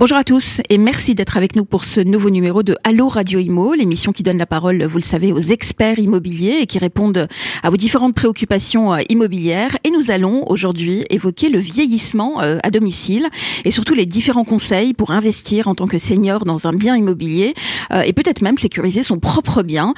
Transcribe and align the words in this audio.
Bonjour 0.00 0.16
à 0.16 0.24
tous 0.24 0.62
et 0.70 0.78
merci 0.78 1.14
d'être 1.14 1.36
avec 1.36 1.56
nous 1.56 1.66
pour 1.66 1.84
ce 1.84 2.00
nouveau 2.00 2.30
numéro 2.30 2.62
de 2.62 2.74
Allo 2.84 3.06
Radio 3.08 3.38
Imo, 3.38 3.74
l'émission 3.74 4.12
qui 4.12 4.22
donne 4.22 4.38
la 4.38 4.46
parole, 4.46 4.82
vous 4.82 4.96
le 4.96 5.04
savez, 5.04 5.30
aux 5.30 5.40
experts 5.40 5.98
immobiliers 5.98 6.60
et 6.62 6.66
qui 6.66 6.78
répondent 6.78 7.28
à 7.62 7.68
vos 7.68 7.76
différentes 7.76 8.14
préoccupations 8.14 8.94
euh, 8.94 9.00
immobilières. 9.10 9.76
Et 9.84 9.90
nous 9.90 10.10
allons 10.10 10.48
aujourd'hui 10.48 11.04
évoquer 11.10 11.50
le 11.50 11.58
vieillissement 11.58 12.40
euh, 12.40 12.56
à 12.62 12.70
domicile 12.70 13.28
et 13.66 13.70
surtout 13.70 13.92
les 13.92 14.06
différents 14.06 14.46
conseils 14.46 14.94
pour 14.94 15.10
investir 15.10 15.68
en 15.68 15.74
tant 15.74 15.86
que 15.86 15.98
senior 15.98 16.46
dans 16.46 16.66
un 16.66 16.72
bien 16.72 16.96
immobilier 16.96 17.52
euh, 17.92 18.00
et 18.00 18.14
peut-être 18.14 18.40
même 18.40 18.56
sécuriser 18.56 19.02
son 19.02 19.18
propre 19.18 19.62
bien 19.62 19.92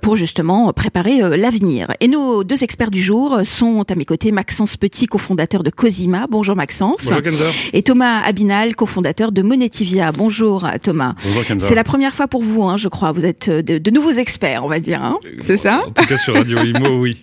pour 0.00 0.14
justement 0.14 0.72
préparer 0.72 1.36
l'avenir. 1.36 1.88
Et 1.98 2.06
nos 2.06 2.44
deux 2.44 2.62
experts 2.62 2.92
du 2.92 3.02
jour 3.02 3.40
sont 3.44 3.84
à 3.90 3.94
mes 3.96 4.04
côtés 4.04 4.30
Maxence 4.30 4.76
Petit, 4.76 5.06
cofondateur 5.06 5.64
de 5.64 5.70
Cosima. 5.70 6.26
Bonjour 6.30 6.54
Maxence. 6.54 7.02
Bonjour 7.04 7.22
Kenza. 7.22 7.44
Et 7.72 7.82
Thomas 7.82 8.20
Abinal, 8.20 8.76
cofondateur 8.76 9.32
de 9.32 9.39
Monetivia. 9.42 10.12
Bonjour 10.12 10.66
Thomas. 10.82 11.14
Bonjour 11.24 11.42
C'est 11.60 11.74
la 11.74 11.84
première 11.84 12.14
fois 12.14 12.28
pour 12.28 12.42
vous, 12.42 12.64
hein, 12.64 12.76
je 12.76 12.88
crois. 12.88 13.12
Vous 13.12 13.24
êtes 13.24 13.48
euh, 13.48 13.62
de, 13.62 13.90
nouveaux 13.90 14.12
experts, 14.12 14.64
on 14.64 14.68
va 14.68 14.80
dire. 14.80 15.02
Hein 15.02 15.18
c'est 15.40 15.56
ça 15.56 15.82
En 15.86 15.90
tout 15.90 16.06
cas 16.06 16.16
sur 16.16 16.34
Radio 16.34 16.58
Imo, 16.62 16.98
oui. 17.00 17.18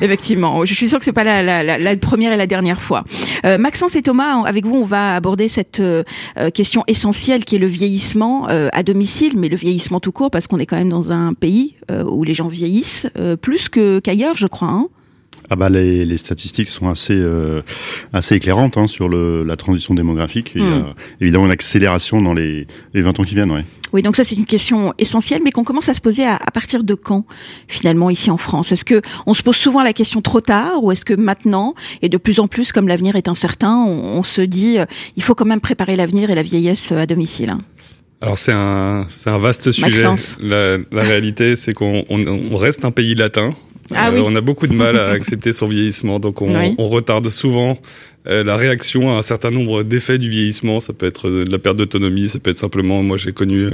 Effectivement. 0.00 0.64
Je 0.64 0.74
suis 0.74 0.88
sûr 0.88 0.98
que 0.98 1.04
c'est 1.04 1.12
pas 1.12 1.24
la, 1.24 1.96
première 1.96 2.32
et 2.32 2.36
la 2.36 2.46
dernière 2.46 2.80
fois. 2.80 3.04
Euh, 3.44 3.58
Maxence 3.58 3.96
et 3.96 4.02
Thomas, 4.02 4.42
avec 4.44 4.64
vous, 4.64 4.76
on 4.76 4.84
va 4.84 5.14
aborder 5.14 5.48
cette 5.48 5.80
euh, 5.80 6.02
question 6.54 6.84
essentielle 6.86 7.44
qui 7.44 7.56
est 7.56 7.60
le 7.60 7.66
vieillissement 7.66 8.46
à 8.46 8.82
domicile, 8.82 9.34
mais 9.36 9.48
le 9.48 9.56
vieillissement 9.56 10.00
tout 10.00 10.12
court, 10.12 10.30
parce 10.30 10.46
qu'on 10.46 10.58
est 10.58 10.66
quand 10.66 10.76
même 10.76 10.88
dans 10.88 11.12
un 11.12 11.34
pays 11.34 11.74
où 11.90 12.24
les 12.24 12.34
gens 12.34 12.48
vieillissent 12.48 13.06
plus 13.40 13.68
que 13.68 13.98
qu'ailleurs, 14.00 14.36
je 14.36 14.46
crois. 14.46 14.68
Hein 14.68 14.88
ah 15.50 15.56
bah 15.56 15.68
les, 15.68 16.04
les, 16.04 16.16
statistiques 16.16 16.68
sont 16.68 16.88
assez 16.88 17.16
euh, 17.16 17.60
assez 18.12 18.36
éclairantes 18.36 18.78
hein, 18.78 18.86
sur 18.86 19.08
le, 19.08 19.44
la 19.44 19.56
transition 19.56 19.92
démographique. 19.92 20.52
Il 20.54 20.62
y 20.62 20.64
a 20.64 20.78
hmm. 20.78 20.94
évidemment 21.20 21.46
une 21.46 21.52
accélération 21.52 22.22
dans 22.22 22.32
les, 22.32 22.66
les 22.94 23.02
20 23.02 23.20
ans 23.20 23.24
qui 23.24 23.34
viennent. 23.34 23.50
Ouais. 23.50 23.64
Oui, 23.92 24.02
donc 24.02 24.16
ça 24.16 24.24
c'est 24.24 24.36
une 24.36 24.46
question 24.46 24.94
essentielle, 24.98 25.42
mais 25.44 25.50
qu'on 25.50 25.64
commence 25.64 25.88
à 25.88 25.94
se 25.94 26.00
poser 26.00 26.24
à, 26.24 26.36
à, 26.36 26.50
partir 26.50 26.84
de 26.84 26.94
quand 26.94 27.26
finalement 27.68 28.08
ici 28.08 28.30
en 28.30 28.38
France? 28.38 28.72
Est-ce 28.72 28.84
que 28.84 29.02
on 29.26 29.34
se 29.34 29.42
pose 29.42 29.56
souvent 29.56 29.82
la 29.82 29.92
question 29.92 30.22
trop 30.22 30.40
tard, 30.40 30.82
ou 30.82 30.90
est-ce 30.92 31.04
que 31.04 31.14
maintenant 31.14 31.74
et 32.00 32.08
de 32.08 32.16
plus 32.16 32.40
en 32.40 32.48
plus, 32.48 32.72
comme 32.72 32.88
l'avenir 32.88 33.16
est 33.16 33.28
incertain, 33.28 33.76
on, 33.76 34.18
on 34.18 34.22
se 34.22 34.40
dit 34.40 34.78
euh, 34.78 34.86
il 35.16 35.22
faut 35.22 35.34
quand 35.34 35.44
même 35.44 35.60
préparer 35.60 35.96
l'avenir 35.96 36.30
et 36.30 36.34
la 36.34 36.42
vieillesse 36.42 36.92
à 36.92 37.06
domicile 37.06 37.56
alors 38.20 38.38
c'est 38.38 38.52
un, 38.52 39.04
c'est 39.10 39.30
un 39.30 39.38
vaste 39.38 39.72
sujet. 39.72 40.04
La, 40.40 40.78
la 40.92 41.02
réalité, 41.02 41.56
c'est 41.56 41.74
qu'on 41.74 42.04
on, 42.08 42.24
on 42.24 42.56
reste 42.56 42.84
un 42.84 42.92
pays 42.92 43.16
latin. 43.16 43.52
Ah 43.94 44.10
euh, 44.10 44.22
on 44.24 44.34
a 44.34 44.40
beaucoup 44.40 44.66
de 44.66 44.74
mal 44.74 44.98
à 44.98 45.10
accepter 45.10 45.52
son 45.52 45.66
vieillissement, 45.66 46.18
donc 46.18 46.42
on, 46.42 46.74
on 46.78 46.88
retarde 46.88 47.28
souvent 47.28 47.78
euh, 48.28 48.44
la 48.44 48.56
réaction 48.56 49.12
à 49.12 49.18
un 49.18 49.22
certain 49.22 49.50
nombre 49.50 49.82
d'effets 49.82 50.18
du 50.18 50.28
vieillissement. 50.28 50.78
Ça 50.78 50.92
peut 50.92 51.06
être 51.06 51.28
de 51.28 51.50
la 51.50 51.58
perte 51.58 51.76
d'autonomie, 51.76 52.28
ça 52.28 52.38
peut 52.38 52.50
être 52.50 52.58
simplement, 52.58 53.02
moi 53.02 53.16
j'ai 53.16 53.32
connu 53.32 53.64
euh, 53.64 53.70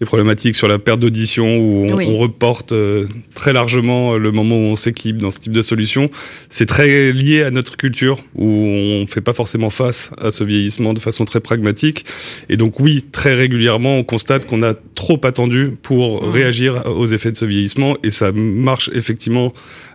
des 0.00 0.06
problématiques 0.06 0.56
sur 0.56 0.66
la 0.66 0.80
perte 0.80 0.98
d'audition 0.98 1.58
où 1.58 1.86
on, 1.88 2.18
reporte 2.18 2.72
euh, 2.72 3.06
très 3.34 3.52
largement 3.52 4.16
le 4.16 4.32
moment 4.32 4.56
où 4.56 4.70
on 4.72 4.76
s'équipe 4.76 5.18
dans 5.18 5.30
ce 5.30 5.38
type 5.38 5.52
de 5.52 5.62
solution. 5.62 6.10
C'est 6.50 6.66
très 6.66 7.12
lié 7.12 7.42
à 7.42 7.50
notre 7.50 7.76
culture 7.76 8.18
où 8.34 8.46
on 8.46 9.06
fait 9.06 9.20
pas 9.20 9.34
forcément 9.34 9.70
face 9.70 10.10
à 10.20 10.30
ce 10.30 10.42
vieillissement 10.42 10.94
de 10.94 11.00
façon 11.00 11.24
très 11.24 11.40
pragmatique. 11.40 12.04
Et 12.48 12.56
donc 12.56 12.80
oui, 12.80 13.04
très 13.12 13.34
régulièrement, 13.34 13.98
on 13.98 14.04
constate 14.04 14.46
qu'on 14.46 14.62
a 14.62 14.74
trop 14.94 15.20
attendu 15.24 15.70
pour 15.80 16.22
réagir 16.32 16.82
aux 16.86 17.06
effets 17.06 17.30
de 17.30 17.36
ce 17.36 17.44
vieillissement 17.44 17.96
et 18.02 18.10
ça 18.10 18.32
marche 18.32 18.90
effectivement 18.92 19.52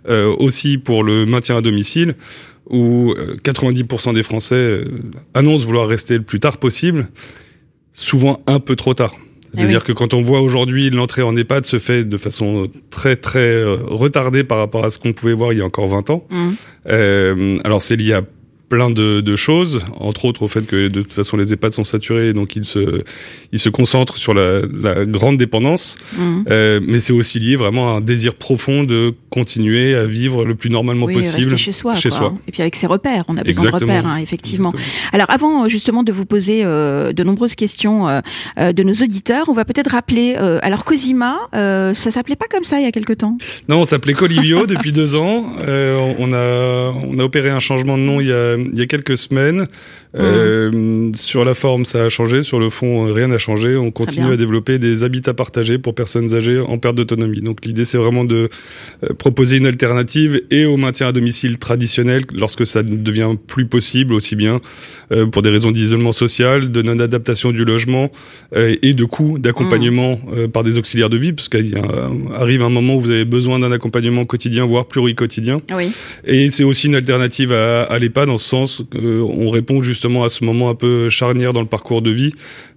aussi 0.07 0.77
pour 0.77 1.03
le 1.03 1.25
maintien 1.25 1.57
à 1.57 1.61
domicile 1.61 2.15
où 2.69 3.13
90% 3.43 4.09
euh, 4.09 4.13
des 4.13 4.23
Français 4.23 4.55
euh, 4.55 4.85
annoncent 5.33 5.65
vouloir 5.65 5.87
rester 5.87 6.15
le 6.17 6.23
plus 6.23 6.39
tard 6.39 6.57
possible, 6.57 7.07
souvent 7.91 8.41
un 8.47 8.59
peu 8.59 8.75
trop 8.75 8.93
tard. 8.93 9.15
Eh 9.53 9.57
C'est-à-dire 9.57 9.83
que 9.83 9.91
quand 9.91 10.13
on 10.13 10.21
voit 10.21 10.41
aujourd'hui 10.41 10.89
l'entrée 10.89 11.21
en 11.21 11.35
EHPAD 11.35 11.65
se 11.65 11.79
fait 11.79 12.03
de 12.03 12.17
façon 12.17 12.67
très 12.89 13.15
très 13.15 13.39
euh, 13.39 13.75
retardée 13.75 14.43
par 14.43 14.57
rapport 14.57 14.85
à 14.85 14.91
ce 14.91 14.99
qu'on 14.99 15.13
pouvait 15.13 15.33
voir 15.33 15.53
il 15.53 15.59
y 15.59 15.61
a 15.61 15.65
encore 15.65 15.87
20 15.87 16.09
ans. 16.09 16.27
Mmh. 16.29 16.49
Euh, 16.89 17.57
alors 17.63 17.81
c'est 17.81 17.95
lié 17.95 18.13
à 18.13 18.21
plein 18.69 18.89
de, 18.89 19.21
de, 19.21 19.35
choses, 19.35 19.85
entre 19.99 20.25
autres 20.25 20.43
au 20.43 20.47
fait 20.47 20.65
que 20.67 20.87
de 20.87 21.01
toute 21.01 21.13
façon 21.13 21.37
les 21.37 21.53
EHPAD 21.53 21.73
sont 21.73 21.83
saturés, 21.83 22.33
donc 22.33 22.55
ils 22.55 22.65
se, 22.65 23.03
ils 23.51 23.59
se 23.59 23.69
concentrent 23.69 24.17
sur 24.17 24.33
la, 24.33 24.61
la 24.61 25.05
grande 25.05 25.37
dépendance, 25.37 25.97
mmh. 26.17 26.43
euh, 26.49 26.79
mais 26.83 26.99
c'est 26.99 27.13
aussi 27.13 27.39
lié 27.39 27.55
vraiment 27.55 27.93
à 27.93 27.97
un 27.97 28.01
désir 28.01 28.35
profond 28.35 28.83
de 28.83 29.13
continuer 29.29 29.95
à 29.95 30.05
vivre 30.05 30.45
le 30.45 30.55
plus 30.55 30.69
normalement 30.69 31.05
oui, 31.05 31.13
possible 31.15 31.57
chez 31.57 31.71
soi. 31.71 31.95
Chez 31.95 32.11
soi. 32.11 32.33
Et 32.47 32.51
puis 32.51 32.61
avec 32.61 32.75
ses 32.75 32.87
repères, 32.87 33.23
on 33.29 33.37
a 33.37 33.43
besoin 33.43 33.71
de 33.71 33.75
repères, 33.75 34.05
hein, 34.05 34.17
effectivement. 34.17 34.71
Alors 35.13 35.29
avant 35.29 35.65
euh, 35.65 35.69
justement 35.69 36.03
de 36.03 36.11
vous 36.11 36.25
poser 36.25 36.63
euh, 36.63 37.13
de 37.13 37.23
nombreuses 37.23 37.55
questions 37.55 38.07
euh, 38.07 38.19
euh, 38.57 38.73
de 38.73 38.83
nos 38.83 38.93
auditeurs, 38.93 39.45
on 39.49 39.53
va 39.53 39.65
peut-être 39.65 39.91
rappeler, 39.91 40.35
euh, 40.37 40.59
alors 40.61 40.83
Cosima, 40.83 41.37
ça 41.53 42.11
s'appelait 42.11 42.35
pas 42.35 42.47
comme 42.49 42.63
ça 42.63 42.79
il 42.79 42.83
y 42.83 42.87
a 42.87 42.91
quelque 42.91 43.13
temps? 43.13 43.37
Non, 43.69 43.79
on 43.79 43.85
s'appelait 43.85 44.13
Colivio 44.13 44.65
depuis 44.65 44.91
deux 44.91 45.15
ans, 45.15 45.45
on, 45.57 46.33
a, 46.33 46.91
on 46.91 47.19
a 47.19 47.23
opéré 47.23 47.49
un 47.49 47.59
changement 47.59 47.97
de 47.97 48.03
nom 48.03 48.19
il 48.19 48.27
y 48.27 48.33
a 48.33 48.56
il 48.57 48.77
y 48.77 48.81
a 48.81 48.87
quelques 48.87 49.17
semaines. 49.17 49.67
Euh, 50.17 51.11
sur 51.15 51.45
la 51.45 51.53
forme, 51.53 51.85
ça 51.85 52.03
a 52.03 52.09
changé. 52.09 52.43
Sur 52.43 52.59
le 52.59 52.69
fond, 52.69 53.11
rien 53.13 53.27
n'a 53.27 53.37
changé. 53.37 53.75
On 53.75 53.91
continue 53.91 54.31
à 54.31 54.37
développer 54.37 54.79
des 54.79 55.03
habitats 55.03 55.33
partagés 55.33 55.77
pour 55.77 55.95
personnes 55.95 56.33
âgées 56.33 56.59
en 56.59 56.77
perte 56.77 56.95
d'autonomie. 56.95 57.41
Donc 57.41 57.65
l'idée, 57.65 57.85
c'est 57.85 57.97
vraiment 57.97 58.23
de 58.23 58.49
euh, 59.03 59.13
proposer 59.17 59.57
une 59.57 59.65
alternative 59.65 60.41
et 60.51 60.65
au 60.65 60.77
maintien 60.77 61.07
à 61.07 61.11
domicile 61.11 61.57
traditionnel 61.57 62.23
lorsque 62.33 62.65
ça 62.65 62.83
ne 62.83 62.95
devient 62.95 63.35
plus 63.47 63.67
possible, 63.67 64.13
aussi 64.13 64.35
bien 64.35 64.61
euh, 65.11 65.25
pour 65.25 65.41
des 65.41 65.49
raisons 65.49 65.71
d'isolement 65.71 66.11
social, 66.11 66.71
de 66.71 66.81
non-adaptation 66.81 67.51
du 67.51 67.65
logement 67.65 68.11
et 68.55 68.93
de 68.93 69.03
coûts 69.03 69.39
d'accompagnement 69.39 70.19
mmh. 70.25 70.47
par 70.47 70.63
des 70.63 70.77
auxiliaires 70.77 71.09
de 71.09 71.17
vie, 71.17 71.33
parce 71.33 71.49
qu'il 71.49 71.77
arrive 72.33 72.63
un 72.63 72.69
moment 72.69 72.95
où 72.95 72.99
vous 72.99 73.09
avez 73.09 73.25
besoin 73.25 73.59
d'un 73.59 73.71
accompagnement 73.71 74.23
quotidien, 74.23 74.65
voire 74.65 74.85
pluricotidien. 74.85 75.61
Oui. 75.75 75.91
Et 76.25 76.49
c'est 76.49 76.63
aussi 76.63 76.87
une 76.87 76.95
alternative 76.95 77.51
à, 77.53 77.83
à 77.83 77.99
l'EHPAD 77.99 78.27
dans 78.27 78.37
ce 78.37 78.47
sens 78.47 78.83
qu'on 78.91 79.49
répond 79.49 79.81
justement 79.81 80.06
à 80.23 80.29
ce 80.29 80.43
moment 80.43 80.69
un 80.69 80.75
peu 80.75 81.09
charnière 81.09 81.53
dans 81.53 81.61
le 81.61 81.67
parcours 81.67 82.01
de 82.01 82.11
vie 82.11 82.31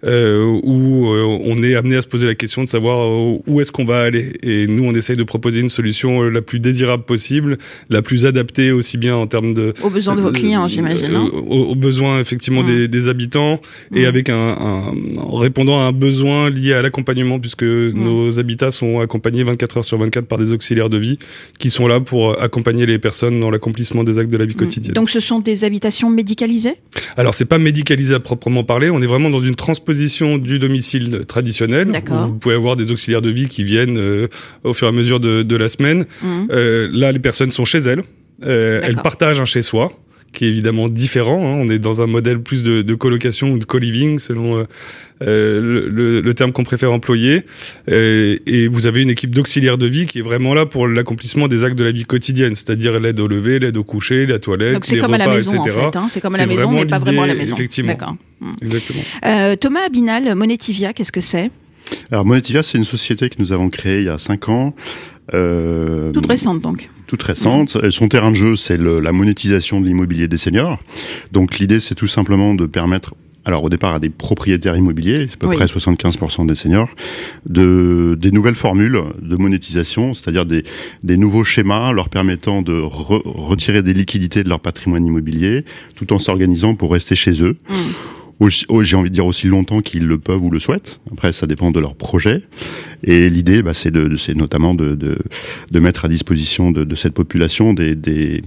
euh, 0.05 0.59
où 0.63 1.13
euh, 1.13 1.39
on 1.45 1.63
est 1.63 1.75
amené 1.75 1.97
à 1.97 2.03
se 2.03 2.09
poser 2.09 2.27
la 2.27 2.35
question 2.35 2.65
de 2.65 2.69
savoir 2.69 3.07
euh, 3.07 3.39
où 3.47 3.61
est-ce 3.61 3.71
qu'on 3.71 3.85
va 3.85 4.01
aller. 4.01 4.33
Et 4.43 4.67
nous, 4.67 4.85
on 4.85 4.93
essaye 4.93 5.17
de 5.17 5.23
proposer 5.25 5.61
une 5.61 5.69
solution 5.69 6.23
la 6.23 6.41
plus 6.41 6.59
désirable 6.59 7.05
possible, 7.05 7.59
la 7.91 8.01
plus 8.01 8.25
adaptée 8.25 8.73
aussi 8.73 8.97
bien 8.97 9.17
en 9.17 9.27
termes 9.27 9.53
de... 9.53 9.75
Aux 9.83 9.91
besoins 9.91 10.17
de 10.17 10.23
vos 10.23 10.33
clients, 10.33 10.69
j'imagine. 10.69 11.15
Aux, 11.17 11.75
besoins 11.75 12.21
effectivement 12.21 12.63
des, 12.63 12.89
des, 12.89 13.09
habitants 13.09 13.61
et 13.95 14.07
avec 14.07 14.29
un, 14.29 14.35
un, 14.37 14.95
en 15.19 15.37
répondant 15.37 15.81
à 15.81 15.85
un 15.85 15.93
besoin 15.93 16.51
lié 16.51 16.75
à 16.75 16.83
l'accompagnement 16.83 17.39
puisque 17.39 17.63
nos 17.63 18.39
habitats 18.39 18.71
sont 18.71 19.01
accompagnés 19.01 19.43
24 19.43 19.79
heures 19.79 19.85
sur 19.85 19.99
24 19.99 20.27
par 20.27 20.39
des 20.39 20.53
auxiliaires 20.53 20.91
de 20.91 20.99
vie 20.99 21.19
qui 21.59 21.71
sont 21.71 21.87
là 21.87 22.01
pour 22.01 22.41
accompagner 22.41 22.87
les 22.87 22.99
personnes 22.99 23.41
dans 23.41 23.51
l'accomplissement 23.51 24.05
des 24.05 24.19
actes 24.19 24.31
de 24.31 24.37
la 24.37 24.45
vie 24.45 24.55
quotidienne. 24.55 24.95
Donc 24.95 25.11
ce 25.11 25.21
sont 25.21 25.41
des 25.41 25.65
habitations 25.65 26.11
médicalisées? 26.11 26.77
Alors 27.17 27.35
c'est 27.35 27.45
pas 27.45 27.59
médicalisé 27.59 28.15
à 28.15 28.21
proprement 28.21 28.65
parler, 28.65 28.91
on 28.91 29.03
est 29.03 29.07
vraiment 29.07 29.31
dans 29.31 29.43
une 29.43 29.57
transposition 29.57 30.39
du 30.39 30.59
domicile 30.59 31.25
traditionnel. 31.27 31.91
vous 32.09 32.35
pouvez 32.35 32.55
avoir 32.55 32.77
des 32.77 32.93
auxiliaires 32.93 33.23
de 33.23 33.31
vie 33.31 33.49
qui 33.49 33.65
viennent 33.65 33.99
euh, 33.99 34.29
au 34.65 34.73
fur 34.73 34.87
et 34.87 34.91
à 34.91 34.93
mesure 34.93 35.21
de, 35.21 35.43
de 35.43 35.57
la 35.57 35.69
semaine. 35.69 36.07
Mmh. 36.23 36.47
Euh, 36.51 36.89
là, 36.93 37.13
les 37.13 37.19
personnes 37.19 37.51
sont 37.51 37.65
chez 37.65 37.79
elles. 37.79 38.03
Euh, 38.45 38.81
elles 38.83 38.97
partagent 38.97 39.41
un 39.41 39.45
chez 39.45 39.63
soi 39.63 39.93
qui 40.33 40.45
est 40.45 40.49
évidemment 40.49 40.89
différent. 40.89 41.41
Hein. 41.43 41.59
On 41.61 41.71
est 41.71 41.79
dans 41.79 42.01
un 42.01 42.07
modèle 42.07 42.41
plus 42.41 42.63
de, 42.63 42.83
de 42.83 42.95
colocation 42.95 43.53
ou 43.53 43.59
de 43.59 43.65
co-living 43.65 44.19
selon 44.19 44.59
euh, 44.59 44.65
euh 45.23 45.61
le, 45.61 46.21
le, 46.21 46.35
terme 46.35 46.53
qu'on 46.53 46.65
préfère 46.65 46.93
employer. 46.93 47.45
Euh, 47.91 48.37
et 48.47 48.69
vous 48.69 48.87
avez 48.87 49.03
une 49.03 49.11
équipe 49.11 49.35
d'auxiliaires 49.35 49.79
de 49.79 49.87
vie 49.87 50.07
qui 50.07 50.21
est 50.21 50.23
vraiment 50.23 50.55
là 50.55 50.67
pour 50.67 50.87
l'accomplissement 50.87 51.49
des 51.49 51.65
actes 51.65 51.77
de 51.77 51.85
la 51.85 51.93
vie 51.93 52.05
quotidienne, 52.05 52.55
c'est-à-dire 52.55 52.99
l'aide 53.01 53.21
au 53.21 53.29
lever, 53.29 53.59
l'aide 53.59 53.77
au 53.77 53.85
coucher, 53.85 54.27
la 54.27 54.39
toilette, 54.39 54.89
les 54.89 55.01
repas, 55.01 55.39
etc. 55.39 55.59
En 55.59 55.65
fait, 55.65 55.97
hein. 55.97 56.09
C'est 56.13 56.21
comme 56.21 56.35
à 56.35 56.39
la 56.39 56.47
maison, 56.47 56.71
mais 56.71 56.87
pas 56.87 56.99
vraiment 56.99 57.23
à 57.23 57.27
la 57.27 57.35
maison. 57.35 57.55
Effectivement. 57.55 57.97
Hmm. 58.41 58.53
Exactement. 58.63 59.03
Euh, 59.27 59.57
Thomas 59.57 59.81
Abinal, 59.87 60.35
Monetivia, 60.35 60.93
qu'est-ce 60.93 61.13
que 61.13 61.21
c'est? 61.21 61.51
Alors 62.11 62.25
Monetivia, 62.25 62.63
c'est 62.63 62.79
une 62.79 62.85
société 62.85 63.29
que 63.29 63.37
nous 63.39 63.53
avons 63.53 63.69
créée 63.69 63.99
il 63.99 64.07
y 64.07 64.09
a 64.09 64.19
cinq 64.19 64.49
ans. 64.49 64.75
Euh, 65.35 66.13
toute 66.13 66.27
récente 66.27 66.61
donc 66.61 66.91
toute 67.07 67.23
récente. 67.23 67.77
Son 67.91 68.09
terrain 68.09 68.31
de 68.31 68.37
jeu, 68.37 68.55
c'est 68.55 68.79
la 68.79 69.11
monétisation 69.11 69.81
de 69.81 69.87
l'immobilier 69.87 70.29
des 70.29 70.37
seniors. 70.37 70.79
Donc 71.33 71.59
l'idée, 71.59 71.81
c'est 71.81 71.97
tout 71.97 72.07
simplement 72.07 72.55
de 72.55 72.67
permettre 72.67 73.15
alors 73.45 73.65
au 73.65 73.69
départ 73.69 73.95
à 73.95 73.99
des 73.99 74.11
propriétaires 74.11 74.77
immobiliers, 74.77 75.29
à 75.33 75.37
peu 75.37 75.49
près 75.49 75.65
75% 75.65 76.47
des 76.47 76.55
seniors, 76.55 76.89
de 77.47 78.17
des 78.21 78.31
nouvelles 78.31 78.55
formules 78.55 79.01
de 79.21 79.37
monétisation, 79.37 80.15
c'est-à-dire 80.15 80.47
des, 80.47 80.65
des 81.03 81.17
nouveaux 81.17 81.43
schémas 81.43 81.93
leur 81.93 82.11
permettant 82.11 82.63
de 82.63 82.79
retirer 82.79 83.83
des 83.83 83.95
liquidités 83.95 84.45
de 84.45 84.49
leur 84.49 84.61
patrimoine 84.61 85.05
immobilier, 85.05 85.65
tout 85.97 86.13
en 86.13 86.19
s'organisant 86.19 86.75
pour 86.75 86.93
rester 86.93 87.17
chez 87.17 87.43
eux. 87.43 87.57
Mmh. 87.69 87.75
J'ai 88.49 88.97
envie 88.97 89.11
de 89.11 89.15
dire 89.15 89.27
aussi 89.27 89.47
longtemps 89.47 89.81
qu'ils 89.81 90.07
le 90.07 90.19
peuvent 90.19 90.43
ou 90.43 90.51
le 90.51 90.61
souhaitent. 90.61 91.01
Après, 91.13 91.33
ça 91.33 91.47
dépend 91.47 91.71
de 91.71 91.79
leur 91.79 91.95
projet. 91.95 92.43
Et 93.05 93.31
l'idée, 93.31 93.63
bah, 93.63 93.75
c'est 93.75 93.91
de, 93.91 94.15
c'est 94.17 94.35
notamment 94.35 94.75
de, 94.75 94.95
de, 94.95 95.19
de, 95.71 95.81
mettre 95.81 96.05
à 96.05 96.09
disposition 96.09 96.71
de, 96.71 96.85
de 96.85 96.95
cette 96.95 97.15
population 97.15 97.73
des, 97.73 97.95
des, 97.95 98.43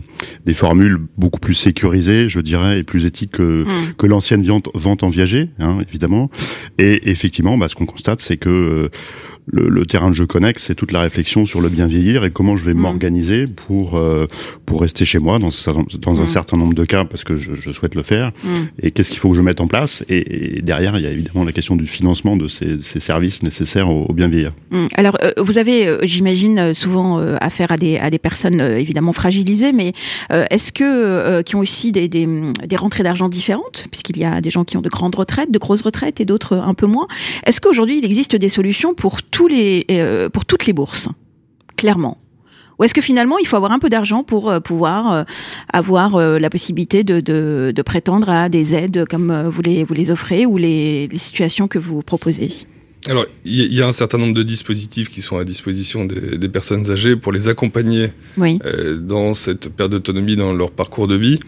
des, 0.45 0.53
formules 0.53 1.00
beaucoup 1.17 1.39
plus 1.39 1.53
sécurisées, 1.55 2.29
je 2.29 2.39
dirais, 2.39 2.79
et 2.79 2.83
plus 2.83 3.05
éthiques 3.05 3.31
que, 3.31 3.63
mmh. 3.63 3.94
que 3.97 4.05
l'ancienne 4.05 4.45
vente 4.73 5.03
en 5.03 5.09
viager, 5.09 5.50
hein, 5.59 5.79
évidemment. 5.88 6.29
Et 6.77 7.09
effectivement, 7.09 7.57
bah, 7.57 7.67
ce 7.67 7.75
qu'on 7.75 7.85
constate, 7.85 8.21
c'est 8.21 8.38
que 8.38 8.50
euh, 8.50 8.89
le, 9.51 9.85
terrain 9.85 10.09
de 10.09 10.15
jeu 10.15 10.25
connexe, 10.25 10.63
c'est 10.63 10.75
toute 10.75 10.91
la 10.91 11.01
réflexion 11.01 11.45
sur 11.45 11.61
le 11.61 11.69
bien 11.69 11.88
vieillir 11.88 12.23
et 12.23 12.31
comment 12.31 12.56
je 12.56 12.65
vais 12.65 12.73
mm. 12.73 12.77
m'organiser 12.77 13.45
pour 13.47 13.97
euh, 13.97 14.27
pour 14.65 14.81
rester 14.81 15.06
chez 15.06 15.19
moi 15.19 15.39
dans, 15.39 15.49
dans 15.49 16.19
un 16.19 16.23
mm. 16.23 16.27
certain 16.27 16.57
nombre 16.57 16.73
de 16.73 16.85
cas 16.85 17.06
parce 17.06 17.23
que 17.23 17.38
je, 17.38 17.53
je 17.56 17.71
souhaite 17.71 17.95
le 17.95 18.03
faire 18.03 18.31
et 18.81 18.91
qu'est-ce 18.91 19.09
qu'il 19.09 19.19
faut 19.19 19.29
que 19.29 19.35
je 19.35 19.41
mette 19.41 19.61
en 19.61 19.67
place? 19.67 20.03
Et, 20.09 20.61
derrière 20.61 20.97
il 20.97 21.03
y 21.03 21.07
a 21.07 21.11
évidemment 21.11 21.44
la 21.44 21.51
question 21.51 21.75
du 21.75 21.88
financement 21.88 22.38
de 22.38 22.47
ces, 22.47 22.81
ces 22.81 22.99
services 22.99 23.44
nécessaires 23.44 23.89
au, 23.89 24.11
bien 24.13 24.27
vieillir. 24.27 24.43
Alors 24.95 25.18
euh, 25.24 25.31
vous 25.38 25.57
avez, 25.57 25.88
euh, 25.88 26.00
j'imagine, 26.04 26.74
souvent 26.74 27.18
affaire 27.40 27.72
à 27.72 27.78
des 27.78 28.19
personnes 28.19 28.60
évidemment 28.62 29.13
fragilisées, 29.13 29.72
mais 29.72 29.94
est-ce 30.30 30.72
que 30.72 31.42
qui 31.42 31.56
ont 31.56 31.60
aussi 31.60 31.92
des 31.92 32.75
rentrées 32.75 33.04
d'argent 33.04 33.30
différentes 33.30 33.88
puisqu'il 33.92 34.18
y 34.18 34.25
a 34.25 34.42
des 34.42 34.50
gens 34.50 34.63
qui 34.63 34.78
ont 34.78 34.81
de 34.81 34.90
grandes 34.90 35.16
retraites, 35.16 35.51
de 35.51 35.60
grosses 35.60 35.81
retraites 35.81 36.19
et 36.19 36.25
d'autres 36.25 36.57
un 36.57 36.74
peu 36.74 36.88
moins. 36.88 37.07
Est-ce 37.45 37.62
qu'aujourd'hui 37.62 37.98
il 37.98 38.06
existe 38.06 38.36
des 38.36 38.50
solutions 38.50 38.94
pour 38.94 39.19
euh, 39.51 40.30
toutes 40.48 40.66
les 40.66 40.74
bourses, 40.74 41.10
clairement? 41.78 42.18
Ou 42.80 42.86
est-ce 42.86 42.95
que 42.95 43.01
finalement, 43.01 43.38
il 43.38 43.45
faut 43.45 43.56
avoir 43.56 43.72
un 43.72 43.78
peu 43.78 43.90
d'argent 43.90 44.24
pour 44.24 44.50
euh, 44.50 44.60
pouvoir 44.60 45.12
euh, 45.12 45.24
avoir 45.72 46.18
la 46.18 46.50
possibilité 46.50 47.04
de, 47.04 47.81
prétendre 47.84 48.30
à 48.30 48.50
des 48.50 48.74
aides 48.74 49.06
comme 49.07 49.31
vous 49.48 49.62
les 49.62 50.12
offrez 50.12 50.45
ou 50.45 50.57
les, 50.57 51.10
situations 51.18 51.68
que 51.68 51.78
vous 51.78 52.01
proposez? 52.01 52.66
Alors, 53.09 53.25
il 53.44 53.73
y, 53.73 53.81
a 53.81 53.88
un 53.88 53.91
certain 53.91 54.17
nombre 54.17 54.33
de 54.33 54.44
dispositifs 54.44 55.09
qui 55.09 55.21
sont 55.21 55.38
à 55.38 55.44
disposition 55.44 56.05
des, 56.05 56.50
personnes 56.50 56.89
âgées 56.89 57.15
pour 57.15 57.33
les 57.33 57.50
accompagner 57.50 58.11
dans 58.38 59.33
cette 59.33 59.69
perte 59.69 59.91
d'autonomie 59.91 60.35
dans 60.35 60.53
leur 60.53 60.71
parcours 60.71 61.07
de 61.07 61.15
vie. 61.15 61.39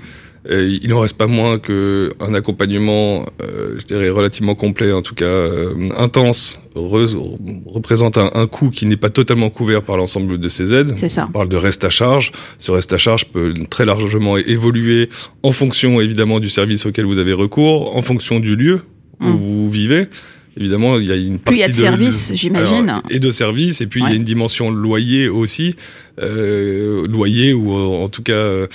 Euh, 0.49 0.77
il 0.81 0.89
n'en 0.89 0.99
reste 0.99 1.17
pas 1.17 1.27
moins 1.27 1.57
qu'un 1.57 2.33
accompagnement, 2.33 3.25
euh, 3.41 3.77
je 3.79 3.85
dirais 3.85 4.09
relativement 4.09 4.53
complet, 4.53 4.91
en 4.91 5.01
tout 5.01 5.15
cas 5.15 5.25
euh, 5.25 5.89
intense, 5.97 6.59
représente 6.75 8.17
un, 8.17 8.47
coût 8.47 8.69
qui 8.69 8.85
n'est 8.85 8.97
pas 8.97 9.09
totalement 9.09 9.49
couvert 9.49 9.81
par 9.81 9.97
l'ensemble 9.97 10.37
de 10.37 10.49
ces 10.49 10.73
aides. 10.73 10.95
Ça. 11.07 11.25
On 11.29 11.31
parle 11.31 11.49
de 11.49 11.55
reste 11.55 11.83
à 11.83 11.89
charge. 11.89 12.31
Ce 12.57 12.69
reste 12.69 12.93
à 12.93 12.97
charge 12.97 13.25
peut 13.25 13.53
très 13.69 13.85
largement 13.85 14.37
évoluer 14.37 15.09
en 15.41 15.51
fonction 15.51 15.99
évidemment 15.99 16.39
du 16.39 16.49
service 16.49 16.85
auquel 16.85 17.05
vous 17.05 17.17
avez 17.17 17.33
recours, 17.33 17.95
en 17.95 18.01
fonction 18.01 18.39
du 18.39 18.55
lieu 18.55 18.81
où 19.21 19.27
mmh. 19.27 19.37
vous 19.37 19.69
vivez. 19.69 20.07
Évidemment, 20.57 20.97
il 20.99 21.05
y 21.05 21.11
a 21.11 21.15
une 21.15 21.39
partie 21.39 21.59
il 21.59 21.61
y 21.61 21.65
a 21.65 21.67
de, 21.67 21.73
services, 21.73 22.31
j'imagine. 22.33 22.95
Et 23.09 23.19
de 23.19 23.31
services, 23.31 23.81
et 23.81 23.87
puis 23.87 24.01
il 24.01 24.09
y 24.09 24.11
a 24.11 24.15
une 24.15 24.23
dimension 24.23 24.71
loyer 24.71 25.27
aussi, 25.27 25.75
euh, 26.21 27.05
loyer 27.07 27.53
ou 27.53 27.75
euh, 27.75 28.03
en 28.03 28.07
tout 28.07 28.23
cas 28.23 28.31
euh, 28.31 28.67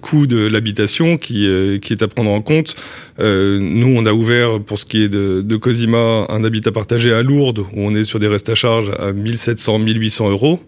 coût 0.00 0.26
de 0.26 0.38
l'habitation 0.38 1.18
qui, 1.18 1.46
euh, 1.46 1.78
qui 1.78 1.92
est 1.92 2.02
à 2.02 2.08
prendre 2.08 2.30
en 2.30 2.40
compte. 2.40 2.74
Euh, 3.20 3.58
nous, 3.60 3.94
on 3.94 4.06
a 4.06 4.14
ouvert 4.14 4.60
pour 4.60 4.78
ce 4.78 4.86
qui 4.86 5.02
est 5.02 5.08
de, 5.08 5.42
de 5.44 5.56
Cosima 5.56 6.24
un 6.30 6.42
habitat 6.42 6.72
partagé 6.72 7.12
à 7.12 7.22
Lourdes 7.22 7.58
où 7.58 7.82
on 7.82 7.94
est 7.94 8.04
sur 8.04 8.18
des 8.18 8.28
restes 8.28 8.48
à 8.48 8.54
charge 8.54 8.90
à 8.98 9.12
1700, 9.12 9.78
1800 9.80 10.30
euros. 10.30 10.60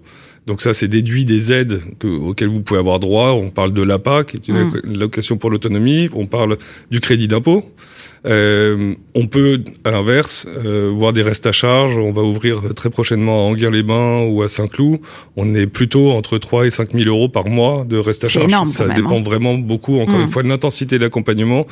Donc 0.47 0.61
ça, 0.61 0.75
c'est 0.75 0.89
déduit 0.89 1.25
des 1.25 1.53
aides 1.53 1.81
que, 1.99 2.07
auxquelles 2.07 2.49
vous 2.49 2.61
pouvez 2.61 2.81
avoir 2.81 2.99
droit. 2.99 3.33
On 3.33 3.51
parle 3.51 3.73
de 3.73 3.83
l'APA, 3.83 4.25
qui 4.25 4.37
est 4.37 4.49
une 4.49 4.65
mmh. 4.65 4.81
location 4.85 5.37
pour 5.37 5.51
l'autonomie. 5.51 6.09
On 6.15 6.27
parle 6.27 6.57
du 6.91 7.01
crédit 7.01 7.29
d'impôt. 7.29 7.65
Euh, 8.27 8.95
on 9.15 9.27
peut, 9.27 9.63
à 9.85 9.91
l'inverse, 9.91 10.47
euh, 10.49 10.91
voir 10.95 11.13
des 11.13 11.23
restes 11.23 11.47
à 11.47 11.53
charge. 11.53 11.97
On 11.97 12.13
va 12.13 12.23
ouvrir 12.23 12.75
très 12.75 12.91
prochainement 12.91 13.47
à 13.47 13.51
Anguin-les-Bains 13.51 14.23
ou 14.23 14.43
à 14.43 14.49
Saint-Cloud. 14.49 14.99
On 15.37 15.55
est 15.55 15.67
plutôt 15.67 16.11
entre 16.11 16.39
3 16.39 16.67
et 16.67 16.71
5 16.71 16.93
000 16.93 17.05
euros 17.09 17.29
par 17.29 17.47
mois 17.47 17.85
de 17.89 17.97
restes 17.97 18.25
à 18.25 18.29
charge. 18.29 18.51
Ça 18.67 18.89
dépend 18.89 19.19
hein. 19.19 19.23
vraiment 19.23 19.55
beaucoup, 19.55 19.99
encore 19.99 20.17
une 20.19 20.27
mmh. 20.27 20.31
fois, 20.31 20.43
de 20.43 20.49
l'intensité 20.49 20.99
de 20.99 21.05
l'accompagnement 21.05 21.67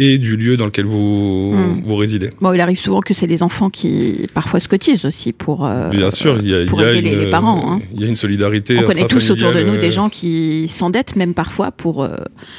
et 0.00 0.18
du 0.18 0.36
lieu 0.36 0.56
dans 0.56 0.64
lequel 0.64 0.86
vous, 0.86 1.52
mmh. 1.54 1.82
vous 1.84 1.96
résidez. 1.96 2.30
Bon, 2.40 2.52
il 2.52 2.60
arrive 2.60 2.78
souvent 2.78 3.00
que 3.00 3.14
c'est 3.14 3.28
les 3.28 3.42
enfants 3.42 3.70
qui, 3.70 4.26
parfois, 4.34 4.58
se 4.58 4.66
cotisent 4.66 5.04
aussi 5.04 5.32
pour, 5.32 5.64
euh, 5.64 5.90
Bien 5.90 6.10
sûr, 6.10 6.38
il 6.42 6.48
y 6.48 6.54
a, 6.54 6.66
pour 6.66 6.82
aider 6.82 7.14
les, 7.14 7.30
parents. 7.30 7.72
Hein. 7.72 7.80
Il 7.94 8.00
y 8.00 8.04
a 8.04 8.08
une 8.08 8.16
solidarité. 8.16 8.78
On 8.78 8.82
connaît 8.82 9.06
tous 9.06 9.30
autour 9.30 9.52
de 9.52 9.62
nous 9.62 9.76
des 9.76 9.92
gens 9.92 10.08
qui 10.08 10.66
s'endettent 10.68 11.14
même 11.14 11.34
parfois 11.34 11.70
pour... 11.70 12.08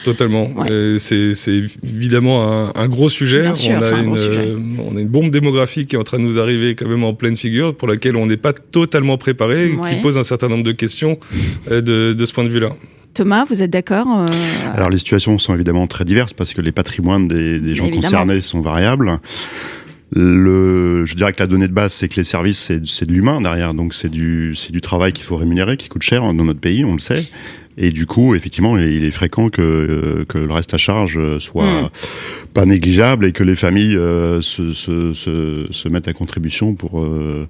Totalement. 0.06 0.50
C'est 1.00 1.34
évidemment 1.84 2.68
un, 2.68 2.72
un 2.76 2.88
gros 2.88 3.10
sujet 3.10 3.42
on, 3.48 3.84
a 3.84 4.00
une, 4.00 4.18
euh, 4.18 4.58
on 4.80 4.96
a 4.96 5.00
une 5.00 5.08
bombe 5.08 5.30
démographique 5.30 5.90
qui 5.90 5.96
est 5.96 6.00
en 6.00 6.04
train 6.04 6.20
de 6.20 6.24
nous 6.24 6.40
arriver 6.40 6.76
quand 6.76 6.88
même 6.88 7.04
en 7.04 7.14
pleine 7.14 7.38
figure, 7.38 7.76
pour 7.76 7.88
laquelle 7.88 8.16
on 8.16 8.26
n'est 8.26 8.38
pas 8.38 8.54
totalement 8.54 9.18
préparé, 9.18 9.72
qui 9.90 10.02
pose 10.02 10.18
un 10.18 10.24
certain 10.24 10.50
nombre 10.50 10.64
de 10.64 10.72
questions 10.72 11.20
euh, 11.70 11.82
de, 11.82 12.14
de 12.14 12.26
ce 12.26 12.34
point 12.34 12.44
de 12.44 12.50
vue-là. 12.50 12.74
Thomas, 13.14 13.46
vous 13.46 13.62
êtes 13.62 13.70
d'accord 13.70 14.08
euh, 14.08 14.26
Alors 14.74 14.90
les 14.90 14.98
situations 14.98 15.38
sont 15.38 15.54
évidemment 15.54 15.88
très 15.88 16.06
diverses 16.06 16.34
parce 16.34 16.54
que 16.54 16.62
les 16.62 16.72
patrimoines 16.72 17.28
des, 17.28 17.60
des 17.60 17.76
gens 17.76 17.90
concernés 17.90 18.42
sont 18.42 18.62
variables. 18.62 19.20
Le, 20.14 21.06
je 21.06 21.16
dirais 21.16 21.32
que 21.32 21.40
la 21.40 21.48
donnée 21.48 21.70
de 21.70 21.74
base, 21.74 21.94
c'est 21.94 22.10
que 22.10 22.18
les 22.18 22.26
services, 22.26 22.72
c'est 22.86 23.06
de 23.06 23.14
l'humain 23.14 23.40
derrière. 23.40 23.74
Donc 23.74 23.94
c'est 23.94 24.10
du, 24.10 24.56
c'est 24.56 24.74
du 24.74 24.82
travail 24.82 25.14
qu'il 25.14 25.24
faut 25.24 25.38
rémunérer, 25.38 25.78
qui 25.78 25.88
coûte 25.88 26.02
cher 26.02 26.22
dans 26.22 26.34
notre 26.34 26.60
pays, 26.60 26.84
on 26.84 26.94
le 26.94 27.00
sait. 27.00 27.28
Et 27.78 27.92
du 27.92 28.06
coup, 28.06 28.36
effectivement, 28.36 28.78
il 28.78 29.04
est 29.04 29.12
fréquent 29.12 29.50
que, 29.50 30.26
que 30.28 30.38
le 30.38 30.54
reste 30.54 30.74
à 30.74 30.78
charge 30.78 31.20
soit 31.40 31.84
hmm. 31.84 31.90
pas 32.54 32.66
négligeable 32.66 33.26
et 33.26 33.32
que 33.32 33.44
les 33.44 33.56
familles 33.56 33.96
euh, 33.96 34.42
se, 34.42 34.74
se, 34.74 35.14
se, 35.14 35.68
se, 35.70 35.90
mettent 35.90 36.08
à 36.08 36.14
contribution 36.14 36.74
pour, 36.74 37.02
euh, 37.02 37.48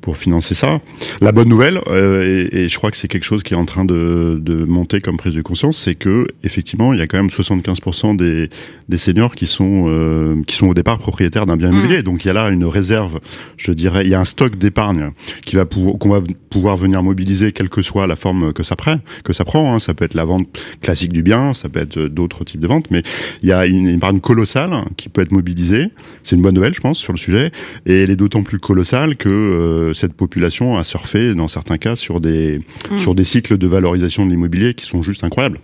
pour 0.00 0.16
financer 0.16 0.54
ça. 0.54 0.80
La 1.20 1.32
bonne 1.32 1.48
nouvelle, 1.48 1.80
euh, 1.88 2.48
et, 2.50 2.64
et, 2.64 2.68
je 2.68 2.76
crois 2.76 2.90
que 2.90 2.96
c'est 2.96 3.08
quelque 3.08 3.24
chose 3.24 3.42
qui 3.42 3.54
est 3.54 3.56
en 3.56 3.64
train 3.64 3.84
de, 3.84 4.40
de 4.42 4.64
monter 4.64 5.00
comme 5.00 5.16
prise 5.16 5.34
de 5.34 5.42
conscience, 5.42 5.78
c'est 5.78 5.94
que 5.94 6.26
effectivement, 6.44 6.92
il 6.92 6.98
y 6.98 7.02
a 7.02 7.06
quand 7.06 7.18
même 7.18 7.28
75% 7.28 8.16
des, 8.16 8.48
des 8.88 8.98
seniors 8.98 9.34
qui 9.34 9.46
sont, 9.46 9.86
euh, 9.88 10.42
qui 10.46 10.56
sont 10.56 10.68
au 10.68 10.74
départ 10.74 10.98
propriétaires 10.98 11.46
d'un 11.46 11.56
bien 11.56 11.70
hmm. 11.70 11.74
immobilier. 11.74 12.02
Donc 12.02 12.24
il 12.24 12.28
y 12.28 12.30
a 12.30 12.34
là 12.34 12.48
une 12.48 12.64
réserve, 12.64 13.20
je 13.56 13.72
dirais, 13.72 14.02
il 14.04 14.10
y 14.10 14.14
a 14.14 14.20
un 14.20 14.24
stock 14.24 14.56
d'épargne 14.56 15.10
qui 15.44 15.56
va 15.56 15.64
qu'on 15.64 16.08
va 16.08 16.22
pouvoir 16.50 16.76
venir 16.76 17.02
mobiliser, 17.02 17.52
quelle 17.52 17.68
que 17.68 17.82
soit 17.82 18.06
la 18.06 18.16
forme 18.16 18.52
que 18.52 18.62
ça 18.62 18.76
prend. 18.76 18.98
Que 19.24 19.32
ça 19.32 19.44
prend 19.44 19.57
Hein. 19.66 19.78
Ça 19.78 19.94
peut 19.94 20.04
être 20.04 20.14
la 20.14 20.24
vente 20.24 20.48
classique 20.80 21.12
du 21.12 21.22
bien, 21.22 21.54
ça 21.54 21.68
peut 21.68 21.80
être 21.80 21.98
d'autres 21.98 22.44
types 22.44 22.60
de 22.60 22.66
ventes, 22.66 22.90
mais 22.90 23.02
il 23.42 23.48
y 23.48 23.52
a 23.52 23.66
une 23.66 23.88
épargne 23.88 24.20
colossale 24.20 24.72
qui 24.96 25.08
peut 25.08 25.22
être 25.22 25.32
mobilisée. 25.32 25.88
C'est 26.22 26.36
une 26.36 26.42
bonne 26.42 26.54
nouvelle, 26.54 26.74
je 26.74 26.80
pense, 26.80 26.98
sur 26.98 27.12
le 27.12 27.18
sujet. 27.18 27.50
Et 27.86 28.02
elle 28.02 28.10
est 28.10 28.16
d'autant 28.16 28.42
plus 28.42 28.58
colossale 28.58 29.16
que 29.16 29.28
euh, 29.28 29.92
cette 29.92 30.14
population 30.14 30.76
a 30.76 30.84
surfé, 30.84 31.34
dans 31.34 31.48
certains 31.48 31.78
cas, 31.78 31.96
sur 31.96 32.20
des, 32.20 32.60
mmh. 32.90 32.98
sur 32.98 33.14
des 33.14 33.24
cycles 33.24 33.58
de 33.58 33.66
valorisation 33.66 34.24
de 34.24 34.30
l'immobilier 34.30 34.74
qui 34.74 34.86
sont 34.86 35.02
juste 35.02 35.24
incroyables. 35.24 35.60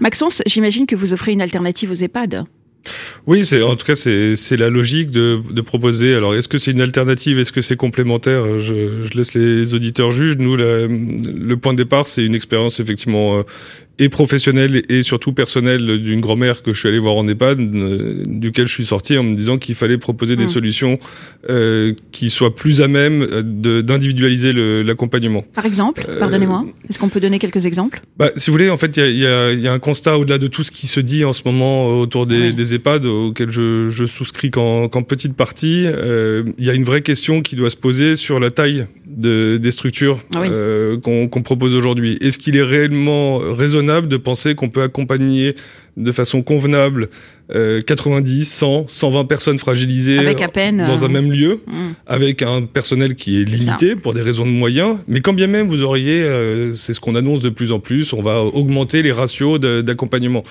Maxence, 0.00 0.42
j'imagine 0.46 0.86
que 0.86 0.96
vous 0.96 1.12
offrez 1.12 1.32
une 1.32 1.42
alternative 1.42 1.90
aux 1.90 1.94
EHPAD. 1.94 2.44
Oui, 3.26 3.46
c'est 3.46 3.62
en 3.62 3.76
tout 3.76 3.86
cas 3.86 3.94
c'est 3.94 4.56
la 4.56 4.68
logique 4.68 5.10
de, 5.10 5.60
proposer. 5.62 6.14
Alors 6.14 6.34
est-ce 6.34 6.48
que 6.48 6.58
c'est 6.58 6.72
une 6.72 6.80
alternative, 6.80 7.38
est-ce 7.38 7.52
que 7.52 7.62
c'est 7.62 7.76
complémentaire? 7.76 8.58
Je, 8.58 9.04
je, 9.04 9.16
laisse 9.16 9.34
les 9.34 9.74
auditeurs 9.74 10.10
juger. 10.10 10.36
Nous, 10.38 10.56
le 10.56 11.54
point 11.54 11.72
de 11.72 11.78
départ, 11.78 12.06
c'est 12.06 12.24
une 12.24 12.34
expérience 12.34 12.80
effectivement 12.80 13.38
euh, 13.38 13.42
et 13.98 14.08
professionnel 14.08 14.82
et 14.88 15.02
surtout 15.02 15.32
personnel 15.32 15.98
d'une 16.00 16.20
grand-mère 16.20 16.62
que 16.62 16.72
je 16.72 16.80
suis 16.80 16.88
allé 16.88 16.98
voir 16.98 17.16
en 17.16 17.28
EHPAD, 17.28 17.60
euh, 17.60 18.22
duquel 18.26 18.66
je 18.66 18.72
suis 18.72 18.84
sorti 18.84 19.16
en 19.16 19.22
me 19.22 19.36
disant 19.36 19.56
qu'il 19.56 19.74
fallait 19.74 19.98
proposer 19.98 20.36
des 20.36 20.44
mmh. 20.44 20.48
solutions 20.48 20.98
euh, 21.48 21.94
qui 22.10 22.30
soient 22.30 22.54
plus 22.54 22.80
à 22.80 22.88
même 22.88 23.22
euh, 23.22 23.82
d'individualiser 23.82 24.52
l'accompagnement. 24.82 25.44
Par 25.54 25.66
exemple, 25.66 26.04
euh, 26.08 26.18
pardonnez-moi, 26.18 26.64
est-ce 26.90 26.98
qu'on 26.98 27.08
peut 27.08 27.20
donner 27.20 27.38
quelques 27.38 27.64
exemples? 27.66 28.02
Bah, 28.16 28.30
Si 28.34 28.50
vous 28.50 28.54
voulez, 28.54 28.70
en 28.70 28.76
fait, 28.76 28.96
il 28.96 29.16
y 29.16 29.26
a, 29.26 29.52
y, 29.52 29.60
y 29.60 29.68
a, 29.68 29.72
un 29.72 29.78
constat 29.78 30.18
au-delà 30.18 30.38
de 30.38 30.48
tout 30.48 30.64
ce 30.64 30.70
qui 30.70 30.86
se 30.86 31.00
dit 31.00 31.24
en 31.24 31.32
ce 31.32 31.42
moment 31.44 31.98
autour 31.98 32.26
des, 32.26 32.52
des 32.52 32.74
EHPAD, 32.74 33.06
auquel 33.06 33.50
je, 33.50 33.88
je 33.88 34.06
souscris 34.06 34.50
qu'en 34.50 34.88
petite 34.88 35.34
partie. 35.34 35.84
Il 35.84 36.64
y 36.64 36.70
a 36.70 36.74
une 36.74 36.84
vraie 36.84 37.02
question 37.02 37.42
qui 37.42 37.56
doit 37.56 37.70
se 37.70 37.76
poser 37.76 38.16
sur 38.16 38.40
la 38.40 38.50
taille 38.50 38.86
de, 39.16 39.58
des 39.58 39.70
structures 39.70 40.18
ah 40.34 40.44
qu'on 41.02 41.42
propose 41.42 41.74
aujourd'hui. 41.74 42.18
Est-ce 42.20 42.38
qu'il 42.38 42.56
est 42.56 42.62
réellement 42.62 43.38
raisonnable 43.38 44.08
de 44.08 44.16
penser 44.16 44.54
qu'on 44.54 44.70
peut 44.70 44.82
accompagner 44.82 45.54
de 45.96 46.12
façon 46.12 46.42
convenable 46.42 47.08
90, 47.50 48.44
100, 48.46 48.86
120 48.88 49.24
personnes 49.26 49.58
fragilisées 49.58 50.16
dans 50.16 51.04
un 51.04 51.08
euh, 51.08 51.08
même 51.08 51.30
lieu, 51.30 51.60
mm. 51.66 51.72
avec 52.06 52.42
un 52.42 52.62
personnel 52.62 53.14
qui 53.16 53.40
est 53.40 53.44
limité 53.44 53.96
pour 53.96 54.14
des 54.14 54.22
raisons 54.22 54.46
de 54.46 54.50
moyens? 54.50 54.96
Mais 55.08 55.20
quand 55.20 55.34
bien 55.34 55.46
même 55.46 55.68
vous 55.68 55.84
auriez, 55.84 56.22
euh, 56.22 56.72
c'est 56.72 56.94
ce 56.94 57.00
qu'on 57.00 57.14
annonce 57.14 57.42
de 57.42 57.50
plus 57.50 57.70
en 57.70 57.80
plus, 57.80 58.14
on 58.14 58.22
va 58.22 58.42
augmenter 58.42 59.02
les 59.02 59.12
ratios 59.12 59.60
d'accompagnement. 59.60 60.42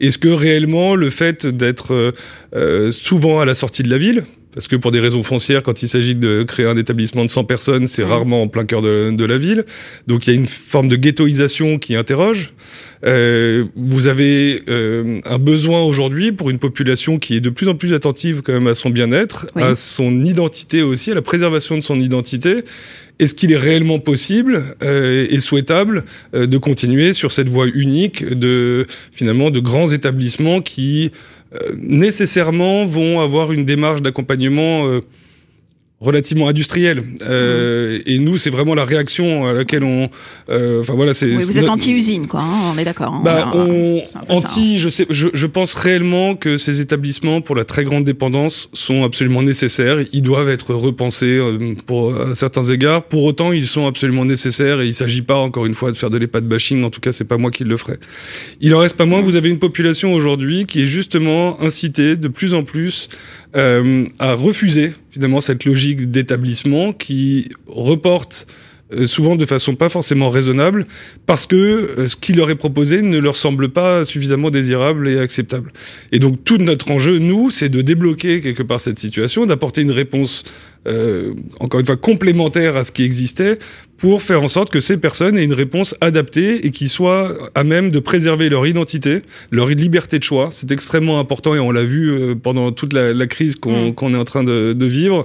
Est-ce 0.00 0.18
que 0.18 0.28
réellement 0.28 0.96
le 0.96 1.08
fait 1.08 1.46
d'être 1.46 2.12
euh, 2.54 2.90
souvent 2.90 3.40
à 3.40 3.46
la 3.46 3.54
sortie 3.54 3.82
de 3.82 3.90
la 3.90 3.98
ville, 3.98 4.24
parce 4.54 4.68
que 4.68 4.76
pour 4.76 4.92
des 4.92 5.00
raisons 5.00 5.22
foncières, 5.22 5.62
quand 5.62 5.82
il 5.82 5.88
s'agit 5.88 6.14
de 6.14 6.44
créer 6.44 6.66
un 6.66 6.76
établissement 6.76 7.24
de 7.24 7.30
100 7.30 7.44
personnes, 7.44 7.86
c'est 7.86 8.04
rarement 8.04 8.42
en 8.42 8.48
plein 8.48 8.64
cœur 8.64 8.82
de, 8.82 9.10
de, 9.10 9.24
la 9.24 9.36
ville. 9.36 9.64
Donc 10.06 10.26
il 10.26 10.30
y 10.30 10.36
a 10.36 10.38
une 10.38 10.46
forme 10.46 10.88
de 10.88 10.96
ghettoisation 10.96 11.78
qui 11.78 11.96
interroge. 11.96 12.52
Euh, 13.04 13.64
vous 13.76 14.06
avez 14.06 14.62
euh, 14.68 15.20
un 15.24 15.38
besoin 15.38 15.82
aujourd'hui 15.82 16.32
pour 16.32 16.50
une 16.50 16.58
population 16.58 17.18
qui 17.18 17.36
est 17.36 17.40
de 17.40 17.50
plus 17.50 17.68
en 17.68 17.74
plus 17.74 17.92
attentive 17.92 18.42
quand 18.42 18.52
même 18.52 18.68
à 18.68 18.74
son 18.74 18.90
bien-être, 18.90 19.46
à 19.56 19.74
son 19.74 20.24
identité 20.24 20.82
aussi, 20.82 21.10
à 21.10 21.14
la 21.14 21.22
préservation 21.22 21.76
de 21.76 21.82
son 21.82 22.00
identité. 22.00 22.64
Est-ce 23.18 23.34
qu'il 23.34 23.52
est 23.52 23.56
réellement 23.56 24.00
possible 24.00 24.62
euh, 24.82 25.26
et 25.30 25.38
souhaitable 25.38 26.04
euh, 26.34 26.46
de 26.46 26.58
continuer 26.58 27.12
sur 27.12 27.30
cette 27.30 27.48
voie 27.48 27.66
unique 27.72 28.24
de 28.24 28.86
finalement 29.12 29.50
de 29.50 29.60
grands 29.60 29.90
établissements 29.92 30.60
qui 30.60 31.12
nécessairement 31.76 32.84
vont 32.84 33.20
avoir 33.20 33.52
une 33.52 33.64
démarche 33.64 34.02
d'accompagnement 34.02 35.00
relativement 36.04 36.48
industriel. 36.48 37.02
Euh, 37.22 37.98
et 38.06 38.18
nous, 38.18 38.36
c'est 38.36 38.50
vraiment 38.50 38.74
la 38.74 38.84
réaction 38.84 39.46
à 39.46 39.52
laquelle 39.52 39.84
on. 39.84 40.10
Euh, 40.50 40.80
enfin 40.80 40.94
voilà, 40.94 41.14
c'est. 41.14 41.26
Oui, 41.26 41.44
vous 41.44 41.58
êtes 41.58 41.68
anti-usine, 41.68 42.26
quoi. 42.26 42.40
Hein, 42.40 42.72
on 42.74 42.78
est 42.78 42.84
d'accord. 42.84 43.14
Hein, 43.14 43.22
bah, 43.24 43.50
on, 43.54 44.02
anti. 44.28 44.78
Je 44.78 44.88
sais. 44.88 45.06
Je, 45.10 45.28
je, 45.32 45.46
pense 45.46 45.74
réellement 45.74 46.36
que 46.36 46.56
ces 46.56 46.80
établissements, 46.80 47.40
pour 47.40 47.56
la 47.56 47.64
très 47.64 47.84
grande 47.84 48.04
dépendance, 48.04 48.68
sont 48.72 49.04
absolument 49.04 49.42
nécessaires. 49.42 49.98
Ils 50.12 50.22
doivent 50.22 50.50
être 50.50 50.74
repensés 50.74 51.38
euh, 51.38 51.74
pour 51.86 52.14
à 52.14 52.34
certains 52.34 52.64
égards. 52.64 53.04
Pour 53.04 53.24
autant, 53.24 53.52
ils 53.52 53.66
sont 53.66 53.86
absolument 53.86 54.24
nécessaires 54.24 54.80
et 54.80 54.86
il 54.86 54.94
s'agit 54.94 55.22
pas 55.22 55.36
encore 55.36 55.66
une 55.66 55.74
fois 55.74 55.90
de 55.90 55.96
faire 55.96 56.10
de 56.10 56.18
l'EHPAD 56.18 56.44
bashing. 56.44 56.84
En 56.84 56.90
tout 56.90 57.00
cas, 57.00 57.12
c'est 57.12 57.24
pas 57.24 57.38
moi 57.38 57.50
qui 57.50 57.64
le 57.64 57.76
ferai. 57.76 57.98
Il 58.60 58.74
en 58.74 58.78
reste 58.78 58.96
pas 58.96 59.06
moins 59.06 59.22
vous 59.22 59.36
avez 59.36 59.48
une 59.48 59.58
population 59.58 60.14
aujourd'hui 60.14 60.66
qui 60.66 60.82
est 60.82 60.86
justement 60.86 61.60
incitée 61.60 62.16
de 62.16 62.28
plus 62.28 62.54
en 62.54 62.62
plus 62.62 63.08
euh, 63.56 64.06
à 64.18 64.34
refuser 64.34 64.92
finalement 65.10 65.40
cette 65.40 65.64
logique 65.64 66.10
d'établissement 66.10 66.92
qui 66.92 67.48
reporte 67.66 68.46
euh, 68.92 69.06
souvent 69.06 69.34
de 69.34 69.46
façon 69.46 69.74
pas 69.74 69.88
forcément 69.88 70.28
raisonnable, 70.28 70.86
parce 71.24 71.46
que 71.46 71.56
euh, 71.56 72.06
ce 72.06 72.16
qui 72.16 72.34
leur 72.34 72.50
est 72.50 72.54
proposé 72.54 73.00
ne 73.00 73.18
leur 73.18 73.36
semble 73.36 73.70
pas 73.70 74.04
suffisamment 74.04 74.50
désirable 74.50 75.08
et 75.08 75.18
acceptable. 75.18 75.72
Et 76.12 76.18
donc 76.18 76.44
tout 76.44 76.58
notre 76.58 76.90
enjeu, 76.90 77.18
nous, 77.18 77.50
c'est 77.50 77.70
de 77.70 77.80
débloquer 77.80 78.42
quelque 78.42 78.62
part 78.62 78.80
cette 78.80 78.98
situation, 78.98 79.46
d'apporter 79.46 79.80
une 79.80 79.90
réponse 79.90 80.44
euh, 80.86 81.32
encore 81.60 81.80
une 81.80 81.86
fois 81.86 81.96
complémentaire 81.96 82.76
à 82.76 82.84
ce 82.84 82.92
qui 82.92 83.04
existait 83.04 83.58
pour 84.04 84.20
faire 84.20 84.42
en 84.42 84.48
sorte 84.48 84.68
que 84.68 84.80
ces 84.80 84.98
personnes 84.98 85.38
aient 85.38 85.44
une 85.44 85.54
réponse 85.54 85.94
adaptée 86.02 86.66
et 86.66 86.72
qui 86.72 86.90
soient 86.90 87.34
à 87.54 87.64
même 87.64 87.90
de 87.90 87.98
préserver 88.00 88.50
leur 88.50 88.66
identité, 88.66 89.22
leur 89.50 89.68
liberté 89.68 90.18
de 90.18 90.24
choix. 90.24 90.50
C'est 90.52 90.70
extrêmement 90.70 91.18
important 91.18 91.54
et 91.54 91.58
on 91.58 91.70
l'a 91.70 91.84
vu 91.84 92.10
euh, 92.10 92.34
pendant 92.34 92.70
toute 92.70 92.92
la, 92.92 93.14
la 93.14 93.26
crise 93.26 93.56
qu'on 93.56 93.92
mm. 93.92 94.14
est 94.14 94.18
en 94.18 94.24
train 94.24 94.44
de, 94.44 94.74
de 94.74 94.84
vivre. 94.84 95.24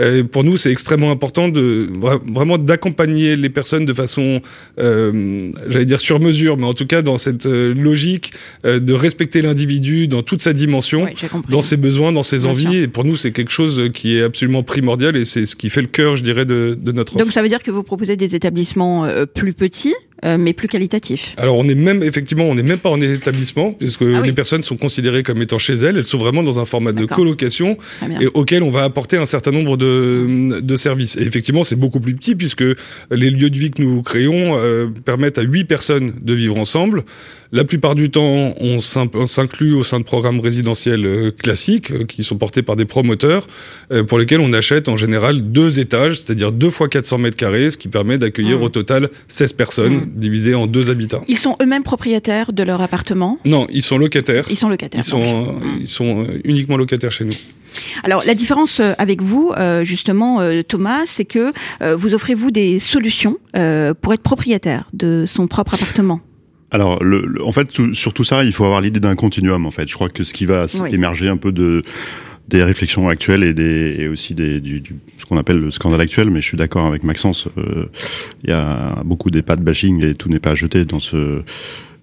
Euh, 0.00 0.22
pour 0.22 0.44
nous, 0.44 0.56
c'est 0.56 0.70
extrêmement 0.70 1.10
important 1.10 1.48
de 1.48 1.90
vraiment 2.32 2.56
d'accompagner 2.56 3.34
les 3.34 3.48
personnes 3.48 3.84
de 3.84 3.92
façon, 3.92 4.40
euh, 4.78 5.50
j'allais 5.66 5.84
dire 5.84 5.98
sur 5.98 6.20
mesure, 6.20 6.56
mais 6.56 6.66
en 6.66 6.74
tout 6.74 6.86
cas 6.86 7.02
dans 7.02 7.16
cette 7.16 7.46
logique 7.46 8.32
de 8.62 8.92
respecter 8.92 9.42
l'individu 9.42 10.06
dans 10.06 10.22
toute 10.22 10.40
sa 10.40 10.52
dimension, 10.52 11.08
dans 11.48 11.62
ses 11.62 11.76
besoins, 11.76 12.12
dans 12.12 12.22
ses 12.22 12.46
envies. 12.46 12.76
Et 12.76 12.86
pour 12.86 13.04
nous, 13.04 13.16
c'est 13.16 13.32
quelque 13.32 13.50
chose 13.50 13.90
qui 13.92 14.18
est 14.18 14.22
absolument 14.22 14.62
primordial 14.62 15.16
et 15.16 15.24
c'est 15.24 15.46
ce 15.46 15.56
qui 15.56 15.68
fait 15.68 15.80
le 15.80 15.88
cœur, 15.88 16.14
je 16.14 16.22
dirais, 16.22 16.44
de, 16.44 16.78
de 16.80 16.92
notre 16.92 17.16
offre. 17.16 17.24
Donc 17.24 17.32
ça 17.32 17.42
veut 17.42 17.48
dire 17.48 17.60
que 17.64 17.72
vous 17.72 17.82
proposez 17.82 18.19
des 18.20 18.36
établissements 18.36 19.04
euh, 19.04 19.26
plus 19.26 19.52
petits 19.52 19.94
euh, 20.24 20.36
mais 20.38 20.52
plus 20.52 20.68
qualitatifs. 20.68 21.34
Alors 21.36 21.56
on 21.56 21.68
est 21.68 21.74
même 21.74 22.02
effectivement 22.02 22.44
on 22.44 22.54
n'est 22.54 22.62
même 22.62 22.78
pas 22.78 22.90
en 22.90 23.00
établissement 23.00 23.72
puisque 23.72 24.02
ah 24.02 24.20
les 24.22 24.32
personnes 24.32 24.62
sont 24.62 24.76
considérées 24.76 25.22
comme 25.22 25.40
étant 25.42 25.58
chez 25.58 25.74
elles, 25.74 25.96
elles 25.96 26.04
sont 26.04 26.18
vraiment 26.18 26.42
dans 26.42 26.60
un 26.60 26.64
format 26.64 26.92
de 26.92 27.04
colocation 27.04 27.76
et 28.20 28.26
auquel 28.34 28.62
on 28.62 28.70
va 28.70 28.84
apporter 28.84 29.16
un 29.16 29.26
certain 29.26 29.50
nombre 29.50 29.76
de, 29.76 30.60
de 30.60 30.76
services. 30.76 31.16
Et 31.16 31.22
effectivement 31.22 31.64
c'est 31.64 31.76
beaucoup 31.76 32.00
plus 32.00 32.14
petit 32.14 32.34
puisque 32.34 32.64
les 33.10 33.30
lieux 33.30 33.50
de 33.50 33.58
vie 33.58 33.70
que 33.70 33.82
nous 33.82 34.02
créons 34.02 34.56
euh, 34.56 34.88
permettent 35.04 35.38
à 35.38 35.42
huit 35.42 35.64
personnes 35.64 36.12
de 36.20 36.34
vivre 36.34 36.56
ensemble. 36.56 37.04
La 37.52 37.64
plupart 37.64 37.96
du 37.96 38.10
temps, 38.10 38.54
on 38.60 38.78
s'inclut 38.78 39.74
au 39.74 39.82
sein 39.82 39.98
de 39.98 40.04
programmes 40.04 40.38
résidentiels 40.38 41.04
euh, 41.04 41.30
classiques 41.32 41.90
euh, 41.90 42.04
qui 42.04 42.22
sont 42.22 42.36
portés 42.36 42.62
par 42.62 42.76
des 42.76 42.84
promoteurs 42.84 43.46
pour 44.08 44.18
lesquels 44.18 44.40
on 44.40 44.52
achète 44.52 44.88
en 44.88 44.96
général 44.96 45.50
deux 45.50 45.80
étages, 45.80 46.20
c'est-à-dire 46.20 46.52
deux 46.52 46.70
fois 46.70 46.88
400 46.88 47.18
mètres 47.18 47.36
carrés, 47.36 47.70
ce 47.70 47.78
qui 47.78 47.88
permet 47.88 48.18
d'accueillir 48.18 48.58
mmh. 48.58 48.62
au 48.62 48.68
total 48.68 49.10
16 49.28 49.52
personnes 49.54 49.94
mmh. 49.94 50.09
Divisées 50.10 50.54
en 50.54 50.66
deux 50.66 50.90
habitats. 50.90 51.20
Ils 51.28 51.38
sont 51.38 51.56
eux-mêmes 51.62 51.82
propriétaires 51.82 52.52
de 52.52 52.62
leur 52.62 52.80
appartement 52.80 53.38
Non, 53.44 53.66
ils 53.70 53.82
sont 53.82 53.98
locataires. 53.98 54.46
Ils 54.50 54.56
sont 54.56 54.68
locataires. 54.68 55.00
Ils 55.00 55.04
sont, 55.04 55.52
mmh. 55.52 55.60
ils 55.80 55.86
sont 55.86 56.26
uniquement 56.44 56.76
locataires 56.76 57.12
chez 57.12 57.24
nous. 57.24 57.34
Alors 58.02 58.24
la 58.26 58.34
différence 58.34 58.80
avec 58.98 59.22
vous, 59.22 59.52
justement, 59.82 60.40
Thomas, 60.66 61.02
c'est 61.06 61.24
que 61.24 61.52
vous 61.94 62.14
offrez-vous 62.14 62.50
des 62.50 62.78
solutions 62.78 63.38
pour 63.52 64.12
être 64.12 64.22
propriétaire 64.22 64.88
de 64.92 65.24
son 65.26 65.46
propre 65.46 65.74
appartement 65.74 66.20
alors, 66.72 67.02
le, 67.02 67.44
en 67.44 67.52
fait, 67.52 67.68
sur 67.92 68.12
tout 68.12 68.24
ça, 68.24 68.44
il 68.44 68.52
faut 68.52 68.64
avoir 68.64 68.80
l'idée 68.80 69.00
d'un 69.00 69.16
continuum. 69.16 69.66
En 69.66 69.70
fait, 69.70 69.88
je 69.88 69.94
crois 69.94 70.08
que 70.08 70.22
ce 70.22 70.32
qui 70.32 70.46
va 70.46 70.66
émerger 70.92 71.28
un 71.28 71.36
peu 71.36 71.52
de 71.52 71.82
des 72.50 72.64
réflexions 72.64 73.08
actuelles 73.08 73.44
et, 73.44 73.54
des, 73.54 73.96
et 73.98 74.08
aussi 74.08 74.34
des, 74.34 74.60
du, 74.60 74.80
du, 74.80 74.96
ce 75.18 75.24
qu'on 75.24 75.38
appelle 75.38 75.58
le 75.58 75.70
scandale 75.70 76.00
actuel, 76.00 76.30
mais 76.30 76.40
je 76.40 76.46
suis 76.46 76.56
d'accord 76.56 76.86
avec 76.86 77.04
Maxence, 77.04 77.48
euh, 77.56 77.86
il 78.42 78.50
y 78.50 78.52
a 78.52 79.02
beaucoup 79.04 79.30
des 79.30 79.42
pas 79.42 79.56
de 79.56 79.62
bashing 79.62 80.04
et 80.04 80.14
tout 80.14 80.28
n'est 80.28 80.40
pas 80.40 80.54
jeté 80.54 80.84
dans 80.84 81.00
ce 81.00 81.42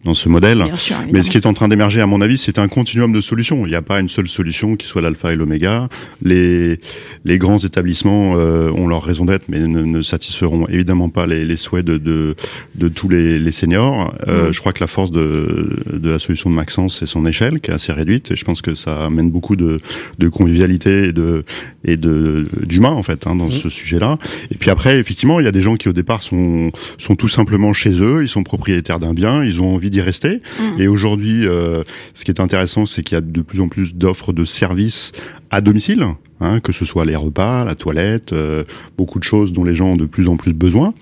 dans 0.03 0.13
ce 0.13 0.29
modèle. 0.29 0.63
Mais 1.11 1.23
ce 1.23 1.29
qui 1.31 1.37
est 1.37 1.45
en 1.45 1.53
train 1.53 1.67
d'émerger, 1.67 2.01
à 2.01 2.07
mon 2.07 2.21
avis, 2.21 2.37
c'est 2.37 2.59
un 2.59 2.67
continuum 2.67 3.11
de 3.11 3.21
solutions. 3.21 3.65
Il 3.65 3.69
n'y 3.69 3.75
a 3.75 3.81
pas 3.81 3.99
une 3.99 4.09
seule 4.09 4.27
solution 4.27 4.75
qui 4.75 4.87
soit 4.87 5.01
l'alpha 5.01 5.33
et 5.33 5.35
l'oméga. 5.35 5.89
Les, 6.21 6.79
les 7.25 7.37
grands 7.37 7.57
établissements 7.57 8.35
euh, 8.37 8.69
ont 8.71 8.87
leur 8.87 9.03
raison 9.03 9.25
d'être, 9.25 9.45
mais 9.49 9.59
ne, 9.59 9.81
ne, 9.81 10.01
satisferont 10.01 10.67
évidemment 10.67 11.09
pas 11.09 11.25
les, 11.25 11.43
les 11.43 11.57
souhaits 11.57 11.83
de, 11.83 11.97
de, 11.97 12.35
de, 12.75 12.87
tous 12.87 13.09
les, 13.09 13.37
les 13.39 13.51
seniors. 13.51 14.13
Euh, 14.27 14.51
Je 14.51 14.59
crois 14.59 14.71
que 14.71 14.79
la 14.79 14.87
force 14.87 15.11
de, 15.11 15.83
de 15.91 16.09
la 16.09 16.19
solution 16.19 16.49
de 16.49 16.55
Maxence, 16.55 16.99
c'est 16.99 17.05
son 17.05 17.25
échelle, 17.25 17.59
qui 17.59 17.71
est 17.71 17.73
assez 17.73 17.91
réduite. 17.91 18.31
Et 18.31 18.35
je 18.35 18.45
pense 18.45 18.61
que 18.61 18.75
ça 18.75 19.05
amène 19.05 19.29
beaucoup 19.31 19.55
de, 19.55 19.77
de 20.19 20.29
convivialité 20.29 21.09
et 21.09 21.13
de 21.13 21.43
et 21.83 21.97
de 21.97 22.45
d'humain 22.65 22.91
en 22.91 23.03
fait 23.03 23.27
hein, 23.27 23.35
dans 23.35 23.51
ce 23.51 23.69
sujet-là. 23.69 24.17
Et 24.51 24.55
puis 24.55 24.69
après, 24.69 24.99
effectivement, 24.99 25.39
il 25.39 25.45
y 25.45 25.49
a 25.49 25.51
des 25.51 25.61
gens 25.61 25.75
qui 25.75 25.89
au 25.89 25.93
départ 25.93 26.23
sont 26.23 26.71
sont 26.97 27.15
tout 27.15 27.27
simplement 27.27 27.73
chez 27.73 28.01
eux. 28.01 28.23
Ils 28.23 28.29
sont 28.29 28.43
propriétaires 28.43 28.99
d'un 28.99 29.13
bien. 29.13 29.43
Ils 29.43 29.61
ont 29.61 29.73
envie 29.75 29.86
d'y 29.89 30.01
rester. 30.01 30.41
Mm. 30.59 30.81
Et 30.81 30.87
aujourd'hui, 30.87 31.47
euh, 31.47 31.83
ce 32.13 32.25
qui 32.25 32.31
est 32.31 32.39
intéressant, 32.39 32.85
c'est 32.85 33.03
qu'il 33.03 33.15
y 33.15 33.17
a 33.17 33.21
de 33.21 33.41
plus 33.41 33.61
en 33.61 33.67
plus 33.67 33.95
d'offres 33.95 34.33
de 34.33 34.45
services 34.45 35.11
à 35.49 35.61
domicile, 35.61 36.05
hein, 36.41 36.59
que 36.59 36.71
ce 36.71 36.85
soit 36.85 37.05
les 37.05 37.15
repas, 37.15 37.63
la 37.63 37.75
toilette, 37.75 38.33
euh, 38.33 38.63
beaucoup 38.97 39.19
de 39.19 39.23
choses 39.23 39.53
dont 39.53 39.63
les 39.63 39.73
gens 39.73 39.91
ont 39.91 39.95
de 39.95 40.05
plus 40.05 40.27
en 40.27 40.35
plus 40.35 40.53
besoin. 40.53 40.93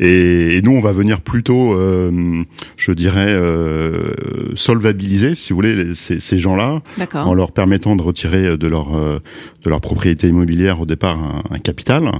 Et, 0.00 0.60
nous, 0.62 0.72
on 0.72 0.80
va 0.80 0.92
venir 0.92 1.20
plutôt, 1.20 1.74
euh, 1.74 2.42
je 2.76 2.92
dirais, 2.92 3.28
euh, 3.28 4.10
solvabiliser, 4.54 5.34
si 5.34 5.52
vous 5.52 5.56
voulez, 5.56 5.94
ces, 5.94 6.20
ces 6.20 6.38
gens-là, 6.38 6.82
en 7.14 7.34
leur 7.34 7.52
permettant 7.52 7.96
de 7.96 8.02
retirer 8.02 8.56
de 8.56 8.66
leur 8.66 8.90
de 8.90 9.70
leur 9.70 9.80
propriété 9.80 10.28
immobilière 10.28 10.80
au 10.80 10.86
départ 10.86 11.18
un, 11.18 11.42
un 11.50 11.58
capital 11.58 12.10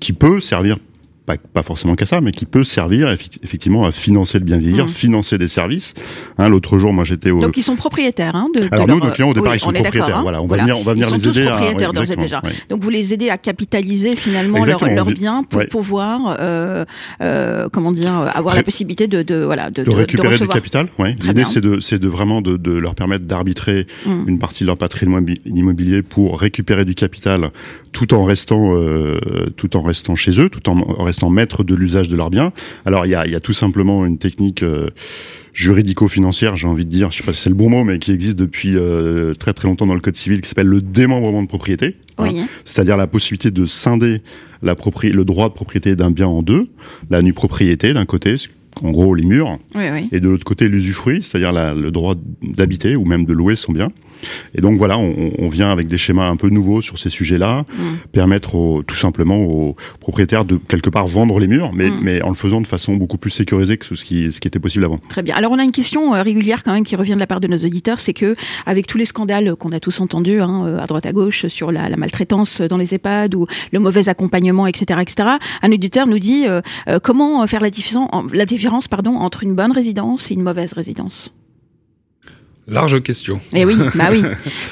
qui 0.00 0.12
peut 0.12 0.40
servir 0.40 0.78
pas, 1.26 1.36
pas 1.36 1.62
forcément 1.62 1.94
qu'à 1.96 2.06
ça, 2.06 2.20
mais 2.20 2.32
qui 2.32 2.44
peut 2.44 2.64
servir 2.64 3.08
effectivement 3.10 3.84
à 3.84 3.92
financer 3.92 4.38
le 4.38 4.44
bien 4.44 4.58
vieillir, 4.58 4.84
mmh. 4.84 4.90
financer 4.90 5.38
des 5.38 5.48
services. 5.48 5.94
Hein, 6.38 6.48
L'autre 6.48 6.78
jour, 6.78 6.92
moi 6.92 7.04
j'étais 7.04 7.30
au. 7.30 7.40
Donc 7.40 7.56
ils 7.56 7.62
sont 7.62 7.76
propriétaires. 7.76 8.36
Hein, 8.36 8.48
de, 8.54 8.68
Alors 8.70 8.86
nous, 8.86 9.00
nos 9.00 9.10
clients 9.10 9.30
au 9.30 9.34
départ, 9.34 9.54
ils 9.54 9.60
sont 9.60 9.72
propriétaires. 9.72 10.18
Hein 10.18 10.22
voilà, 10.22 10.42
on 10.42 10.46
va 10.46 10.58
venir, 10.58 10.78
on 10.78 10.82
va 10.82 10.92
venir 10.92 11.10
les 11.10 11.28
aider 11.28 11.46
à. 11.46 11.60
Ouais, 11.60 12.16
déjà. 12.16 12.42
Donc 12.68 12.82
vous 12.82 12.90
les 12.90 13.12
aidez 13.12 13.30
à 13.30 13.38
capitaliser 13.38 14.16
finalement 14.16 14.64
leurs 14.64 14.84
leur 14.86 15.06
biens 15.06 15.44
pour 15.44 15.66
pouvoir, 15.68 16.36
euh, 16.38 16.84
euh, 17.22 17.68
comment 17.72 17.92
dire, 17.92 18.12
avoir 18.34 18.54
la 18.54 18.62
possibilité 18.62 19.06
de, 19.06 19.22
de 19.22 19.42
voilà 19.44 19.70
de, 19.70 19.82
de 19.82 19.90
récupérer 19.90 20.38
du 20.38 20.48
capital. 20.48 20.88
L'idée 21.22 21.44
c'est 21.44 21.60
de 21.60 21.80
c'est 21.80 21.98
de 21.98 22.08
vraiment 22.08 22.42
de, 22.42 22.56
de 22.56 22.72
leur 22.72 22.94
permettre 22.94 23.24
d'arbitrer 23.24 23.86
mmh. 24.06 24.28
une 24.28 24.38
partie 24.38 24.64
de 24.64 24.66
leur 24.66 24.76
patrimoine 24.76 25.26
immobilier 25.46 26.02
pour 26.02 26.38
récupérer 26.38 26.84
du 26.84 26.94
capital 26.94 27.50
tout 27.94 28.12
en 28.12 28.24
restant 28.24 28.76
euh, 28.76 29.18
tout 29.56 29.76
en 29.76 29.82
restant 29.82 30.14
chez 30.14 30.38
eux, 30.38 30.50
tout 30.50 30.68
en 30.68 31.02
restant 31.02 31.30
maître 31.30 31.64
de 31.64 31.74
l'usage 31.74 32.10
de 32.10 32.16
leurs 32.16 32.28
biens. 32.28 32.52
Alors 32.84 33.06
il 33.06 33.10
y 33.10 33.14
a, 33.14 33.26
y 33.26 33.34
a, 33.34 33.40
tout 33.40 33.54
simplement 33.54 34.04
une 34.04 34.18
technique 34.18 34.62
euh, 34.62 34.90
juridico-financière, 35.54 36.56
j'ai 36.56 36.66
envie 36.66 36.84
de 36.84 36.90
dire, 36.90 37.12
je 37.12 37.18
sais 37.18 37.22
pas 37.22 37.32
si 37.32 37.40
c'est 37.40 37.48
le 37.48 37.54
bon 37.54 37.70
mot, 37.70 37.84
mais 37.84 37.98
qui 38.00 38.12
existe 38.12 38.36
depuis 38.36 38.72
euh, 38.74 39.32
très 39.34 39.54
très 39.54 39.68
longtemps 39.68 39.86
dans 39.86 39.94
le 39.94 40.00
code 40.00 40.16
civil, 40.16 40.42
qui 40.42 40.48
s'appelle 40.48 40.66
le 40.66 40.82
démembrement 40.82 41.42
de 41.42 41.48
propriété. 41.48 41.96
Hein. 42.18 42.46
C'est-à-dire 42.64 42.96
la 42.96 43.06
possibilité 43.06 43.52
de 43.52 43.64
scinder 43.64 44.20
la 44.62 44.74
le 44.74 45.24
droit 45.24 45.48
de 45.48 45.54
propriété 45.54 45.94
d'un 45.94 46.10
bien 46.10 46.26
en 46.26 46.42
deux, 46.42 46.68
la 47.10 47.22
nue 47.22 47.32
propriété 47.32 47.94
d'un 47.94 48.06
côté, 48.06 48.36
en 48.82 48.90
gros 48.90 49.14
les 49.14 49.24
murs, 49.24 49.58
et 50.10 50.18
de 50.18 50.28
l'autre 50.28 50.44
côté 50.44 50.68
l'usufruit, 50.68 51.22
c'est-à-dire 51.22 51.52
le 51.52 51.90
droit 51.90 52.16
d'habiter 52.42 52.96
ou 52.96 53.04
même 53.04 53.24
de 53.24 53.32
louer 53.32 53.54
son 53.54 53.72
bien. 53.72 53.92
Et 54.54 54.60
donc 54.60 54.78
voilà, 54.78 54.98
on, 54.98 55.48
vient 55.48 55.70
avec 55.70 55.86
des 55.86 55.98
schémas 55.98 56.28
un 56.28 56.36
peu 56.36 56.48
nouveaux 56.48 56.80
sur 56.80 56.98
ces 56.98 57.10
sujets-là, 57.10 57.64
mm. 57.68 57.82
permettre 58.12 58.82
tout 58.86 58.96
simplement 58.96 59.38
aux 59.38 59.76
propriétaires 60.00 60.44
de 60.44 60.56
quelque 60.56 60.90
part 60.90 61.06
vendre 61.06 61.38
les 61.38 61.46
murs, 61.46 61.70
mais, 61.72 61.90
mm. 61.90 61.98
mais 62.02 62.22
en 62.22 62.30
le 62.30 62.34
faisant 62.34 62.60
de 62.60 62.66
façon 62.66 62.94
beaucoup 62.94 63.18
plus 63.18 63.30
sécurisée 63.30 63.76
que 63.76 63.94
ce 63.94 64.04
qui, 64.04 64.32
ce 64.32 64.40
qui 64.40 64.48
était 64.48 64.58
possible 64.58 64.84
avant. 64.84 64.98
Très 64.98 65.22
bien. 65.22 65.34
Alors 65.34 65.52
on 65.52 65.58
a 65.58 65.64
une 65.64 65.72
question 65.72 66.14
euh, 66.14 66.22
régulière 66.22 66.62
quand 66.62 66.72
même 66.72 66.84
qui 66.84 66.96
revient 66.96 67.14
de 67.14 67.18
la 67.18 67.26
part 67.26 67.40
de 67.40 67.48
nos 67.48 67.58
auditeurs, 67.58 68.00
c'est 68.00 68.12
que 68.12 68.36
avec 68.66 68.86
tous 68.86 68.98
les 68.98 69.06
scandales 69.06 69.54
qu'on 69.56 69.72
a 69.72 69.80
tous 69.80 70.00
entendus 70.00 70.40
hein, 70.40 70.64
euh, 70.66 70.78
à 70.78 70.86
droite 70.86 71.06
à 71.06 71.12
gauche 71.12 71.46
sur 71.46 71.72
la, 71.72 71.94
maltraitance 71.96 72.60
dans 72.60 72.76
les 72.76 72.94
EHPAD 72.94 73.34
ou 73.34 73.46
le 73.72 73.78
mauvais 73.78 74.08
accompagnement, 74.08 74.66
etc., 74.66 75.00
etc., 75.02 75.28
un 75.62 75.72
auditeur 75.72 76.06
nous 76.06 76.18
dit 76.18 76.46
euh, 76.48 76.60
comment 77.02 77.46
faire 77.46 77.60
la 77.60 77.70
différence, 77.70 78.10
la 78.32 78.46
différence 78.46 78.88
pardon, 78.88 79.16
entre 79.16 79.42
une 79.42 79.54
bonne 79.54 79.72
résidence 79.72 80.30
et 80.30 80.34
une 80.34 80.42
mauvaise 80.42 80.72
résidence? 80.72 81.34
Large 82.66 83.02
question. 83.02 83.40
Et 83.52 83.60
eh 83.60 83.64
oui, 83.66 83.76
bah 83.94 84.08
oui, 84.10 84.22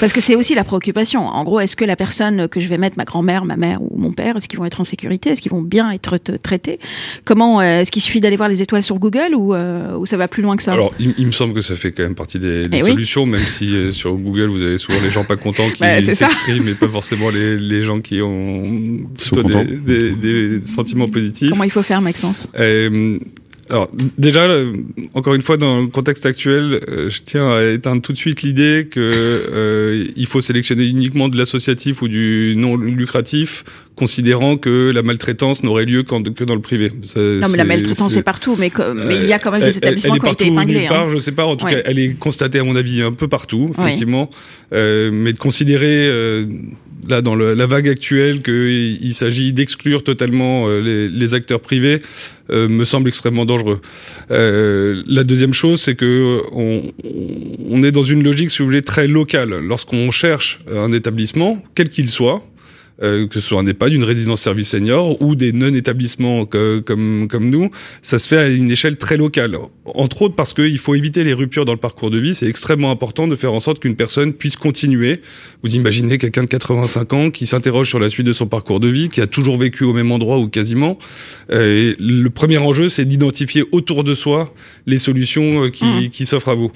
parce 0.00 0.12
que 0.12 0.20
c'est 0.20 0.34
aussi 0.34 0.54
la 0.54 0.64
préoccupation. 0.64 1.26
En 1.26 1.44
gros, 1.44 1.60
est-ce 1.60 1.76
que 1.76 1.84
la 1.84 1.96
personne 1.96 2.48
que 2.48 2.58
je 2.58 2.66
vais 2.66 2.78
mettre, 2.78 2.96
ma 2.96 3.04
grand-mère, 3.04 3.44
ma 3.44 3.56
mère 3.56 3.82
ou 3.82 3.98
mon 3.98 4.12
père, 4.12 4.36
est-ce 4.36 4.48
qu'ils 4.48 4.58
vont 4.58 4.64
être 4.64 4.80
en 4.80 4.84
sécurité? 4.84 5.30
Est-ce 5.30 5.42
qu'ils 5.42 5.52
vont 5.52 5.60
bien 5.60 5.90
être 5.90 6.18
traités? 6.42 6.78
Comment 7.24 7.60
euh, 7.60 7.80
Est-ce 7.80 7.90
qu'il 7.90 8.00
suffit 8.00 8.20
d'aller 8.20 8.36
voir 8.36 8.48
les 8.48 8.62
étoiles 8.62 8.82
sur 8.82 8.98
Google 8.98 9.34
ou, 9.34 9.54
euh, 9.54 9.96
ou 9.96 10.06
ça 10.06 10.16
va 10.16 10.26
plus 10.26 10.42
loin 10.42 10.56
que 10.56 10.62
ça? 10.62 10.72
Alors, 10.72 10.94
il, 10.98 11.26
me 11.26 11.32
semble 11.32 11.52
que 11.52 11.60
ça 11.60 11.76
fait 11.76 11.92
quand 11.92 12.02
même 12.02 12.14
partie 12.14 12.38
des, 12.38 12.68
des 12.68 12.78
eh 12.78 12.80
solutions, 12.80 13.26
même 13.26 13.40
si 13.40 13.74
euh, 13.74 13.92
sur 13.92 14.14
Google 14.14 14.46
vous 14.46 14.62
avez 14.62 14.78
souvent 14.78 15.00
les 15.02 15.10
gens 15.10 15.24
pas 15.24 15.36
contents 15.36 15.68
qui 15.70 15.80
bah, 15.80 16.02
s'expriment, 16.02 16.64
mais 16.64 16.74
pas 16.74 16.88
forcément 16.88 17.28
les, 17.28 17.58
les, 17.58 17.82
gens 17.82 18.00
qui 18.00 18.22
ont 18.22 19.00
plutôt 19.18 19.42
des, 19.42 20.12
des, 20.12 20.66
sentiments 20.66 21.08
positifs. 21.08 21.50
Comment 21.50 21.64
il 21.64 21.70
faut 21.70 21.82
faire, 21.82 22.00
Maxence? 22.00 22.48
Alors 23.72 23.88
déjà, 24.18 24.46
encore 25.14 25.32
une 25.34 25.40
fois, 25.40 25.56
dans 25.56 25.80
le 25.80 25.86
contexte 25.86 26.26
actuel, 26.26 26.78
euh, 26.88 27.08
je 27.08 27.22
tiens 27.22 27.52
à 27.52 27.64
éteindre 27.64 28.02
tout 28.02 28.12
de 28.12 28.18
suite 28.18 28.42
l'idée 28.42 28.86
que 28.90 29.00
euh, 29.00 30.26
faut 30.26 30.42
sélectionner 30.42 30.84
uniquement 30.84 31.30
de 31.30 31.38
l'associatif 31.38 32.02
ou 32.02 32.08
du 32.08 32.52
non 32.54 32.76
lucratif, 32.76 33.64
considérant 33.96 34.56
que 34.56 34.90
la 34.90 35.02
maltraitance 35.02 35.62
n'aurait 35.62 35.84
lieu 35.84 36.02
que 36.02 36.44
dans 36.44 36.54
le 36.54 36.60
privé. 36.60 36.90
non, 37.16 37.48
mais 37.50 37.56
la 37.56 37.64
maltraitance 37.64 38.16
est, 38.16 38.22
partout, 38.22 38.56
mais, 38.58 38.72
mais, 38.94 39.16
il 39.16 39.26
y 39.26 39.32
a 39.32 39.38
quand 39.38 39.50
même 39.50 39.62
des 39.62 39.76
établissements 39.76 40.16
qui 40.16 40.26
ont 40.26 40.32
été 40.32 40.46
épinglés. 40.46 40.88
Part, 40.88 41.06
hein. 41.06 41.08
Je 41.10 41.18
sais 41.18 41.32
pas, 41.32 41.44
en 41.44 41.56
tout 41.56 41.66
cas, 41.66 41.78
elle 41.84 41.98
est 41.98 42.18
constatée 42.18 42.58
à 42.58 42.64
mon 42.64 42.76
avis 42.76 43.02
un 43.02 43.12
peu 43.12 43.28
partout, 43.28 43.70
effectivement, 43.76 44.30
mais 44.72 45.32
de 45.32 45.38
considérer 45.38 46.10
là 47.08 47.20
dans 47.20 47.34
le, 47.34 47.54
la 47.54 47.66
vague 47.66 47.88
actuelle 47.88 48.42
qu'il 48.42 49.12
s'agit 49.14 49.52
d'exclure 49.52 50.04
totalement 50.04 50.68
les, 50.68 51.08
les, 51.08 51.34
acteurs 51.34 51.58
privés 51.58 52.00
euh, 52.50 52.68
me 52.68 52.84
semble 52.84 53.08
extrêmement 53.08 53.44
dangereux. 53.44 53.80
Euh, 54.30 55.02
la 55.06 55.24
deuxième 55.24 55.52
chose, 55.52 55.80
c'est 55.80 55.94
que 55.94 56.40
on, 56.52 56.82
on, 57.70 57.82
est 57.82 57.92
dans 57.92 58.02
une 58.02 58.22
logique, 58.22 58.50
si 58.50 58.58
vous 58.58 58.66
voulez, 58.66 58.82
très 58.82 59.08
locale. 59.08 59.50
Lorsqu'on 59.50 60.10
cherche 60.10 60.60
un 60.72 60.92
établissement, 60.92 61.62
quel 61.74 61.88
qu'il 61.88 62.10
soit, 62.10 62.42
euh, 63.02 63.26
que 63.26 63.34
ce 63.34 63.40
soit 63.40 63.60
un 63.60 63.66
EHPAD, 63.66 63.92
une 63.92 64.04
résidence 64.04 64.40
service 64.40 64.68
senior 64.68 65.20
ou 65.20 65.34
des 65.34 65.52
non-établissements 65.52 66.46
comme, 66.46 67.28
comme 67.28 67.50
nous, 67.50 67.70
ça 68.02 68.18
se 68.18 68.28
fait 68.28 68.38
à 68.38 68.48
une 68.48 68.70
échelle 68.70 68.96
très 68.96 69.16
locale. 69.16 69.56
Entre 69.84 70.22
autres 70.22 70.36
parce 70.36 70.54
qu'il 70.54 70.78
faut 70.78 70.94
éviter 70.94 71.24
les 71.24 71.32
ruptures 71.32 71.64
dans 71.64 71.72
le 71.72 71.78
parcours 71.78 72.10
de 72.10 72.18
vie. 72.18 72.36
C'est 72.36 72.46
extrêmement 72.46 72.92
important 72.92 73.26
de 73.26 73.34
faire 73.34 73.52
en 73.52 73.58
sorte 73.58 73.80
qu'une 73.80 73.96
personne 73.96 74.32
puisse 74.32 74.54
continuer. 74.54 75.20
Vous 75.64 75.74
imaginez 75.74 76.18
quelqu'un 76.18 76.44
de 76.44 76.48
85 76.48 77.12
ans 77.12 77.30
qui 77.30 77.46
s'interroge 77.46 77.88
sur 77.88 77.98
la 77.98 78.08
suite 78.08 78.26
de 78.26 78.32
son 78.32 78.46
parcours 78.46 78.78
de 78.78 78.86
vie, 78.86 79.08
qui 79.08 79.20
a 79.20 79.26
toujours 79.26 79.56
vécu 79.56 79.82
au 79.82 79.92
même 79.92 80.12
endroit 80.12 80.38
ou 80.38 80.46
quasiment. 80.46 80.98
Euh, 81.50 81.92
et 81.92 81.96
le 81.98 82.30
premier 82.30 82.58
enjeu, 82.58 82.88
c'est 82.88 83.04
d'identifier 83.04 83.64
autour 83.72 84.04
de 84.04 84.14
soi 84.14 84.54
les 84.86 84.98
solutions 84.98 85.64
euh, 85.64 85.70
qui, 85.70 85.84
mmh. 85.84 86.08
qui 86.10 86.26
s'offrent 86.26 86.50
à 86.50 86.54
vous. 86.54 86.70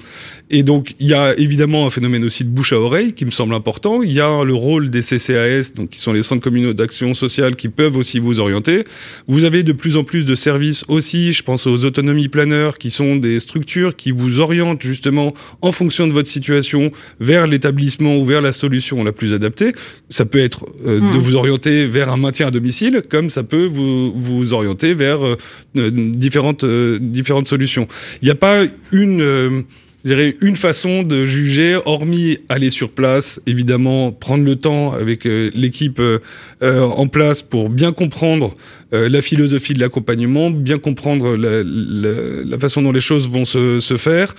Et 0.49 0.63
donc, 0.63 0.93
il 0.99 1.07
y 1.07 1.13
a 1.13 1.37
évidemment 1.37 1.87
un 1.87 1.89
phénomène 1.89 2.25
aussi 2.25 2.43
de 2.43 2.49
bouche 2.49 2.73
à 2.73 2.79
oreille 2.79 3.13
qui 3.13 3.23
me 3.23 3.31
semble 3.31 3.53
important. 3.53 4.01
Il 4.01 4.11
y 4.11 4.19
a 4.19 4.43
le 4.43 4.53
rôle 4.53 4.89
des 4.89 5.01
CCAS, 5.01 5.71
donc 5.75 5.91
qui 5.91 5.99
sont 5.99 6.11
les 6.11 6.23
centres 6.23 6.41
communaux 6.41 6.73
d'action 6.73 7.13
sociale 7.13 7.55
qui 7.55 7.69
peuvent 7.69 7.95
aussi 7.95 8.19
vous 8.19 8.41
orienter. 8.41 8.83
Vous 9.27 9.45
avez 9.45 9.63
de 9.63 9.71
plus 9.71 9.95
en 9.95 10.03
plus 10.03 10.25
de 10.25 10.35
services 10.35 10.83
aussi, 10.89 11.31
je 11.31 11.43
pense 11.43 11.67
aux 11.67 11.85
autonomies 11.85 12.27
planeurs, 12.27 12.77
qui 12.77 12.89
sont 12.89 12.96
des 13.15 13.39
structures 13.39 13.95
qui 13.95 14.11
vous 14.11 14.39
orientent 14.39 14.81
justement 14.81 15.33
en 15.61 15.71
fonction 15.71 16.07
de 16.07 16.13
votre 16.13 16.29
situation 16.29 16.91
vers 17.19 17.47
l'établissement 17.47 18.17
ou 18.17 18.25
vers 18.25 18.41
la 18.41 18.51
solution 18.51 19.03
la 19.03 19.11
plus 19.11 19.33
adaptée. 19.33 19.73
Ça 20.09 20.25
peut 20.25 20.39
être 20.39 20.65
euh, 20.85 20.99
de 20.99 21.05
hmm. 21.05 21.17
vous 21.17 21.35
orienter 21.35 21.85
vers 21.85 22.11
un 22.11 22.17
maintien 22.17 22.47
à 22.47 22.51
domicile, 22.51 23.01
comme 23.09 23.29
ça 23.29 23.43
peut 23.43 23.65
vous, 23.65 24.11
vous 24.13 24.53
orienter 24.53 24.93
vers 24.93 25.25
euh, 25.25 25.35
différentes, 25.75 26.63
euh, 26.63 26.99
différentes 27.01 27.47
solutions. 27.47 27.87
Il 28.21 28.25
n'y 28.25 28.31
a 28.31 28.35
pas 28.35 28.65
une 28.91 29.65
dirais, 30.07 30.37
une 30.41 30.55
façon 30.55 31.03
de 31.03 31.25
juger, 31.25 31.77
hormis 31.85 32.39
aller 32.49 32.69
sur 32.69 32.91
place, 32.91 33.41
évidemment, 33.45 34.11
prendre 34.11 34.43
le 34.43 34.55
temps 34.55 34.93
avec 34.93 35.25
euh, 35.25 35.51
l'équipe 35.53 35.99
euh, 35.99 36.19
euh, 36.63 36.81
en 36.81 37.07
place 37.07 37.41
pour 37.41 37.69
bien 37.69 37.91
comprendre 37.91 38.53
la 38.93 39.21
philosophie 39.21 39.73
de 39.73 39.81
l'accompagnement, 39.81 40.49
bien 40.49 40.77
comprendre 40.77 41.35
la, 41.35 41.61
la, 41.61 42.45
la, 42.45 42.57
façon 42.57 42.81
dont 42.81 42.93
les 42.93 43.01
choses 43.01 43.27
vont 43.27 43.43
se, 43.43 43.81
se, 43.81 43.97
faire. 43.97 44.33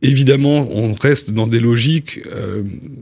Évidemment, 0.00 0.68
on 0.70 0.92
reste 0.92 1.32
dans 1.32 1.48
des 1.48 1.58
logiques 1.58 2.20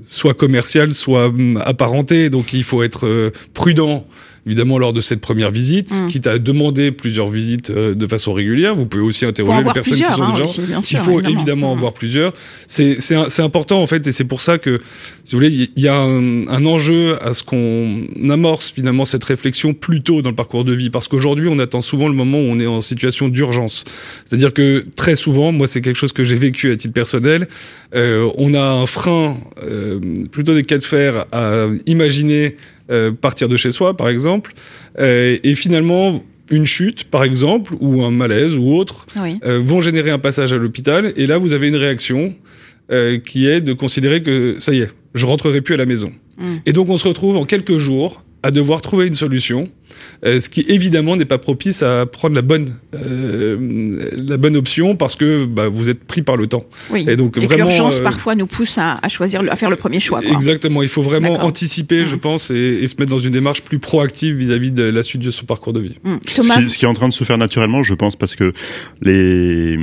soit 0.03 0.33
commerciales, 0.33 0.95
soit 0.95 1.27
hum, 1.27 1.61
apparentées, 1.63 2.31
donc 2.31 2.55
il 2.55 2.65
faut 2.65 2.83
être 2.83 3.33
prudent 3.53 4.07
évidemment 4.47 4.79
lors 4.79 4.93
de 4.93 5.01
cette 5.01 5.21
première 5.21 5.51
visite, 5.51 5.93
mmh. 5.93 6.07
quitte 6.07 6.27
à 6.27 6.39
demander 6.39 6.91
plusieurs 6.93 7.29
visites 7.29 7.71
euh, 7.71 7.95
de 7.95 8.07
façon 8.07 8.33
régulière. 8.33 8.75
Vous 8.75 8.87
pouvez 8.87 9.03
aussi 9.03 9.25
interroger 9.25 9.63
les 9.63 9.73
personnes 9.73 9.99
qui 9.99 10.13
sont 10.13 10.23
hein, 10.23 10.35
déjà. 10.35 10.81
il 10.91 10.97
faut 10.99 11.21
évidemment 11.21 11.73
en 11.73 11.77
mmh. 11.77 11.79
voir 11.79 11.93
plusieurs. 11.93 12.33
C'est 12.67 13.01
c'est 13.01 13.43
important 13.43 13.83
en 13.83 13.87
fait, 13.87 14.07
et 14.07 14.13
c'est 14.13 14.25
pour 14.25 14.41
ça 14.41 14.59
que, 14.59 14.81
si 15.25 15.35
vous 15.35 15.39
voulez, 15.39 15.71
il 15.77 15.83
y 15.83 15.89
a 15.89 15.97
un, 15.97 16.47
un 16.49 16.67
enjeu 16.67 17.23
à 17.23 17.35
ce 17.35 17.43
qu'on 17.43 18.07
amorce 18.29 18.71
finalement 18.71 19.05
cette 19.05 19.25
réflexion 19.25 19.75
plus 19.75 20.03
tôt 20.03 20.23
dans 20.23 20.31
le 20.31 20.37
parcours 20.37 20.65
de 20.65 20.73
vie, 20.73 20.91
parce 20.91 21.09
qu'aujourd'hui 21.09 21.49
on 21.49 21.59
attend 21.59 21.81
souvent 21.81 22.09
le 22.09 22.15
moment 22.15 22.39
où 22.39 22.43
on 22.43 22.59
est 22.59 22.67
en 22.67 22.81
situation 22.81 23.29
d'urgence. 23.29 23.85
C'est-à-dire 24.25 24.53
que 24.53 24.85
très 24.97 25.17
souvent, 25.17 25.53
moi 25.53 25.69
c'est 25.69 25.81
quelque 25.81 25.99
chose 25.99 26.13
que 26.13 26.25
j'ai 26.25 26.37
vécu 26.37 26.71
à 26.71 26.77
titre 26.77 26.95
personnel, 26.95 27.49
euh, 27.95 28.29
on 28.39 28.55
a 28.55 28.63
un 28.63 28.87
frein, 28.87 29.39
euh, 29.63 30.01
plutôt 30.31 30.55
des 30.55 30.65
cas 30.65 30.79
de 30.79 30.83
fer, 30.83 31.27
à 31.33 31.67
imaginer 31.87 32.57
euh, 32.93 33.11
partir 33.11 33.49
de 33.49 33.57
chez 33.57 33.73
soi, 33.73 33.97
par 33.97 34.09
exemple, 34.09 34.53
euh, 34.99 35.39
et 35.43 35.55
finalement 35.55 36.23
une 36.51 36.67
chute, 36.67 37.05
par 37.05 37.25
exemple, 37.25 37.75
ou 37.81 38.05
un 38.05 38.11
malaise 38.11 38.55
ou 38.55 38.75
autre, 38.75 39.07
euh, 39.17 39.61
vont 39.63 39.81
générer 39.81 40.11
un 40.11 40.19
passage 40.19 40.53
à 40.53 40.59
l'hôpital, 40.59 41.13
et 41.17 41.27
là 41.27 41.39
vous 41.39 41.55
avez 41.55 41.69
une 41.69 41.77
réaction 41.77 42.35
qui 43.25 43.47
est 43.47 43.63
de 43.63 43.73
considérer 43.73 44.23
que 44.23 44.57
ça 44.59 44.75
y 44.75 44.81
est, 44.81 44.91
je 45.15 45.25
rentrerai 45.25 45.63
plus 45.63 45.73
à 45.73 45.79
la 45.79 45.87
maison. 45.87 46.13
Mm. 46.37 46.57
Et 46.67 46.73
donc 46.73 46.91
on 46.91 46.99
se 46.99 47.09
retrouve 47.09 47.39
en 47.39 47.47
quelques 47.47 47.79
jours 47.79 48.23
à 48.43 48.51
devoir 48.51 48.83
trouver 48.83 49.07
une 49.07 49.15
solution 49.15 49.71
euh, 50.25 50.41
ce 50.41 50.51
qui 50.51 50.65
évidemment 50.69 51.17
n'est 51.17 51.25
pas 51.25 51.39
propice 51.39 51.83
à 51.83 52.07
prendre 52.07 52.35
la 52.35 52.43
bonne 52.43 52.69
euh, 52.95 54.11
la 54.17 54.37
bonne 54.37 54.57
option 54.57 54.97
parce 54.97 55.17
que 55.17 55.45
bah, 55.45 55.69
vous 55.69 55.89
êtes 55.89 56.05
pris 56.05 56.23
par 56.23 56.37
le 56.37 56.47
temps. 56.47 56.65
Oui. 56.91 57.05
Et 57.09 57.17
donc 57.17 57.39
vraiment 57.39 57.67
l'urgence 57.67 57.97
euh, 57.97 58.03
parfois 58.03 58.35
nous 58.35 58.47
pousse 58.47 58.79
à, 58.79 58.99
à, 59.03 59.09
choisir 59.09 59.43
à 59.51 59.57
faire 59.57 59.71
le 59.71 59.77
premier 59.77 60.01
choix. 60.01 60.21
Quoi. 60.21 60.31
Exactement, 60.31 60.83
il 60.83 60.89
faut 60.89 61.03
vraiment 61.03 61.43
anticiper, 61.45 62.05
je 62.05 62.17
mmh. 62.17 62.21
pense, 62.21 62.51
et, 62.51 62.79
et, 62.83 62.89
se 62.89 62.95
mettre 62.99 63.11
dans 63.11 63.19
une 63.19 63.33
démarche 63.33 63.63
plus 63.63 63.79
proactive 63.79 64.37
vis-à-vis 64.37 64.73
de 64.73 64.85
la 64.85 65.03
suite 65.03 65.23
de 65.23 65.31
son 65.31 65.45
parcours 65.45 65.73
de 65.73 65.81
vie. 65.81 65.97
Mmh. 66.05 66.17
Ce, 66.29 66.35
qui, 66.35 66.71
ce, 66.71 66.79
qui, 66.79 66.85
est 66.85 66.89
en 66.89 66.95
train 66.95 67.09
de 67.09 67.15
se 67.15 67.25
faire 67.25 67.39
naturellement, 67.39 67.83
je 67.83 67.95
pense, 67.95 68.17
parce 68.17 68.37
que 68.37 68.53
les 69.01 69.77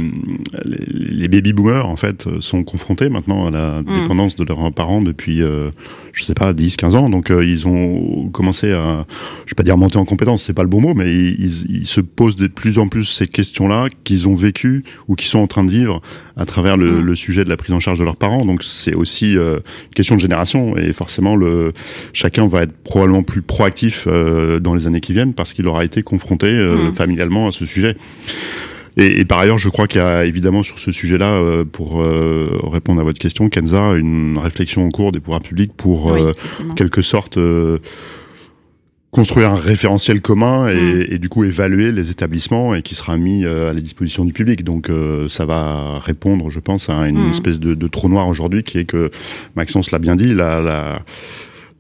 les, 0.64 0.86
les 0.86 1.28
baby 1.28 1.54
boomers 1.54 1.88
en 1.88 1.96
fait 1.96 2.28
sont 2.40 2.64
confrontés 2.64 3.10
maintenant 3.10 3.48
à 3.48 3.52
la 3.52 3.82
mmh. 3.82 4.02
dépendance 4.02 4.36
de 4.36 4.44
leurs 4.44 4.72
parents 4.72 5.02
depuis 5.02 5.42
euh, 5.42 5.70
je 6.14 6.24
sais 6.24 6.34
pas 6.34 6.54
10 6.54 6.78
15 6.78 6.96
ans 6.96 7.10
donc 7.10 7.30
ils 7.30 7.68
ont 7.68 8.30
commencé 8.30 8.72
à 8.72 9.06
je 9.46 9.52
vais 9.52 9.56
pas 9.56 9.64
dire 9.64 9.78
monter 9.78 9.98
en 9.98 10.06
compétence, 10.10 10.44
c'est 10.44 10.54
pas 10.54 10.64
le 10.64 10.70
bon 10.70 10.82
mot, 10.82 10.94
mais 10.94 11.14
ils, 11.14 11.86
se 11.86 12.02
posent 12.02 12.36
de 12.36 12.48
plus 12.48 12.80
en 12.80 12.88
plus 12.88 13.06
ces 13.06 13.28
questions-là 13.28 13.88
qu'ils 14.04 14.28
ont 14.28 14.36
vécues 14.36 14.84
ou 15.08 15.16
qui 15.16 15.28
sont 15.28 15.40
en 15.40 15.48
train 15.48 15.64
de 15.64 15.70
vivre 15.70 16.02
à 16.36 16.46
travers 16.46 16.78
le, 16.78 17.02
mm. 17.02 17.16
sujet 17.16 17.44
de 17.44 17.50
la 17.50 17.58
prise 17.58 17.74
en 17.74 17.80
charge 17.80 18.00
de 18.00 18.04
leurs 18.04 18.16
parents. 18.16 18.44
Donc 18.44 18.64
c'est 18.64 18.96
aussi 18.96 19.38
euh, 19.38 19.58
une 19.58 19.94
question 19.96 20.16
de 20.16 20.22
génération 20.22 20.76
et 20.78 20.92
forcément 20.94 21.36
le 21.36 21.74
chacun 22.12 22.48
va 22.48 22.64
être 22.64 22.76
probablement 22.84 23.24
plus 23.24 23.42
proactif 23.42 24.06
euh, 24.08 24.60
dans 24.60 24.74
les 24.74 24.88
années 24.88 25.02
qui 25.02 25.14
viennent 25.14 25.34
parce 25.34 25.54
qu'il 25.54 25.68
aura 25.68 25.86
été 25.86 26.02
confronté 26.02 26.48
euh, 26.48 26.90
mm. 26.90 26.94
familialement 26.94 27.48
à 27.48 27.52
ce 27.52 27.66
sujet. 27.66 27.96
Et, 28.98 29.24
par 29.24 29.40
ailleurs, 29.40 29.60
je 29.60 29.70
crois 29.70 29.88
qu'il 29.88 30.02
y 30.02 30.04
a 30.04 30.26
évidemment 30.26 30.62
sur 30.62 30.78
ce 30.78 30.92
sujet-là, 30.92 31.64
pour 31.72 32.04
répondre 32.70 33.00
à 33.00 33.04
votre 33.04 33.20
question, 33.20 33.48
Kenza, 33.48 33.94
une 33.94 34.38
réflexion 34.38 34.84
en 34.84 34.90
cours 34.90 35.14
des 35.14 35.22
pouvoirs 35.22 35.40
publics 35.40 35.72
pour 35.78 36.14
quelque 36.76 37.02
sorte 37.02 37.40
construire 39.12 39.52
un 39.52 39.56
référentiel 39.56 40.22
commun 40.22 40.68
et, 40.68 40.76
mm. 40.76 41.06
et, 41.10 41.18
du 41.18 41.30
coup 41.30 41.44
évaluer 41.44 41.92
les 41.92 42.12
établissements 42.12 42.76
et 42.76 42.82
qui 42.82 42.96
sera 42.96 43.18
mis 43.18 43.44
euh, 43.44 43.72
à 43.72 43.74
la 43.74 43.82
disposition 43.82 44.26
du 44.26 44.34
public. 44.34 44.64
Donc 44.64 44.90
euh, 44.90 45.28
ça 45.28 45.46
va 45.46 46.00
répondre, 46.00 46.50
je 46.50 46.60
pense, 46.60 46.90
à 46.90 47.08
une 47.08 47.28
mm. 47.28 47.30
espèce 47.32 47.60
de, 47.60 47.74
de, 47.74 47.88
trou 47.88 48.10
noir 48.10 48.28
aujourd'hui 48.28 48.64
qui 48.64 48.78
est 48.80 48.86
que 48.86 49.10
Maxence 49.56 49.92
l'a 49.92 50.00
bien 50.00 50.16
dit, 50.16 50.34
la, 50.34 50.62
la 50.62 51.02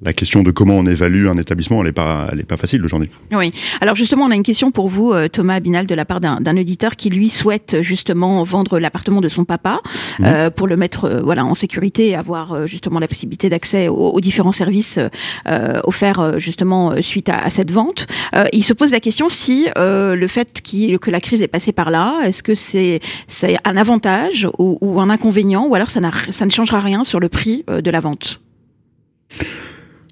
la 0.01 0.13
question 0.13 0.43
de 0.43 0.51
comment 0.51 0.75
on 0.75 0.85
évalue 0.85 1.27
un 1.27 1.37
établissement, 1.37 1.79
elle 1.81 1.87
n'est 1.87 1.91
pas, 1.91 2.29
elle 2.31 2.39
est 2.39 2.43
pas 2.43 2.57
facile 2.57 2.83
aujourd'hui. 2.85 3.09
Oui. 3.31 3.51
Alors 3.81 3.95
justement, 3.95 4.25
on 4.25 4.31
a 4.31 4.35
une 4.35 4.43
question 4.43 4.71
pour 4.71 4.87
vous, 4.87 5.11
euh, 5.11 5.27
Thomas 5.27 5.55
Abinal, 5.55 5.87
de 5.87 5.95
la 5.95 6.05
part 6.05 6.21
d'un 6.21 6.57
auditeur 6.57 6.95
qui 6.95 7.09
lui 7.09 7.29
souhaite 7.29 7.81
justement 7.81 8.43
vendre 8.43 8.79
l'appartement 8.79 9.19
de 9.19 9.27
son 9.27 9.43
papa 9.45 9.81
mmh. 10.19 10.25
euh, 10.25 10.49
pour 10.49 10.67
le 10.67 10.77
mettre 10.77 11.05
euh, 11.05 11.21
voilà 11.21 11.45
en 11.45 11.53
sécurité 11.53 12.09
et 12.09 12.15
avoir 12.15 12.53
euh, 12.53 12.65
justement 12.65 12.99
la 12.99 13.07
possibilité 13.07 13.49
d'accès 13.49 13.87
aux, 13.87 14.11
aux, 14.11 14.21
différents 14.21 14.51
services 14.51 14.99
euh, 15.47 15.79
offerts 15.83 16.39
justement 16.39 17.01
suite 17.01 17.29
à, 17.29 17.37
à 17.37 17.49
cette 17.49 17.71
vente. 17.71 18.07
il 18.53 18.63
se 18.63 18.73
pose 18.73 18.91
la 18.91 18.99
question 18.99 19.29
si 19.29 19.67
le 19.75 20.27
fait 20.27 20.61
que 20.61 21.11
la 21.11 21.19
crise 21.19 21.41
est 21.41 21.47
passée 21.47 21.71
par 21.71 21.91
là, 21.91 22.19
est-ce 22.23 22.43
que 22.43 22.55
c'est 22.55 22.99
c'est 23.27 23.57
un 23.65 23.77
avantage 23.77 24.47
ou, 24.57 24.77
ou, 24.81 24.99
un 24.99 25.09
inconvénient, 25.09 25.65
ou 25.67 25.75
alors 25.75 25.89
ça, 25.89 25.99
ça 26.29 26.45
ne 26.45 26.51
changera 26.51 26.79
rien 26.79 27.03
sur 27.03 27.19
le 27.19 27.29
prix 27.29 27.63
de 27.67 27.91
la 27.91 27.99
vente? 27.99 28.41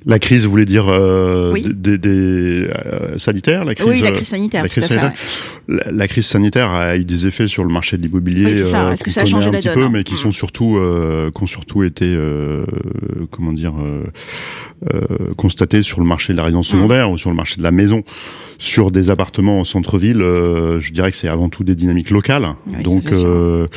La 0.05 0.19
crise, 0.19 0.45
voulez 0.45 0.65
dire 0.65 0.87
euh, 0.89 1.53
des, 1.53 1.97
des 1.97 2.67
euh, 2.67 3.17
sanitaires 3.17 3.65
la 3.65 3.75
crise, 3.75 3.87
Oui, 3.87 4.01
la 4.01 4.11
crise 4.11 4.27
sanitaire. 4.27 4.63
La 4.63 4.69
crise 4.69 4.85
sanitaire. 4.85 5.13
La, 5.67 6.07
crise 6.07 6.25
sanitaire 6.25 6.71
a 6.71 6.95
eu 6.95 7.03
des 7.03 7.27
effets 7.27 7.47
sur 7.47 7.63
le 7.63 7.69
marché 7.69 7.97
de 7.97 8.03
l'immobilier 8.03 8.45
oui, 8.45 8.61
euh, 8.61 8.95
qu'on 8.95 9.11
connaît 9.11 9.45
un 9.45 9.51
petit 9.51 9.69
peu, 9.69 9.89
mais 9.89 10.03
qui 10.03 10.15
sont 10.15 10.31
surtout, 10.31 10.77
euh, 10.77 11.31
qui 11.35 11.43
ont 11.43 11.47
surtout 11.47 11.83
été, 11.83 12.05
euh, 12.05 12.63
comment 13.31 13.51
dire, 13.51 13.73
constatés 15.35 15.81
sur 15.81 15.99
le 15.99 16.05
marché 16.05 16.33
de 16.33 16.37
la 16.37 16.43
résidence 16.43 16.71
mm. 16.71 16.75
secondaire 16.77 17.11
ou 17.11 17.17
sur 17.17 17.29
le 17.29 17.35
marché 17.35 17.57
de 17.57 17.63
la 17.63 17.71
maison 17.71 18.03
sur 18.57 18.91
des 18.91 19.11
appartements 19.11 19.59
en 19.59 19.63
centre-ville, 19.63 20.21
euh, 20.21 20.79
je 20.79 20.91
dirais 20.91 21.11
que 21.11 21.17
c'est 21.17 21.27
avant 21.27 21.49
tout 21.49 21.63
des 21.63 21.75
dynamiques 21.75 22.09
locales. 22.09 22.55
donc 22.83 23.03
il 23.07 23.13
euh, 23.13 23.67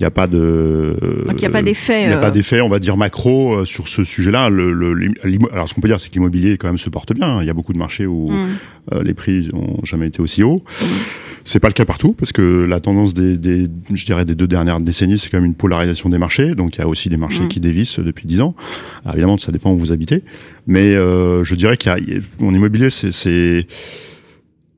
n'y 0.00 0.06
a 0.06 0.10
pas 0.10 0.26
de. 0.26 0.96
Donc 1.26 1.40
il 1.40 1.42
n'y 1.42 1.46
a 1.46 1.50
pas 1.50 1.62
d'effet. 1.62 2.02
Il 2.02 2.08
n'y 2.08 2.14
a 2.14 2.18
pas 2.18 2.28
euh, 2.28 2.30
d'effet, 2.30 2.60
on 2.60 2.68
va 2.68 2.78
dire 2.78 2.96
macro 2.96 3.64
sur 3.64 3.88
ce 3.88 4.02
sujet-là. 4.04 4.48
Le, 4.48 4.72
le, 4.72 4.94
alors 5.64 5.70
ce 5.70 5.74
qu'on 5.74 5.80
peut 5.80 5.88
dire, 5.88 5.98
c'est 5.98 6.10
que 6.10 6.14
l'immobilier 6.14 6.58
quand 6.58 6.68
même 6.68 6.76
se 6.76 6.90
porte 6.90 7.14
bien. 7.14 7.40
Il 7.40 7.46
y 7.46 7.50
a 7.50 7.54
beaucoup 7.54 7.72
de 7.72 7.78
marchés 7.78 8.04
où 8.04 8.30
mm. 8.30 9.00
les 9.00 9.14
prix 9.14 9.48
ont 9.54 9.82
jamais 9.82 10.08
été 10.08 10.20
aussi 10.20 10.42
hauts. 10.42 10.62
Mm. 10.82 10.84
C'est 11.42 11.58
pas 11.58 11.68
le 11.68 11.72
cas 11.72 11.86
partout 11.86 12.12
parce 12.12 12.32
que 12.32 12.42
la 12.64 12.80
tendance 12.80 13.14
des, 13.14 13.38
des 13.38 13.66
je 13.94 14.04
dirais 14.04 14.26
des 14.26 14.34
deux 14.34 14.46
dernières 14.46 14.78
décennies, 14.80 15.18
c'est 15.18 15.30
quand 15.30 15.38
même 15.38 15.46
une 15.46 15.54
polarisation 15.54 16.10
des 16.10 16.18
marchés. 16.18 16.54
Donc 16.54 16.76
il 16.76 16.80
y 16.80 16.82
a 16.82 16.86
aussi 16.86 17.08
des 17.08 17.16
marchés 17.16 17.44
mm. 17.44 17.48
qui 17.48 17.60
dévissent 17.60 17.98
depuis 17.98 18.26
dix 18.26 18.42
ans. 18.42 18.54
Alors, 19.04 19.14
évidemment, 19.14 19.38
ça 19.38 19.52
dépend 19.52 19.72
où 19.72 19.78
vous 19.78 19.90
habitez, 19.90 20.22
mais 20.66 20.92
je 20.92 21.54
dirais 21.54 21.78
qu'il 21.78 21.90
y 21.90 22.16
a 22.16 22.20
mon 22.40 22.54
immobilier, 22.54 22.90
c'est 22.90 23.66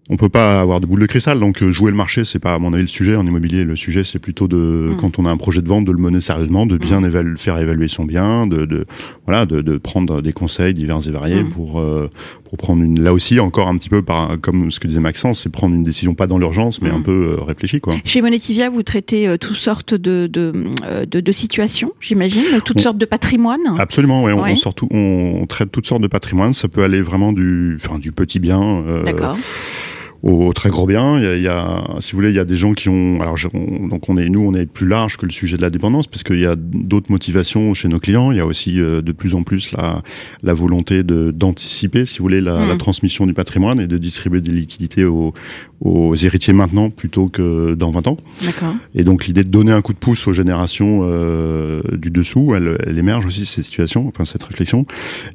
on 0.08 0.16
peut 0.16 0.28
pas 0.28 0.60
avoir 0.60 0.80
de 0.80 0.86
boule 0.86 1.00
de 1.00 1.06
cristal, 1.06 1.40
donc 1.40 1.62
euh, 1.62 1.70
jouer 1.72 1.90
le 1.90 1.96
marché, 1.96 2.24
c'est 2.24 2.38
pas 2.38 2.54
à 2.54 2.58
mon 2.60 2.72
avis 2.72 2.82
le 2.82 2.88
sujet 2.88 3.16
en 3.16 3.26
immobilier. 3.26 3.64
Le 3.64 3.74
sujet, 3.74 4.04
c'est 4.04 4.20
plutôt 4.20 4.46
de 4.46 4.56
mm. 4.92 4.96
quand 4.98 5.18
on 5.18 5.26
a 5.26 5.30
un 5.30 5.36
projet 5.36 5.62
de 5.62 5.68
vente, 5.68 5.84
de 5.84 5.90
le 5.90 5.98
mener 5.98 6.20
sérieusement, 6.20 6.64
de 6.64 6.76
bien 6.76 7.00
mm. 7.00 7.36
faire 7.36 7.58
évaluer 7.58 7.88
son 7.88 8.04
bien, 8.04 8.46
de, 8.46 8.66
de 8.66 8.86
voilà, 9.26 9.46
de, 9.46 9.62
de, 9.62 9.78
prendre 9.78 10.22
des 10.22 10.32
conseils 10.32 10.74
divers 10.74 11.06
et 11.08 11.10
variés 11.10 11.42
mm. 11.42 11.48
pour 11.50 11.80
euh, 11.80 12.08
pour 12.44 12.56
prendre 12.56 12.84
une. 12.84 13.02
Là 13.02 13.12
aussi, 13.12 13.40
encore 13.40 13.66
un 13.66 13.76
petit 13.76 13.88
peu 13.88 14.02
par 14.02 14.40
comme 14.40 14.70
ce 14.70 14.78
que 14.78 14.86
disait 14.86 15.00
Maxence, 15.00 15.42
c'est 15.42 15.50
prendre 15.50 15.74
une 15.74 15.82
décision 15.82 16.14
pas 16.14 16.28
dans 16.28 16.38
l'urgence, 16.38 16.80
mais 16.80 16.90
un 16.90 17.00
peu 17.00 17.36
euh, 17.38 17.42
réfléchie 17.42 17.80
quoi. 17.80 17.94
Chez 18.04 18.22
Monetivia, 18.22 18.70
vous 18.70 18.84
traitez 18.84 19.36
toutes 19.40 19.56
sortes 19.56 19.94
de 19.94 20.28
de, 20.28 20.52
de, 21.04 21.20
de 21.20 21.32
situations, 21.32 21.92
j'imagine, 22.00 22.44
toutes 22.64 22.80
sortes 22.80 22.98
de 22.98 23.06
patrimoine. 23.06 23.60
Absolument, 23.76 24.22
ouais. 24.22 24.32
On, 24.32 24.70
on, 24.92 25.40
on, 25.42 25.46
traite 25.46 25.72
toutes 25.72 25.86
sortes 25.86 26.02
de 26.02 26.06
patrimoine. 26.06 26.52
Ça 26.52 26.68
peut 26.68 26.84
aller 26.84 27.02
vraiment 27.02 27.32
du 27.32 27.76
enfin 27.84 27.98
du 27.98 28.12
petit 28.12 28.38
bien. 28.38 28.84
D'accord 29.04 29.36
au 30.22 30.52
très 30.52 30.70
gros 30.70 30.86
bien. 30.86 31.18
Il 31.18 31.42
y, 31.42 31.48
a, 31.48 31.84
si 32.00 32.12
vous 32.12 32.18
voulez, 32.18 32.30
il 32.30 32.36
y 32.36 32.40
a 32.40 32.44
des 32.44 32.56
gens 32.56 32.72
qui 32.72 32.88
ont. 32.88 33.20
Alors, 33.20 33.36
donc 33.88 34.08
on 34.08 34.16
est 34.16 34.28
nous, 34.28 34.40
on 34.40 34.54
est 34.54 34.66
plus 34.66 34.86
large 34.86 35.16
que 35.16 35.26
le 35.26 35.32
sujet 35.32 35.56
de 35.56 35.62
la 35.62 35.70
dépendance, 35.70 36.06
parce 36.06 36.22
qu'il 36.22 36.40
y 36.40 36.46
a 36.46 36.56
d'autres 36.56 37.10
motivations 37.10 37.74
chez 37.74 37.88
nos 37.88 37.98
clients. 37.98 38.32
Il 38.32 38.38
y 38.38 38.40
a 38.40 38.46
aussi 38.46 38.80
euh, 38.80 39.02
de 39.02 39.12
plus 39.12 39.34
en 39.34 39.42
plus 39.42 39.72
la, 39.72 40.02
la 40.42 40.54
volonté 40.54 41.02
de 41.02 41.30
d'anticiper, 41.30 42.06
si 42.06 42.18
vous 42.18 42.24
voulez, 42.24 42.40
la, 42.40 42.66
la, 42.66 42.74
mm. 42.74 42.78
transmission 42.78 43.26
du 43.26 43.34
patrimoine 43.34 43.80
et 43.80 43.86
de 43.86 43.98
distribuer 43.98 44.40
des 44.40 44.52
liquidités 44.52 45.04
aux, 45.04 45.34
aux 45.80 46.14
héritiers 46.14 46.52
maintenant 46.52 46.90
plutôt 46.90 47.28
que 47.28 47.74
dans 47.74 47.90
20 47.90 48.06
ans. 48.08 48.16
Et 48.94 49.04
donc 49.04 49.26
l'idée 49.26 49.44
de 49.44 49.48
donner 49.48 49.72
un 49.72 49.82
coup 49.82 49.92
de 49.92 49.98
pouce 49.98 50.26
aux 50.26 50.32
générations 50.32 51.00
euh, 51.02 51.82
du 51.92 52.10
dessous, 52.10 52.54
elle, 52.54 52.78
elle, 52.86 52.98
émerge 52.98 53.26
aussi 53.26 53.46
ces 53.46 53.62
situations, 53.62 54.08
enfin 54.08 54.24
cette 54.24 54.42
réflexion. 54.42 54.86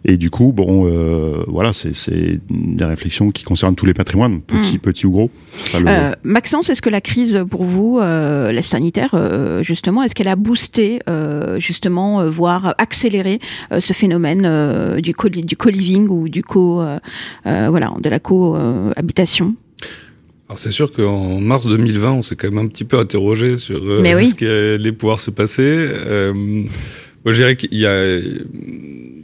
Et 0.06 0.18
du 0.18 0.30
coup, 0.30 0.52
bon, 0.52 0.88
euh, 0.88 1.44
voilà, 1.48 1.72
c'est 1.74 2.40
des 2.50 2.86
réflexions 2.86 3.32
qui 3.32 3.44
concernent 3.44 3.76
tous 3.76 3.86
les 3.86 3.94
patrimoines, 3.94 4.42
petits 4.80 5.06
ou 5.06 5.12
gros. 5.12 5.30
Euh, 5.76 6.14
Maxence, 6.24 6.70
est-ce 6.70 6.82
que 6.82 6.90
la 6.90 7.02
crise 7.02 7.44
pour 7.50 7.64
vous, 7.64 8.00
euh, 8.00 8.52
la 8.52 8.62
sanitaire, 8.62 9.12
euh, 9.14 9.64
justement, 9.64 10.04
est-ce 10.04 10.16
qu'elle 10.16 10.28
a 10.28 10.36
boosté, 10.36 11.00
euh, 11.10 11.60
justement, 11.60 12.26
voire 12.30 12.76
accéléré 12.78 13.40
ce 13.80 13.94
phénomène 13.94 15.00
du 15.00 15.14
co 15.14 15.30
du 15.30 15.56
co-living 15.56 16.08
ou 16.10 16.30
du 16.30 16.44
co, 16.44 16.84
voilà, 17.46 17.92
de 18.00 18.10
la 18.10 18.20
cohabitation? 18.20 19.56
Alors 20.52 20.60
c'est 20.60 20.72
sûr 20.72 20.92
qu'en 20.92 21.40
mars 21.40 21.66
2020, 21.66 22.12
on 22.12 22.22
s'est 22.22 22.36
quand 22.36 22.52
même 22.52 22.66
un 22.66 22.68
petit 22.68 22.84
peu 22.84 23.00
interrogé 23.00 23.56
sur 23.56 23.80
ce 23.80 24.36
qui 24.36 24.46
allait 24.46 24.92
pouvoir 24.92 25.22
se 25.22 25.32
passer. 25.32 25.64
Euh, 25.64 26.34
moi, 26.34 27.34
je 27.34 27.42
dirais 27.42 27.56
qu'il 27.56 27.78
y 27.78 27.86
a 27.86 28.18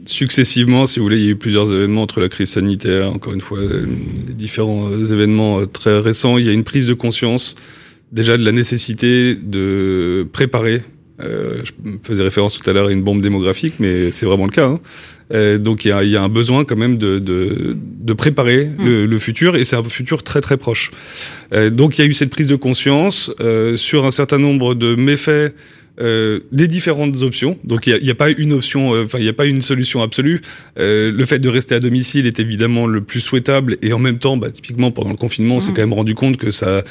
successivement, 0.08 0.86
si 0.86 0.98
vous 0.98 1.04
voulez, 1.04 1.18
il 1.18 1.24
y 1.24 1.28
a 1.28 1.30
eu 1.30 1.36
plusieurs 1.36 1.72
événements 1.72 2.02
entre 2.02 2.20
la 2.20 2.28
crise 2.28 2.50
sanitaire, 2.50 3.12
encore 3.12 3.32
une 3.32 3.40
fois, 3.40 3.58
les 3.60 4.34
différents 4.34 4.90
événements 4.90 5.66
très 5.66 5.98
récents. 6.00 6.38
Il 6.38 6.46
y 6.46 6.48
a 6.48 6.52
une 6.52 6.64
prise 6.64 6.86
de 6.86 6.94
conscience 6.94 7.54
déjà 8.12 8.36
de 8.36 8.44
la 8.44 8.52
nécessité 8.52 9.34
de 9.34 10.26
préparer. 10.32 10.82
Euh, 11.20 11.62
je 11.64 11.72
faisais 12.04 12.22
référence 12.22 12.58
tout 12.58 12.68
à 12.70 12.72
l'heure 12.72 12.88
à 12.88 12.92
une 12.92 13.02
bombe 13.02 13.20
démographique, 13.20 13.74
mais 13.80 14.12
c'est 14.12 14.24
vraiment 14.24 14.44
le 14.44 14.52
cas. 14.52 14.66
Hein. 14.66 14.78
Euh, 15.32 15.58
donc 15.58 15.84
il 15.84 15.88
y 15.88 15.92
a, 15.92 16.02
y 16.04 16.16
a, 16.16 16.22
un 16.22 16.28
besoin 16.28 16.64
quand 16.64 16.76
même 16.76 16.96
de, 16.96 17.18
de, 17.18 17.76
de 17.76 18.12
préparer 18.12 18.66
mm. 18.66 18.84
le, 18.84 19.06
le, 19.06 19.18
futur, 19.18 19.56
et 19.56 19.64
c'est 19.64 19.76
un 19.76 19.84
futur 19.84 20.22
très 20.22 20.40
très 20.40 20.56
proche. 20.56 20.90
Euh, 21.52 21.70
donc 21.70 21.98
il 21.98 22.02
y 22.02 22.04
a 22.04 22.08
eu 22.08 22.14
cette 22.14 22.30
prise 22.30 22.46
de 22.46 22.56
conscience 22.56 23.30
euh, 23.40 23.76
sur 23.76 24.06
un 24.06 24.10
certain 24.10 24.38
nombre 24.38 24.74
de 24.74 24.94
méfaits 24.94 25.54
euh, 26.00 26.40
des 26.52 26.68
différentes 26.68 27.22
options. 27.22 27.58
Donc 27.64 27.88
il 27.88 27.98
n'y 28.00 28.08
a, 28.08 28.12
a, 28.12 28.14
pas 28.14 28.30
une 28.30 28.52
option, 28.52 28.94
euh, 28.94 29.04
enfin 29.04 29.18
il 29.18 29.24
n'y 29.24 29.28
a 29.28 29.32
pas 29.32 29.46
une 29.46 29.60
solution 29.60 30.00
absolue. 30.00 30.40
Euh, 30.78 31.10
le 31.10 31.24
fait 31.24 31.40
de 31.40 31.48
rester 31.48 31.74
à 31.74 31.80
domicile 31.80 32.26
est 32.26 32.38
évidemment 32.38 32.86
le 32.86 33.00
plus 33.00 33.20
souhaitable 33.20 33.76
et 33.82 33.92
en 33.92 33.98
même 33.98 34.18
temps, 34.18 34.36
bah, 34.36 34.50
typiquement 34.52 34.92
pendant 34.92 35.10
le 35.10 35.16
confinement, 35.16 35.56
on 35.56 35.60
s'est 35.60 35.72
mmh. 35.72 35.74
quand 35.74 35.82
même 35.82 35.92
rendu 35.92 36.14
compte 36.14 36.36
que 36.36 36.52
ça 36.52 36.84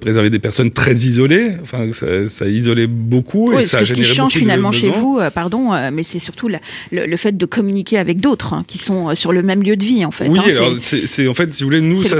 préservait 0.00 0.28
des 0.28 0.40
personnes 0.40 0.70
très 0.70 0.92
isolées. 0.92 1.52
Enfin 1.62 1.90
ça, 1.92 2.28
ça 2.28 2.46
isolait 2.46 2.86
beaucoup 2.86 3.50
oui, 3.54 3.62
et 3.62 3.64
ça 3.64 3.78
a 3.78 3.84
généré 3.84 4.04
ce 4.04 4.10
qui 4.10 4.16
change 4.16 4.34
finalement 4.34 4.72
chez 4.72 4.90
vous, 4.90 5.18
pardon, 5.34 5.70
mais 5.90 6.02
c'est 6.02 6.18
surtout 6.18 6.48
le, 6.48 6.58
le, 6.92 7.16
fait 7.16 7.36
de 7.36 7.46
communiquer 7.46 7.96
avec 7.96 8.20
d'autres 8.20 8.52
hein, 8.52 8.64
qui 8.66 8.76
sont 8.76 9.14
sur 9.14 9.32
le 9.32 9.42
même 9.42 9.62
lieu 9.62 9.76
de 9.76 9.84
vie 9.84 10.04
en 10.04 10.10
fait. 10.10 10.28
Oui, 10.28 10.38
hein, 10.38 10.50
alors 10.50 10.74
c'est 10.78 11.26
en 11.26 11.34
fait 11.34 11.52
si 11.54 11.62
vous 11.62 11.70
voulez 11.70 11.80
nous 11.80 12.02
ça 12.02 12.18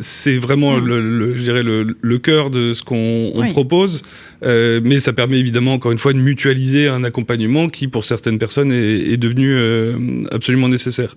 c'est 0.00 0.36
vraiment 0.36 0.76
mmh. 0.76 0.86
le, 0.86 1.18
le, 1.18 1.36
je 1.36 1.42
dirais 1.42 1.62
le, 1.64 1.96
le 2.00 2.18
cœur 2.18 2.50
de 2.50 2.72
ce 2.74 2.84
qu'on 2.84 3.32
oui. 3.34 3.50
propose. 3.50 4.02
Euh, 4.44 4.80
mais 4.82 5.00
ça 5.00 5.12
permet 5.12 5.38
évidemment, 5.38 5.74
encore 5.74 5.92
une 5.92 5.98
fois, 5.98 6.12
de 6.12 6.18
mutualiser 6.18 6.88
un 6.88 7.04
accompagnement 7.04 7.68
qui, 7.68 7.88
pour 7.88 8.04
certaines 8.04 8.38
personnes, 8.38 8.72
est, 8.72 9.12
est 9.12 9.16
devenu 9.16 9.54
euh, 9.54 10.22
absolument 10.30 10.68
nécessaire. 10.68 11.16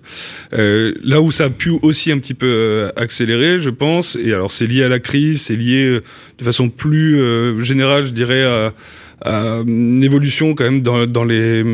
Euh, 0.52 0.92
là 1.02 1.20
où 1.20 1.30
ça 1.30 1.44
a 1.44 1.50
pu 1.50 1.70
aussi 1.82 2.12
un 2.12 2.18
petit 2.18 2.34
peu 2.34 2.46
euh, 2.46 2.90
accélérer, 2.96 3.58
je 3.58 3.70
pense, 3.70 4.16
et 4.16 4.32
alors 4.32 4.52
c'est 4.52 4.66
lié 4.66 4.84
à 4.84 4.88
la 4.88 4.98
crise, 4.98 5.42
c'est 5.42 5.56
lié 5.56 5.84
euh, 5.86 6.02
de 6.38 6.44
façon 6.44 6.68
plus 6.68 7.18
générale, 7.62 8.04
je 8.04 8.12
dirais, 8.12 8.44
à 8.44 8.74
euh, 9.24 9.64
une 9.64 10.04
évolution 10.04 10.54
quand 10.54 10.64
même 10.64 10.82
dans, 10.82 11.06
dans, 11.06 11.24
les, 11.24 11.64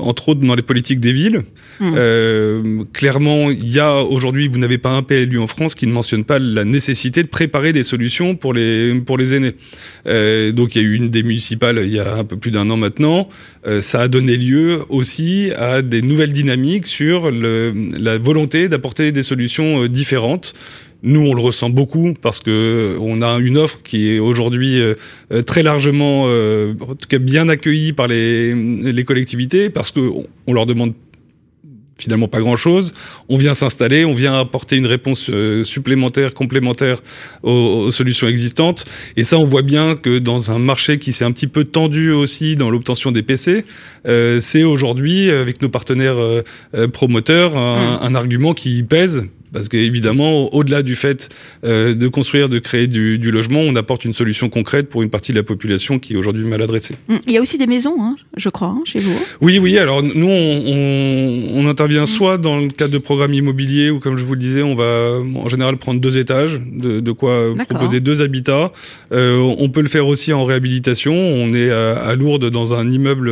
entre 0.00 0.28
autres 0.28 0.40
dans 0.40 0.54
les 0.54 0.62
politiques 0.62 1.00
des 1.00 1.12
villes. 1.12 1.42
Mmh. 1.80 1.94
Euh, 1.96 2.84
clairement, 2.92 3.50
il 3.50 3.68
y 3.68 3.80
a 3.80 3.96
aujourd'hui, 3.96 4.48
vous 4.48 4.58
n'avez 4.58 4.78
pas 4.78 4.90
un 4.90 5.02
PLU 5.02 5.38
en 5.38 5.48
France 5.48 5.74
qui 5.74 5.88
ne 5.88 5.92
mentionne 5.92 6.24
pas 6.24 6.38
la 6.38 6.64
nécessité 6.64 7.22
de 7.22 7.28
préparer 7.28 7.72
des 7.72 7.82
solutions 7.82 8.36
pour 8.36 8.54
les 8.54 9.00
pour 9.00 9.18
les 9.18 9.34
aînés. 9.34 9.54
Euh, 10.06 10.52
donc 10.52 10.76
il 10.76 10.82
y 10.82 10.84
a 10.84 10.88
eu 10.88 10.94
une 10.94 11.08
des 11.08 11.22
municipales 11.22 11.80
il 11.84 11.92
y 11.92 11.98
a 11.98 12.14
un 12.14 12.24
peu 12.24 12.36
plus 12.36 12.50
d'un 12.50 12.70
an 12.70 12.76
maintenant. 12.76 13.28
Euh, 13.66 13.80
ça 13.80 14.00
a 14.00 14.08
donné 14.08 14.36
lieu 14.36 14.82
aussi 14.88 15.50
à 15.56 15.82
des 15.82 16.02
nouvelles 16.02 16.32
dynamiques 16.32 16.86
sur 16.86 17.30
le, 17.30 17.72
la 17.98 18.18
volonté 18.18 18.68
d'apporter 18.68 19.12
des 19.12 19.22
solutions 19.22 19.82
euh, 19.82 19.88
différentes 19.88 20.54
nous, 21.02 21.20
on 21.20 21.34
le 21.34 21.40
ressent 21.40 21.70
beaucoup 21.70 22.14
parce 22.20 22.40
que 22.40 22.96
on 23.00 23.22
a 23.22 23.38
une 23.38 23.58
offre 23.58 23.80
qui 23.82 24.10
est 24.10 24.18
aujourd'hui 24.18 24.80
euh, 24.80 24.94
très 25.44 25.62
largement, 25.62 26.24
euh, 26.26 26.74
en 26.80 26.94
tout 26.94 27.08
cas 27.08 27.18
bien 27.18 27.48
accueillie 27.48 27.92
par 27.92 28.06
les, 28.06 28.54
les 28.54 29.04
collectivités 29.04 29.68
parce 29.68 29.90
que 29.90 30.00
on 30.46 30.52
leur 30.52 30.66
demande 30.66 30.94
finalement 32.02 32.28
pas 32.28 32.40
grand-chose. 32.40 32.94
On 33.28 33.36
vient 33.36 33.54
s'installer, 33.54 34.04
on 34.04 34.14
vient 34.14 34.38
apporter 34.38 34.76
une 34.76 34.86
réponse 34.86 35.30
euh, 35.30 35.64
supplémentaire, 35.64 36.34
complémentaire 36.34 37.00
aux, 37.42 37.50
aux, 37.86 37.90
solutions 37.90 38.28
existantes. 38.28 38.84
Et 39.16 39.24
ça, 39.24 39.38
on 39.38 39.44
voit 39.44 39.62
bien 39.62 39.94
que 39.94 40.18
dans 40.18 40.50
un 40.50 40.58
marché 40.58 40.98
qui 40.98 41.12
s'est 41.12 41.24
un 41.24 41.32
petit 41.32 41.46
peu 41.46 41.64
tendu 41.64 42.10
aussi 42.10 42.56
dans 42.56 42.70
l'obtention 42.70 43.12
des 43.12 43.22
PC, 43.22 43.64
euh, 44.06 44.40
c'est 44.40 44.64
aujourd'hui, 44.64 45.30
avec 45.30 45.62
nos 45.62 45.68
partenaires 45.68 46.16
euh, 46.18 46.42
promoteurs, 46.92 47.56
un, 47.56 47.98
mmh. 47.98 47.98
un, 48.02 48.14
argument 48.14 48.54
qui 48.54 48.82
pèse 48.82 49.24
parce 49.52 49.68
qu'évidemment, 49.68 50.52
au-delà 50.54 50.82
du 50.82 50.94
fait 50.94 51.28
euh, 51.64 51.94
de 51.94 52.08
construire, 52.08 52.48
de 52.48 52.58
créer 52.58 52.86
du, 52.86 53.18
du, 53.18 53.30
logement, 53.30 53.60
on 53.60 53.76
apporte 53.76 54.04
une 54.04 54.12
solution 54.12 54.48
concrète 54.48 54.88
pour 54.88 55.02
une 55.02 55.10
partie 55.10 55.32
de 55.32 55.36
la 55.36 55.42
population 55.42 55.98
qui 55.98 56.14
est 56.14 56.16
aujourd'hui 56.16 56.44
mal 56.44 56.62
adressée. 56.62 56.94
Hum, 57.08 57.20
il 57.26 57.32
y 57.32 57.38
a 57.38 57.42
aussi 57.42 57.58
des 57.58 57.66
maisons, 57.66 57.96
hein, 58.00 58.16
je 58.36 58.48
crois, 58.48 58.68
hein, 58.68 58.82
chez 58.84 59.00
vous. 59.00 59.18
Oui, 59.40 59.58
oui. 59.58 59.78
Alors 59.78 60.02
nous, 60.02 60.28
on, 60.28 60.62
on, 60.66 61.64
on 61.64 61.66
intervient 61.68 62.00
hum. 62.00 62.06
soit 62.06 62.38
dans 62.38 62.58
le 62.58 62.68
cadre 62.68 62.92
de 62.92 62.98
programmes 62.98 63.34
immobiliers, 63.34 63.90
ou 63.90 63.98
comme 63.98 64.16
je 64.16 64.24
vous 64.24 64.34
le 64.34 64.40
disais, 64.40 64.62
on 64.62 64.74
va 64.74 65.18
en 65.34 65.48
général 65.48 65.76
prendre 65.76 66.00
deux 66.00 66.18
étages, 66.18 66.60
de, 66.60 67.00
de 67.00 67.12
quoi 67.12 67.54
proposer 67.68 68.00
deux 68.00 68.22
habitats. 68.22 68.72
Euh, 69.12 69.36
on 69.58 69.68
peut 69.68 69.82
le 69.82 69.88
faire 69.88 70.06
aussi 70.06 70.32
en 70.32 70.44
réhabilitation. 70.44 71.14
On 71.14 71.52
est 71.52 71.70
à, 71.70 71.92
à 71.94 72.14
Lourdes 72.14 72.50
dans 72.50 72.74
un 72.74 72.90
immeuble, 72.90 73.30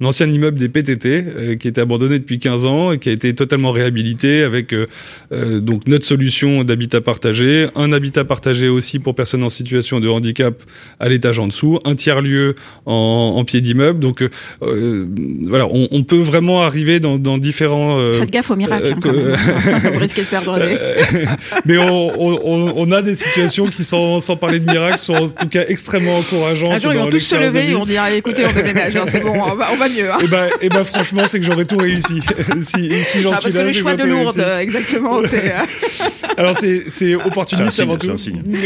un 0.00 0.04
ancien 0.04 0.28
immeuble 0.30 0.58
des 0.58 0.68
PTT, 0.68 1.24
euh, 1.26 1.56
qui 1.56 1.68
était 1.68 1.80
abandonné 1.80 2.18
depuis 2.18 2.38
15 2.38 2.66
ans 2.66 2.92
et 2.92 2.98
qui 2.98 3.08
a 3.08 3.12
été 3.12 3.34
totalement 3.34 3.72
réhabilité 3.72 4.42
avec 4.42 4.72
euh, 4.72 4.86
euh, 5.32 5.55
donc 5.60 5.86
notre 5.86 6.04
solution 6.04 6.64
d'habitat 6.64 7.00
partagé, 7.00 7.68
un 7.74 7.92
habitat 7.92 8.24
partagé 8.24 8.68
aussi 8.68 8.98
pour 8.98 9.14
personnes 9.14 9.42
en 9.42 9.48
situation 9.48 10.00
de 10.00 10.08
handicap 10.08 10.62
à 11.00 11.08
l'étage 11.08 11.38
en 11.38 11.46
dessous, 11.46 11.78
un 11.84 11.94
tiers 11.94 12.20
lieu 12.20 12.54
en, 12.84 13.34
en 13.36 13.44
pied 13.44 13.60
d'immeuble. 13.60 14.00
Donc 14.00 14.22
euh, 14.62 15.06
voilà, 15.42 15.66
on, 15.66 15.88
on, 15.90 16.02
peut 16.02 16.20
vraiment 16.20 16.62
arriver 16.62 17.00
dans, 17.00 17.18
dans 17.18 17.38
différents. 17.38 17.98
Euh, 17.98 18.14
Faites 18.14 18.30
gaffe 18.30 18.50
au 18.50 18.56
miracle. 18.56 18.94
Hein, 18.94 18.98
quand 19.02 19.12
même. 19.12 19.36
Vous 19.92 19.98
risquez 19.98 20.22
de 20.22 20.26
perdre 20.26 20.58
des. 20.58 20.76
Mais 21.64 21.78
on, 21.78 22.12
on, 22.20 22.72
on, 22.76 22.92
a 22.92 23.02
des 23.02 23.16
situations 23.16 23.66
qui 23.66 23.84
sont, 23.84 24.20
sans 24.20 24.36
parler 24.36 24.60
de 24.60 24.70
miracle, 24.70 24.98
sont 24.98 25.14
en 25.14 25.28
tout 25.28 25.48
cas 25.48 25.64
extrêmement 25.68 26.16
encourageantes. 26.16 26.72
Un 26.72 26.80
jour, 26.80 26.92
ils 26.92 26.98
vont 26.98 27.10
tous 27.10 27.20
se 27.20 27.34
lever 27.34 27.70
et 27.70 27.74
on 27.74 27.86
dira 27.86 28.10
écoutez, 28.10 28.44
on 28.46 28.52
déménage, 28.52 28.96
hein, 28.96 29.04
c'est 29.08 29.20
bon, 29.20 29.34
on 29.34 29.54
va, 29.56 29.88
mieux. 29.88 30.10
Hein. 30.10 30.18
Et 30.22 30.28
ben, 30.28 30.48
et 30.60 30.68
ben 30.68 30.84
franchement, 30.84 31.22
c'est 31.26 31.40
que 31.40 31.46
j'aurais 31.46 31.64
tout 31.64 31.78
réussi. 31.78 32.20
si, 32.62 32.90
si 33.04 33.20
j'en 33.20 33.32
ah, 33.32 33.36
suis 33.36 33.44
parce 33.44 33.54
là, 33.54 33.62
que 33.62 33.66
le 33.66 33.72
choix 33.72 33.96
de 33.96 34.04
Lourdes, 34.04 34.46
exactement. 34.60 35.22
Alors 36.36 36.56
c'est 36.56 37.14
opportuniste 37.14 37.80
avant 37.80 37.96
tout. 37.96 38.16
Signe. 38.16 38.42
oui, 38.46 38.58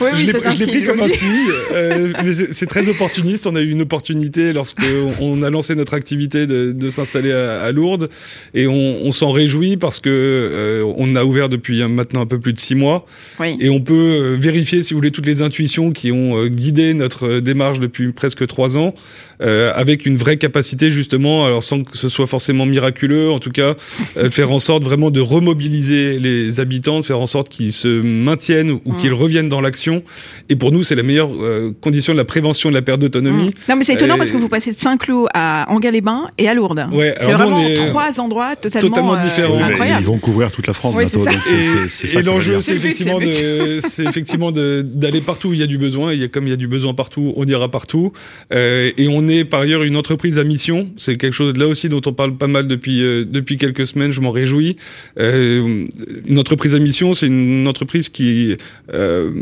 oui, 0.00 0.30
je 0.50 0.58
l'ai 0.58 0.66
pris 0.66 0.82
comme 0.82 1.00
un 1.00 1.08
signe, 1.08 1.28
euh, 1.72 2.12
mais 2.24 2.32
c'est 2.32 2.66
très 2.66 2.88
opportuniste. 2.88 3.46
On 3.46 3.56
a 3.56 3.60
eu 3.60 3.70
une 3.70 3.82
opportunité 3.82 4.52
lorsque 4.52 4.84
on 5.20 5.42
a 5.42 5.50
lancé 5.50 5.74
notre 5.74 5.94
activité 5.94 6.46
de, 6.46 6.72
de 6.72 6.90
s'installer 6.90 7.32
à, 7.32 7.62
à, 7.62 7.72
Lourdes, 7.72 8.08
et 8.54 8.66
on, 8.66 9.04
on 9.04 9.12
s'en 9.12 9.32
réjouit 9.32 9.76
parce 9.76 10.00
que 10.00 10.10
euh, 10.10 10.92
on 10.96 11.14
a 11.14 11.24
ouvert 11.24 11.48
depuis 11.48 11.82
maintenant 11.84 12.22
un 12.22 12.26
peu 12.26 12.38
plus 12.38 12.52
de 12.52 12.60
six 12.60 12.74
mois, 12.74 13.06
oui. 13.40 13.56
et 13.60 13.70
on 13.70 13.80
peut 13.80 13.94
euh, 13.94 14.36
vérifier, 14.38 14.82
si 14.82 14.94
vous 14.94 14.98
voulez, 14.98 15.10
toutes 15.10 15.26
les 15.26 15.42
intuitions 15.42 15.92
qui 15.92 16.12
ont 16.12 16.46
guidé 16.46 16.94
notre 16.94 17.40
démarche 17.40 17.80
depuis 17.80 18.12
presque 18.12 18.46
trois 18.46 18.76
ans, 18.76 18.94
euh, 19.42 19.72
avec 19.74 20.06
une 20.06 20.16
vraie 20.16 20.36
capacité 20.36 20.90
justement, 20.90 21.44
alors 21.44 21.62
sans 21.62 21.82
que 21.82 21.96
ce 21.96 22.08
soit 22.08 22.26
forcément 22.26 22.66
miraculeux, 22.66 23.30
en 23.30 23.38
tout 23.38 23.50
cas, 23.50 23.74
euh, 24.16 24.30
faire 24.36 24.50
en 24.50 24.60
sorte 24.60 24.84
vraiment 24.84 25.10
de 25.10 25.20
remobiliser 25.20 26.18
les 26.18 26.60
habitants, 26.60 27.00
de 27.00 27.04
faire 27.04 27.20
en 27.20 27.26
sorte 27.26 27.48
qu'ils 27.48 27.72
se 27.72 27.88
maintiennent 28.00 28.70
ou 28.70 28.92
mmh. 28.92 28.96
qu'ils 28.96 29.12
reviennent 29.12 29.48
dans 29.48 29.60
l'action. 29.60 30.02
Et 30.48 30.56
pour 30.56 30.72
nous, 30.72 30.82
c'est 30.82 30.94
la 30.94 31.02
meilleure 31.02 31.30
euh, 31.32 31.74
condition 31.80 32.12
de 32.12 32.18
la 32.18 32.24
prévention 32.24 32.70
de 32.70 32.74
la 32.74 32.82
perte 32.82 33.00
d'autonomie. 33.00 33.48
Mmh. 33.48 33.70
Non, 33.70 33.76
mais 33.76 33.84
c'est 33.84 33.94
étonnant 33.94 34.18
parce 34.18 34.30
que 34.30 34.36
vous 34.36 34.48
passez 34.48 34.72
de 34.72 34.78
Saint-Cloud 34.78 35.28
à 35.34 35.66
Angers-les-Bains 35.68 36.28
et 36.38 36.48
à 36.48 36.54
Lourdes. 36.54 36.86
Ouais, 36.92 37.14
c'est 37.20 37.32
vraiment 37.32 37.62
trois 37.88 38.20
endroits 38.20 38.56
totalement, 38.56 38.88
totalement 38.88 39.16
différents. 39.16 39.62
incroyables. 39.62 40.02
Ils 40.02 40.06
vont 40.06 40.18
couvrir 40.18 40.50
toute 40.50 40.66
la 40.66 40.74
France 40.74 40.96
bientôt. 40.96 41.24
et, 41.26 42.18
et 42.18 42.22
l'enjeu, 42.22 42.60
c'est 42.60 42.74
effectivement, 42.74 43.18
de, 43.18 43.80
c'est 43.80 44.04
effectivement 44.04 44.52
d'aller 44.52 45.20
partout 45.20 45.48
où 45.48 45.52
il 45.52 45.60
y 45.60 45.62
a 45.62 45.66
du 45.66 45.78
besoin. 45.78 46.10
Et 46.10 46.28
comme 46.28 46.46
il 46.46 46.50
y 46.50 46.54
a 46.54 46.56
du 46.56 46.68
besoin 46.68 46.94
partout, 46.94 47.32
on 47.36 47.44
ira 47.44 47.70
partout. 47.70 48.12
Euh, 48.52 48.92
et 48.96 49.08
on 49.08 49.25
est 49.28 49.44
par 49.44 49.60
ailleurs 49.60 49.82
une 49.82 49.96
entreprise 49.96 50.38
à 50.38 50.44
mission. 50.44 50.88
C'est 50.96 51.16
quelque 51.16 51.32
chose 51.32 51.56
là 51.56 51.66
aussi 51.66 51.88
dont 51.88 52.00
on 52.06 52.12
parle 52.12 52.36
pas 52.36 52.46
mal 52.46 52.66
depuis 52.66 53.02
euh, 53.02 53.24
depuis 53.24 53.56
quelques 53.56 53.86
semaines. 53.86 54.12
Je 54.12 54.20
m'en 54.20 54.30
réjouis. 54.30 54.76
Euh, 55.18 55.84
une 56.26 56.38
entreprise 56.38 56.74
à 56.74 56.78
mission, 56.78 57.14
c'est 57.14 57.26
une 57.26 57.66
entreprise 57.68 58.08
qui 58.08 58.56
euh, 58.92 59.32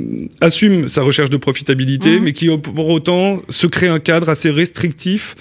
assume 0.40 0.88
sa 0.88 1.03
recherche 1.03 1.31
de 1.31 1.37
profitabilité, 1.37 2.18
mmh. 2.18 2.23
mais 2.23 2.33
qui 2.33 2.49
pour 2.59 2.88
autant 2.88 3.42
se 3.49 3.66
crée 3.66 3.88
un 3.88 3.99
cadre 3.99 4.29
assez 4.29 4.51
restrictif 4.51 5.35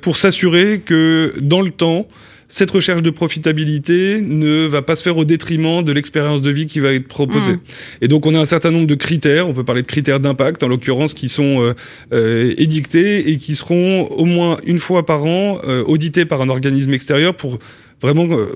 pour 0.00 0.16
s'assurer 0.16 0.80
que 0.84 1.34
dans 1.40 1.60
le 1.60 1.70
temps 1.70 2.08
cette 2.48 2.70
recherche 2.70 3.02
de 3.02 3.10
profitabilité 3.10 4.22
ne 4.22 4.66
va 4.66 4.80
pas 4.80 4.96
se 4.96 5.02
faire 5.02 5.16
au 5.18 5.24
détriment 5.24 5.82
de 5.82 5.92
l'expérience 5.92 6.40
de 6.40 6.50
vie 6.50 6.66
qui 6.66 6.80
va 6.80 6.92
être 6.92 7.06
proposée. 7.06 7.52
Mmh. 7.52 7.60
Et 8.02 8.08
donc 8.08 8.24
on 8.24 8.34
a 8.34 8.40
un 8.40 8.46
certain 8.46 8.70
nombre 8.70 8.86
de 8.86 8.94
critères, 8.94 9.48
on 9.48 9.52
peut 9.52 9.64
parler 9.64 9.82
de 9.82 9.86
critères 9.86 10.18
d'impact 10.18 10.62
en 10.62 10.68
l'occurrence, 10.68 11.12
qui 11.12 11.28
sont 11.28 11.62
euh, 11.62 11.74
euh, 12.12 12.54
édictés 12.56 13.30
et 13.30 13.36
qui 13.36 13.54
seront 13.54 14.06
au 14.06 14.24
moins 14.24 14.56
une 14.64 14.78
fois 14.78 15.04
par 15.04 15.26
an 15.26 15.60
euh, 15.64 15.84
audités 15.84 16.24
par 16.24 16.40
un 16.40 16.48
organisme 16.48 16.92
extérieur 16.94 17.34
pour 17.34 17.58
vraiment 18.00 18.26
euh, 18.30 18.46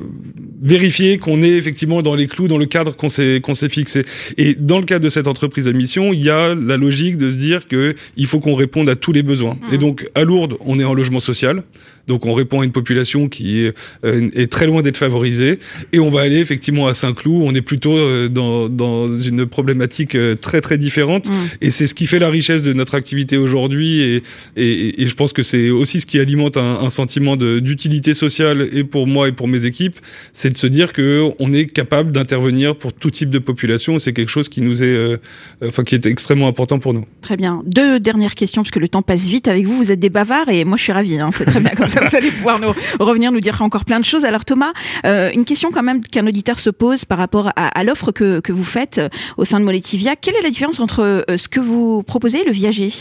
vérifier 0.62 1.18
qu'on 1.18 1.42
est 1.42 1.50
effectivement 1.50 2.02
dans 2.02 2.14
les 2.14 2.26
clous, 2.26 2.48
dans 2.48 2.58
le 2.58 2.66
cadre 2.66 2.94
qu'on 2.94 3.08
s'est 3.08 3.40
qu'on 3.42 3.54
s'est 3.54 3.68
fixé. 3.68 4.04
Et 4.38 4.54
dans 4.54 4.78
le 4.78 4.84
cadre 4.84 5.04
de 5.04 5.08
cette 5.08 5.26
entreprise 5.26 5.68
à 5.68 5.72
mission, 5.72 6.12
il 6.12 6.22
y 6.22 6.30
a 6.30 6.54
la 6.54 6.76
logique 6.76 7.18
de 7.18 7.30
se 7.30 7.36
dire 7.36 7.66
que 7.66 7.94
il 8.16 8.26
faut 8.26 8.40
qu'on 8.40 8.54
réponde 8.54 8.88
à 8.88 8.96
tous 8.96 9.12
les 9.12 9.22
besoins. 9.22 9.54
Mmh. 9.54 9.74
Et 9.74 9.78
donc 9.78 10.08
à 10.14 10.24
Lourdes, 10.24 10.56
on 10.60 10.78
est 10.78 10.84
en 10.84 10.94
logement 10.94 11.20
social. 11.20 11.62
Donc 12.08 12.26
on 12.26 12.34
répond 12.34 12.60
à 12.60 12.64
une 12.64 12.72
population 12.72 13.28
qui 13.28 13.60
est, 13.60 13.74
euh, 14.04 14.28
est 14.34 14.50
très 14.50 14.66
loin 14.66 14.82
d'être 14.82 14.96
favorisée. 14.96 15.58
Et 15.92 16.00
on 16.00 16.10
va 16.10 16.22
aller 16.22 16.38
effectivement 16.38 16.86
à 16.86 16.94
Saint-Cloud. 16.94 17.42
On 17.44 17.54
est 17.54 17.62
plutôt 17.62 17.96
euh, 17.96 18.28
dans, 18.28 18.68
dans 18.68 19.12
une 19.12 19.46
problématique 19.46 20.14
euh, 20.14 20.34
très 20.34 20.60
très 20.60 20.78
différente. 20.78 21.28
Mmh. 21.28 21.34
Et 21.60 21.70
c'est 21.70 21.86
ce 21.86 21.94
qui 21.94 22.06
fait 22.06 22.18
la 22.18 22.28
richesse 22.28 22.62
de 22.62 22.72
notre 22.72 22.94
activité 22.94 23.36
aujourd'hui. 23.36 24.02
Et, 24.02 24.22
et, 24.56 25.02
et, 25.02 25.06
je 25.06 25.14
pense 25.14 25.32
que 25.32 25.42
c'est 25.42 25.70
aussi 25.70 26.00
ce 26.00 26.06
qui 26.06 26.18
alimente 26.18 26.56
un, 26.56 26.80
un 26.80 26.90
sentiment 26.90 27.36
d'utilité 27.36 28.14
sociale 28.14 28.68
et 28.72 28.84
pour 28.84 29.06
moi 29.06 29.28
et 29.28 29.32
pour 29.32 29.48
mes 29.48 29.64
équipes, 29.64 29.98
c'est 30.32 30.50
de 30.50 30.56
se 30.56 30.66
dire 30.66 30.92
que 30.92 31.30
on 31.38 31.52
est 31.52 31.66
capable 31.66 32.12
d'intervenir 32.12 32.76
pour 32.76 32.92
tout 32.92 33.10
type 33.10 33.30
de 33.30 33.38
population. 33.38 33.98
C'est 33.98 34.12
quelque 34.12 34.30
chose 34.30 34.48
qui 34.48 34.60
nous 34.62 34.82
est, 34.82 34.86
euh, 34.86 35.18
enfin 35.64 35.84
qui 35.84 35.94
est 35.94 36.06
extrêmement 36.06 36.48
important 36.48 36.78
pour 36.78 36.94
nous. 36.94 37.04
Très 37.20 37.36
bien. 37.36 37.62
Deux 37.66 38.00
dernières 38.00 38.34
questions 38.34 38.62
parce 38.62 38.70
que 38.70 38.78
le 38.80 38.88
temps 38.88 39.02
passe 39.02 39.20
vite 39.20 39.48
avec 39.48 39.66
vous. 39.66 39.76
Vous 39.76 39.90
êtes 39.90 40.00
des 40.00 40.10
bavards 40.10 40.48
et 40.48 40.64
moi 40.64 40.76
je 40.76 40.82
suis 40.82 40.92
ravie. 40.92 41.18
Hein. 41.18 41.30
C'est 41.36 41.44
très 41.44 41.60
bien 41.60 41.70
comme. 41.70 41.88
Vous 42.00 42.16
allez 42.16 42.30
pouvoir 42.30 42.58
nous 42.58 42.72
revenir 43.00 43.32
nous 43.32 43.40
dire 43.40 43.60
encore 43.60 43.84
plein 43.84 44.00
de 44.00 44.04
choses. 44.04 44.24
Alors 44.24 44.44
Thomas, 44.44 44.72
euh, 45.04 45.30
une 45.34 45.44
question 45.44 45.70
quand 45.70 45.82
même 45.82 46.00
qu'un 46.00 46.26
auditeur 46.26 46.58
se 46.58 46.70
pose 46.70 47.04
par 47.04 47.18
rapport 47.18 47.52
à, 47.56 47.84
l'offre 47.84 48.12
que, 48.12 48.40
que 48.40 48.52
vous 48.52 48.64
faites 48.64 48.98
euh, 48.98 49.08
au 49.36 49.44
sein 49.44 49.60
de 49.60 49.64
Moletivia. 49.64 50.16
Quelle 50.16 50.36
est 50.36 50.42
la 50.42 50.50
différence 50.50 50.80
entre 50.80 51.02
euh, 51.02 51.36
ce 51.36 51.48
que 51.48 51.60
vous 51.60 52.02
proposez 52.02 52.40
et 52.40 52.44
le 52.44 52.52
viager? 52.52 52.92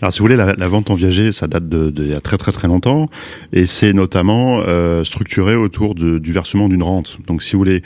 Alors, 0.00 0.12
si 0.12 0.18
vous 0.18 0.24
voulez, 0.24 0.34
la, 0.34 0.68
vente 0.68 0.90
en 0.90 0.94
viager, 0.94 1.30
ça 1.30 1.46
date 1.46 1.68
de, 1.68 2.04
y 2.04 2.14
a 2.14 2.20
très 2.20 2.36
très 2.36 2.50
très 2.50 2.66
longtemps, 2.66 3.08
et 3.52 3.64
c'est 3.64 3.92
notamment 3.92 4.60
structuré 5.04 5.54
autour 5.54 5.94
du 5.94 6.32
versement 6.32 6.68
d'une 6.68 6.82
rente. 6.82 7.18
Donc, 7.28 7.44
si 7.44 7.52
vous 7.52 7.58
voulez, 7.58 7.82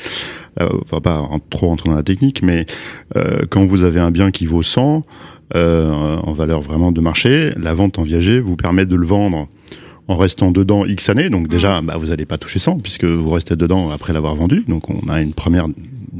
euh, 0.59 0.71
on 0.73 0.97
va 0.97 1.03
pas 1.03 1.29
trop 1.51 1.67
rentrer 1.67 1.91
dans 1.91 1.97
la 1.97 2.03
technique, 2.03 2.43
mais 2.43 2.65
quand 3.51 3.67
vous 3.67 3.83
avez 3.83 4.01
un 4.01 4.11
bien 4.11 4.31
qui 4.31 4.47
vaut 4.47 4.63
100 4.63 5.05
euh, 5.55 6.17
en 6.17 6.33
valeur 6.33 6.61
vraiment 6.61 6.93
de 6.93 7.01
marché, 7.01 7.53
la 7.57 7.75
vente 7.75 7.99
en 7.99 8.03
viager 8.03 8.41
vous 8.41 8.57
permet 8.57 8.87
de 8.87 8.97
le 8.97 9.07
vendre 9.07 9.49
en 10.09 10.17
restant 10.17 10.51
dedans 10.51 10.85
X 10.85 11.09
années. 11.09 11.31
Donc 11.31 11.49
déjà, 11.49 11.81
bah, 11.81 11.97
vous 11.99 12.07
n'allez 12.07 12.27
pas 12.27 12.39
toucher 12.39 12.59
100 12.59 12.79
puisque 12.79 13.05
vous 13.05 13.31
restez 13.31 13.57
dedans 13.57 13.91
après 13.91 14.13
l'avoir 14.13 14.35
vendu. 14.35 14.65
Donc 14.69 14.91
on 14.91 15.09
a 15.09 15.21
une 15.21 15.33
première, 15.33 15.67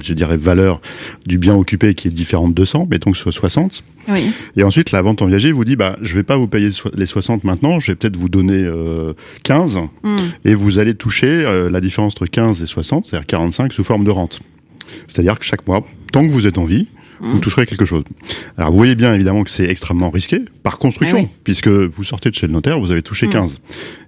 je 0.03 0.15
dirais, 0.15 0.37
valeur 0.37 0.81
du 1.27 1.39
bien 1.39 1.55
occupé 1.55 1.95
qui 1.95 2.09
est 2.09 2.11
différente 2.11 2.55
de 2.55 2.65
100, 2.65 2.87
mettons 2.91 3.13
que 3.13 3.17
ce 3.17 3.23
soit 3.25 3.33
60. 3.33 3.85
Oui. 4.09 4.31
Et 4.57 4.63
ensuite, 4.63 4.93
la 4.93 5.03
vente 5.03 5.23
en 5.23 5.27
viager 5.27 5.53
vous 5.53 5.65
dit, 5.65 5.77
bah, 5.77 5.97
je 6.03 6.15
vais 6.15 6.23
pas 6.23 6.37
vous 6.37 6.49
payer 6.49 6.71
les 6.95 7.07
60 7.07 7.45
maintenant, 7.45 7.81
je 7.81 7.93
vais 7.93 7.97
peut-être 7.97 8.17
vous 8.17 8.29
donner 8.29 8.63
euh, 8.63 9.13
15 9.45 9.79
mm. 10.03 10.17
et 10.45 10.55
vous 10.55 10.79
allez 10.79 10.95
toucher 10.95 11.29
euh, 11.29 11.71
la 11.71 11.81
différence 11.81 12.15
entre 12.15 12.27
15 12.27 12.63
et 12.63 12.67
60, 12.67 13.07
c'est-à-dire 13.07 13.27
45 13.27 13.73
sous 13.73 13.85
forme 13.85 14.05
de 14.05 14.11
rente. 14.11 14.41
C'est-à-dire 15.09 15.39
que 15.39 15.45
chaque 15.45 15.67
mois, 15.67 15.85
tant 16.13 16.25
que 16.25 16.31
vous 16.31 16.47
êtes 16.47 16.59
en 16.59 16.65
vie, 16.65 16.87
vous 17.21 17.41
toucherez 17.41 17.67
quelque 17.67 17.85
chose. 17.85 18.05
Alors 18.57 18.71
vous 18.71 18.77
voyez 18.77 18.95
bien 18.95 19.15
évidemment 19.15 19.43
que 19.45 19.51
c'est 19.51 19.69
extrêmement 19.69 20.11
risqué 20.11 20.41
par 20.63 20.79
construction, 20.79 21.19
Eh 21.19 21.23
oui. 21.23 21.29
puisque 21.45 21.69
vous 21.69 22.05
sortez 22.05 22.31
de 22.31 22.35
chez 22.35 22.47
le 22.47 22.53
notaire, 22.53 22.79
vous 22.81 22.91
avez 22.91 23.03
touché 23.03 23.27
Mm. 23.27 23.31
15. 23.31 23.59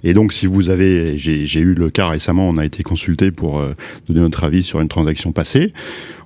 Et 0.05 0.15
donc 0.15 0.33
si 0.33 0.47
vous 0.47 0.69
avez, 0.71 1.17
j'ai 1.19 1.61
eu 1.61 1.75
le 1.75 1.91
cas 1.91 2.09
récemment, 2.09 2.49
on 2.49 2.59
a 2.59 2.65
été 2.65 2.83
consulté 2.83 3.31
pour 3.31 3.61
euh, 3.61 3.73
donner 4.09 4.21
notre 4.21 4.45
avis 4.45 4.63
sur 4.63 4.81
une 4.81 4.89
transaction 4.89 5.33
passée. 5.33 5.73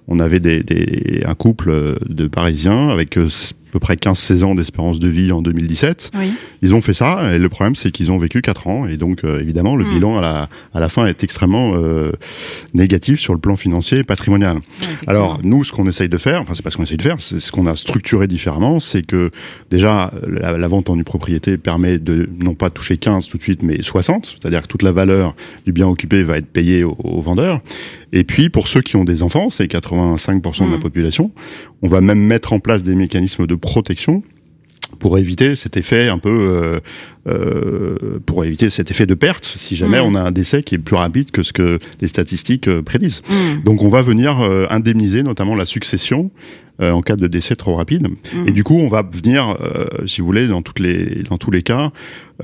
On 0.08 0.18
avait 0.18 0.40
des, 0.40 0.62
des, 0.62 1.22
un 1.24 1.34
couple 1.34 1.96
de 2.08 2.26
Parisiens 2.26 2.88
avec 2.88 3.16
euh, 3.16 3.28
peu 3.72 3.80
près 3.80 3.94
15-16 3.94 4.44
ans 4.44 4.54
d'espérance 4.54 5.00
de 5.00 5.08
vie 5.08 5.32
en 5.32 5.42
2017. 5.42 6.10
Oui. 6.18 6.32
Ils 6.62 6.74
ont 6.74 6.80
fait 6.80 6.92
ça, 6.94 7.34
et 7.34 7.38
le 7.38 7.48
problème 7.48 7.74
c'est 7.74 7.90
qu'ils 7.90 8.12
ont 8.12 8.18
vécu 8.18 8.40
4 8.42 8.66
ans, 8.68 8.86
et 8.86 8.96
donc 8.96 9.24
euh, 9.24 9.40
évidemment 9.40 9.74
le 9.76 9.84
Mm. 9.84 9.94
bilan 9.94 10.18
à 10.18 10.20
la, 10.20 10.48
à 10.74 10.80
la 10.80 10.88
fin 10.88 11.06
est 11.06 11.24
extrêmement 11.24 11.72
euh, 11.74 12.12
négatif 12.74 13.18
sur 13.18 13.32
le 13.32 13.40
plan 13.40 13.56
financier 13.56 13.98
et 13.98 14.04
patrimonial. 14.04 14.58
Alors 15.06 15.40
nous, 15.42 15.64
ce 15.64 15.72
qu'on 15.72 15.88
essaye 15.88 16.08
de 16.08 16.18
faire, 16.18 16.40
enfin 16.42 16.52
c'est 16.54 16.62
pas 16.62 16.70
ce 16.70 16.76
qu'on 16.76 16.82
essaye 16.84 16.98
de 16.98 17.02
faire, 17.02 17.16
c'est 17.18 17.40
ce 17.40 17.50
qu'on 17.50 17.66
a 17.66 17.74
structuré 17.74 18.26
différemment, 18.26 18.78
c'est 18.78 19.02
que 19.04 19.30
déjà 19.70 20.12
la, 20.28 20.56
la 20.58 20.68
vente 20.68 20.90
en 20.90 20.96
nue 20.96 21.04
propriété 21.04 21.56
permet 21.56 21.98
de 21.98 22.28
non 22.38 22.54
pas 22.54 22.70
toucher 22.70 22.96
15 22.98 23.26
tout 23.28 23.38
de 23.38 23.42
suite, 23.42 23.62
mais 23.62 23.80
60, 23.82 24.38
c'est-à-dire 24.40 24.62
que 24.62 24.66
toute 24.68 24.82
la 24.82 24.92
valeur 24.92 25.34
du 25.66 25.72
bien 25.72 25.88
occupé 25.88 26.22
va 26.22 26.36
être 26.36 26.46
payée 26.46 26.84
au, 26.84 26.96
au 27.02 27.20
vendeur. 27.22 27.60
Et 28.12 28.24
puis 28.24 28.50
pour 28.50 28.68
ceux 28.68 28.82
qui 28.82 28.96
ont 28.96 29.04
des 29.04 29.22
enfants, 29.22 29.48
c'est 29.50 29.64
85% 29.66 30.66
de 30.66 30.70
la 30.70 30.76
Mm. 30.76 30.80
population, 30.80 31.32
on 31.82 31.88
va 31.88 32.00
même 32.00 32.20
mettre 32.20 32.52
en 32.52 32.60
place 32.60 32.82
des 32.82 32.94
mécanismes 32.94 33.46
de 33.46 33.54
protection 33.62 34.22
pour 34.98 35.16
éviter 35.18 35.56
cet 35.56 35.78
effet 35.78 36.08
un 36.08 36.18
peu 36.18 36.80
euh, 37.28 38.18
pour 38.26 38.44
éviter 38.44 38.68
cet 38.68 38.90
effet 38.90 39.06
de 39.06 39.14
perte 39.14 39.44
si 39.44 39.76
jamais 39.76 40.00
mm. 40.00 40.06
on 40.06 40.14
a 40.16 40.20
un 40.20 40.32
décès 40.32 40.64
qui 40.64 40.74
est 40.74 40.78
plus 40.78 40.96
rapide 40.96 41.30
que 41.30 41.44
ce 41.44 41.52
que 41.52 41.78
les 42.00 42.08
statistiques 42.08 42.66
euh, 42.66 42.82
prédisent. 42.82 43.22
Mm. 43.30 43.62
Donc 43.62 43.84
on 43.84 43.88
va 43.88 44.02
venir 44.02 44.40
euh, 44.40 44.66
indemniser 44.70 45.22
notamment 45.22 45.54
la 45.54 45.64
succession 45.64 46.32
en 46.82 47.02
cas 47.02 47.16
de 47.16 47.26
décès 47.26 47.56
trop 47.56 47.76
rapide. 47.76 48.08
Mm. 48.08 48.48
Et 48.48 48.50
du 48.50 48.64
coup, 48.64 48.74
on 48.74 48.88
va 48.88 49.02
venir, 49.02 49.56
si 50.06 50.20
vous 50.20 50.26
voulez, 50.26 50.46
dans 50.46 50.62
toutes 50.62 50.80
les 50.80 51.22
dans 51.28 51.38
tous 51.38 51.50
les 51.50 51.62
cas, 51.62 51.92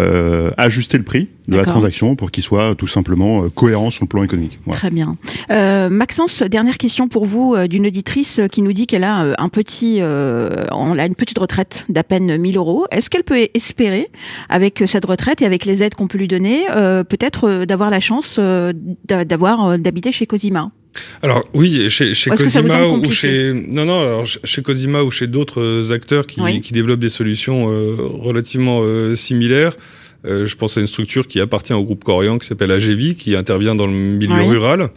euh, 0.00 0.50
ajuster 0.56 0.98
le 0.98 1.04
prix 1.04 1.28
de 1.48 1.56
la 1.56 1.64
transaction 1.64 2.14
pour 2.14 2.30
qu'il 2.30 2.42
soit 2.42 2.74
tout 2.74 2.86
simplement 2.86 3.48
cohérent 3.48 3.90
sur 3.90 4.04
le 4.04 4.08
plan 4.08 4.22
économique. 4.22 4.58
Très 4.70 4.90
bien. 4.90 5.16
Euh, 5.50 5.88
Maxence, 5.88 6.42
dernière 6.42 6.78
question 6.78 7.08
pour 7.08 7.24
vous 7.24 7.56
d'une 7.68 7.86
auditrice 7.86 8.40
qui 8.52 8.62
nous 8.62 8.72
dit 8.72 8.86
qu'elle 8.86 9.04
a 9.04 9.34
un 9.38 9.48
petit, 9.48 10.00
on 10.02 10.98
a 10.98 11.06
une 11.06 11.14
petite 11.14 11.38
retraite 11.38 11.84
d'à 11.88 12.04
peine 12.04 12.36
1000 12.36 12.56
euros. 12.56 12.86
Est-ce 12.90 13.10
qu'elle 13.10 13.24
peut 13.24 13.48
espérer, 13.54 14.10
avec 14.48 14.82
cette 14.86 15.04
retraite 15.04 15.42
et 15.42 15.46
avec 15.46 15.64
les 15.64 15.82
aides 15.82 15.94
qu'on 15.94 16.08
peut 16.08 16.18
lui 16.18 16.28
donner, 16.28 16.64
euh, 16.74 17.04
peut-être 17.04 17.48
euh, 17.48 17.66
d'avoir 17.66 17.90
la 17.90 18.00
chance 18.00 18.36
euh, 18.38 18.72
d'avoir 19.04 19.78
d'habiter 19.78 20.12
chez 20.12 20.26
Cosima? 20.26 20.70
Alors 21.22 21.44
oui, 21.54 21.88
chez, 21.90 22.14
chez 22.14 22.30
Cosima 22.30 22.86
ou 22.86 23.10
chez 23.10 23.52
non 23.52 23.84
non 23.84 24.00
alors 24.00 24.26
chez 24.26 24.62
Cosima 24.62 25.02
ou 25.02 25.10
chez 25.10 25.26
d'autres 25.26 25.92
acteurs 25.92 26.26
qui, 26.26 26.60
qui, 26.60 26.72
développent 26.72 27.00
des 27.00 27.10
solutions 27.10 27.66
relativement 28.20 28.82
similaires. 29.14 29.76
je 30.24 30.54
pense 30.56 30.76
à 30.76 30.80
une 30.80 30.86
structure 30.86 31.28
qui 31.28 31.40
appartient 31.40 31.74
au 31.74 31.84
groupe 31.84 32.04
Corian 32.04 32.38
qui 32.38 32.46
s'appelle 32.46 32.72
AGV, 32.72 33.14
qui 33.14 33.36
intervient 33.36 33.74
dans 33.74 33.86
le 33.86 33.92
milieu 33.92 34.42
rural. 34.42 34.90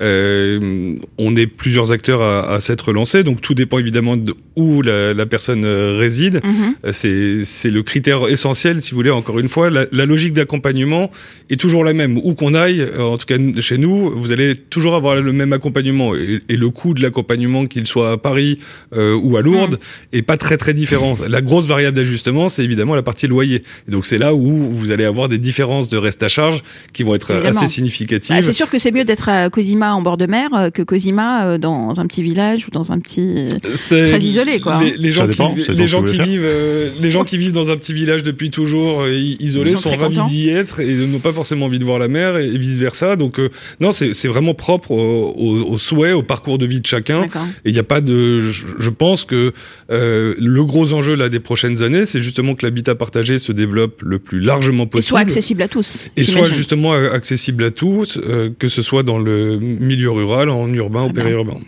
Euh, 0.00 0.94
on 1.18 1.36
est 1.36 1.46
plusieurs 1.46 1.90
acteurs 1.90 2.22
à, 2.22 2.52
à 2.54 2.60
s'être 2.60 2.88
relancés, 2.88 3.22
donc 3.22 3.40
tout 3.40 3.54
dépend 3.54 3.78
évidemment 3.78 4.16
de 4.16 4.34
où 4.56 4.80
la, 4.82 5.12
la 5.12 5.26
personne 5.26 5.64
euh, 5.64 5.94
réside. 5.98 6.40
Mhm. 6.42 6.74
Euh, 6.86 7.42
c'est 7.44 7.70
le 7.70 7.82
critère 7.82 8.26
essentiel, 8.28 8.80
si 8.80 8.90
vous 8.90 8.96
voulez. 8.96 9.10
Encore 9.10 9.38
une 9.38 9.48
fois, 9.48 9.70
la, 9.70 9.86
la 9.92 10.06
logique 10.06 10.32
d'accompagnement 10.32 11.10
est 11.50 11.60
toujours 11.60 11.84
la 11.84 11.92
même. 11.92 12.18
Où 12.18 12.34
qu'on 12.34 12.54
aille, 12.54 12.80
euh, 12.80 13.02
en 13.02 13.18
tout 13.18 13.26
cas 13.26 13.36
chez 13.60 13.78
nous, 13.78 14.10
vous 14.16 14.32
allez 14.32 14.56
toujours 14.56 14.94
avoir 14.94 15.16
le 15.16 15.32
même 15.32 15.52
accompagnement 15.52 16.14
et, 16.16 16.40
et 16.48 16.56
le 16.56 16.70
coût 16.70 16.94
de 16.94 17.02
l'accompagnement, 17.02 17.66
qu'il 17.66 17.86
soit 17.86 18.12
à 18.12 18.16
Paris 18.16 18.58
euh, 18.94 19.14
ou 19.14 19.36
à 19.36 19.42
Lourdes, 19.42 19.72
mhm. 19.72 20.18
est 20.18 20.22
pas 20.22 20.36
très 20.36 20.56
très 20.56 20.74
différent. 20.74 21.16
La 21.28 21.42
grosse 21.42 21.66
variable 21.66 21.96
d'ajustement, 21.96 22.48
c'est 22.48 22.64
évidemment 22.64 22.94
la 22.94 23.02
partie 23.02 23.26
loyer. 23.26 23.62
Et 23.88 23.90
donc 23.90 24.06
c'est 24.06 24.18
là 24.18 24.34
où 24.34 24.40
vous 24.72 24.90
allez 24.90 25.04
avoir 25.04 25.28
des 25.28 25.38
différences 25.38 25.88
de 25.88 25.98
reste 25.98 26.22
à 26.22 26.28
charge 26.28 26.62
qui 26.92 27.02
vont 27.02 27.14
être 27.14 27.32
assez 27.32 27.66
significatives. 27.66 28.34
Bah, 28.34 28.42
c'est 28.42 28.52
sûr 28.52 28.70
que 28.70 28.78
c'est 28.78 28.92
mieux 28.92 29.04
d'être 29.04 29.28
à 29.28 29.50
Cosima 29.50 29.85
en 29.94 30.02
bord 30.02 30.16
de 30.16 30.26
mer 30.26 30.50
euh, 30.54 30.70
que 30.70 30.82
Cosima 30.82 31.46
euh, 31.46 31.58
dans 31.58 31.98
un 31.98 32.06
petit 32.06 32.22
village 32.22 32.66
ou 32.66 32.70
dans 32.70 32.92
un 32.92 32.98
petit 32.98 33.48
très 33.60 34.20
isolé 34.20 34.60
quoi. 34.60 34.80
Les, 34.98 35.12
gens 35.12 35.28
qui, 35.28 35.42
les 35.68 35.86
gens 35.86 36.02
qui 36.02 36.18
vivent 36.18 36.44
euh, 36.44 36.90
les 37.00 37.10
gens 37.10 37.24
qui 37.24 37.38
vivent 37.38 37.52
dans 37.52 37.70
un 37.70 37.76
petit 37.76 37.92
village 37.92 38.22
depuis 38.22 38.50
toujours 38.50 39.06
isolés 39.08 39.76
sont, 39.76 39.96
ravis 39.96 40.22
d'y 40.28 40.48
être 40.48 40.80
et 40.80 40.94
n'ont 40.94 41.18
pas 41.18 41.32
forcément 41.32 41.66
envie 41.66 41.78
de 41.78 41.84
voir 41.84 41.98
la 41.98 42.08
mer 42.08 42.36
et, 42.36 42.56
vice 42.56 42.78
versa. 42.78 43.16
Donc 43.16 43.40
non, 43.80 43.92
c'est 43.92 44.28
vraiment 44.28 44.54
propre 44.54 44.90
au, 44.92 45.34
au, 45.36 45.78
souhait, 45.78 46.12
au 46.12 46.22
parcours 46.22 46.58
de 46.58 46.66
vie 46.66 46.80
de 46.80 46.86
chacun. 46.86 47.24
Et 47.24 47.70
il 47.70 47.72
n'y 47.72 47.78
a 47.78 47.84
pas 47.84 48.00
de, 48.00 48.40
je, 48.40 48.90
pense 48.90 49.24
que 49.24 49.52
le 49.88 50.62
gros 50.62 50.92
enjeu 50.92 51.14
là 51.14 51.28
des 51.28 51.40
prochaines 51.40 51.82
années, 51.82 52.06
c'est 52.06 52.22
justement 52.22 52.54
que 52.54 52.64
l'habitat 52.64 52.94
partagé 52.94 53.38
se 53.38 53.52
développe 53.52 54.02
le 54.02 54.18
plus 54.18 54.40
largement 54.40 54.86
possible. 54.86 55.08
Et 55.08 55.10
soit 55.10 55.20
accessible 55.20 55.62
à 55.62 55.68
tous. 55.68 55.98
Et 56.16 56.24
soit 56.24 56.48
justement 56.48 56.92
accessible 56.92 57.64
à 57.64 57.70
tous, 57.70 58.18
que 58.58 58.68
ce 58.68 58.82
soit 58.82 59.02
dans 59.02 59.18
le 59.18 59.58
milieu 59.78 60.10
rural, 60.10 60.50
en 60.50 60.72
urbain 60.72 61.04
ou 61.04 61.12
périurbain. 61.12 61.58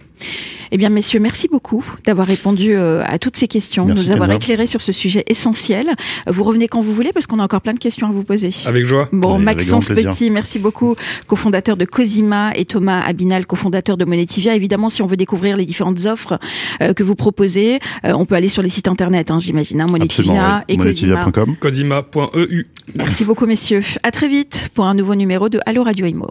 Eh 0.71 0.77
bien, 0.77 0.90
messieurs, 0.90 1.21
merci 1.21 1.49
beaucoup 1.49 1.85
d'avoir 2.05 2.27
répondu 2.27 2.75
euh, 2.75 3.03
à 3.07 3.18
toutes 3.18 3.37
ces 3.37 3.49
questions, 3.49 3.87
de 3.87 3.94
nous 3.94 4.11
avoir 4.11 4.31
éclairé 4.31 4.66
sur 4.66 4.83
ce 4.83 4.92
sujet 4.92 5.25
essentiel. 5.27 5.94
Vous 6.27 6.44
revenez 6.44 6.68
quand 6.68 6.81
vous 6.81 6.92
voulez 6.92 7.12
parce 7.12 7.27
qu'on 7.27 7.38
a 7.38 7.44
encore 7.44 7.62
plein 7.62 7.73
de 7.73 7.79
questions 7.79 8.09
à 8.09 8.12
vous 8.12 8.23
poser. 8.23 8.51
Avec 8.66 8.87
joie. 8.87 9.09
Bon, 9.12 9.38
Maxence 9.38 9.88
Petit, 9.88 10.31
merci 10.31 10.59
beaucoup, 10.59 10.94
cofondateur 11.27 11.77
de 11.77 11.85
Cosima 11.85 12.53
et 12.55 12.64
Thomas 12.64 13.01
Abinal, 13.01 13.47
cofondateur 13.47 13.97
de 13.97 14.05
Monetivia. 14.05 14.55
Évidemment, 14.55 14.90
si 14.90 15.03
on 15.03 15.07
veut 15.07 15.16
découvrir 15.16 15.57
les 15.57 15.64
différentes 15.64 16.05
offres 16.05 16.38
euh, 16.83 16.92
que 16.92 17.03
vous 17.03 17.14
proposez, 17.14 17.79
euh, 18.05 18.12
on 18.12 18.27
peut 18.27 18.35
aller 18.35 18.49
sur 18.49 18.62
les 18.62 18.71
sites 18.71 18.88
internet, 18.88 19.31
hein, 19.31 19.40
j'imagine, 19.40 19.81
hein, 19.81 19.87
Monetivia 19.88 20.64
et 20.68 20.77
Cosima.com. 20.77 21.57
Cosima.eu. 21.59 22.66
Merci 22.97 23.25
beaucoup, 23.25 23.47
messieurs. 23.47 23.83
À 24.03 24.11
très 24.11 24.29
vite 24.29 24.71
pour 24.75 24.85
un 24.85 24.94
nouveau 24.94 25.14
numéro 25.14 25.49
de 25.49 25.61
Allo 25.66 25.83
Radio 25.83 26.07
Imo. 26.07 26.29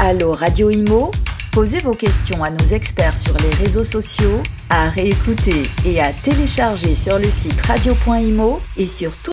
Allo 0.00 0.30
Radio 0.30 0.70
Imo, 0.70 1.10
posez 1.50 1.80
vos 1.80 1.92
questions 1.92 2.44
à 2.44 2.50
nos 2.50 2.66
experts 2.66 3.18
sur 3.18 3.36
les 3.38 3.50
réseaux 3.56 3.82
sociaux, 3.82 4.40
à 4.70 4.90
réécouter 4.90 5.64
et 5.84 6.00
à 6.00 6.12
télécharger 6.12 6.94
sur 6.94 7.18
le 7.18 7.28
site 7.28 7.60
radio.imo 7.62 8.60
et 8.76 8.86
sur 8.86 9.10
tout 9.10 9.26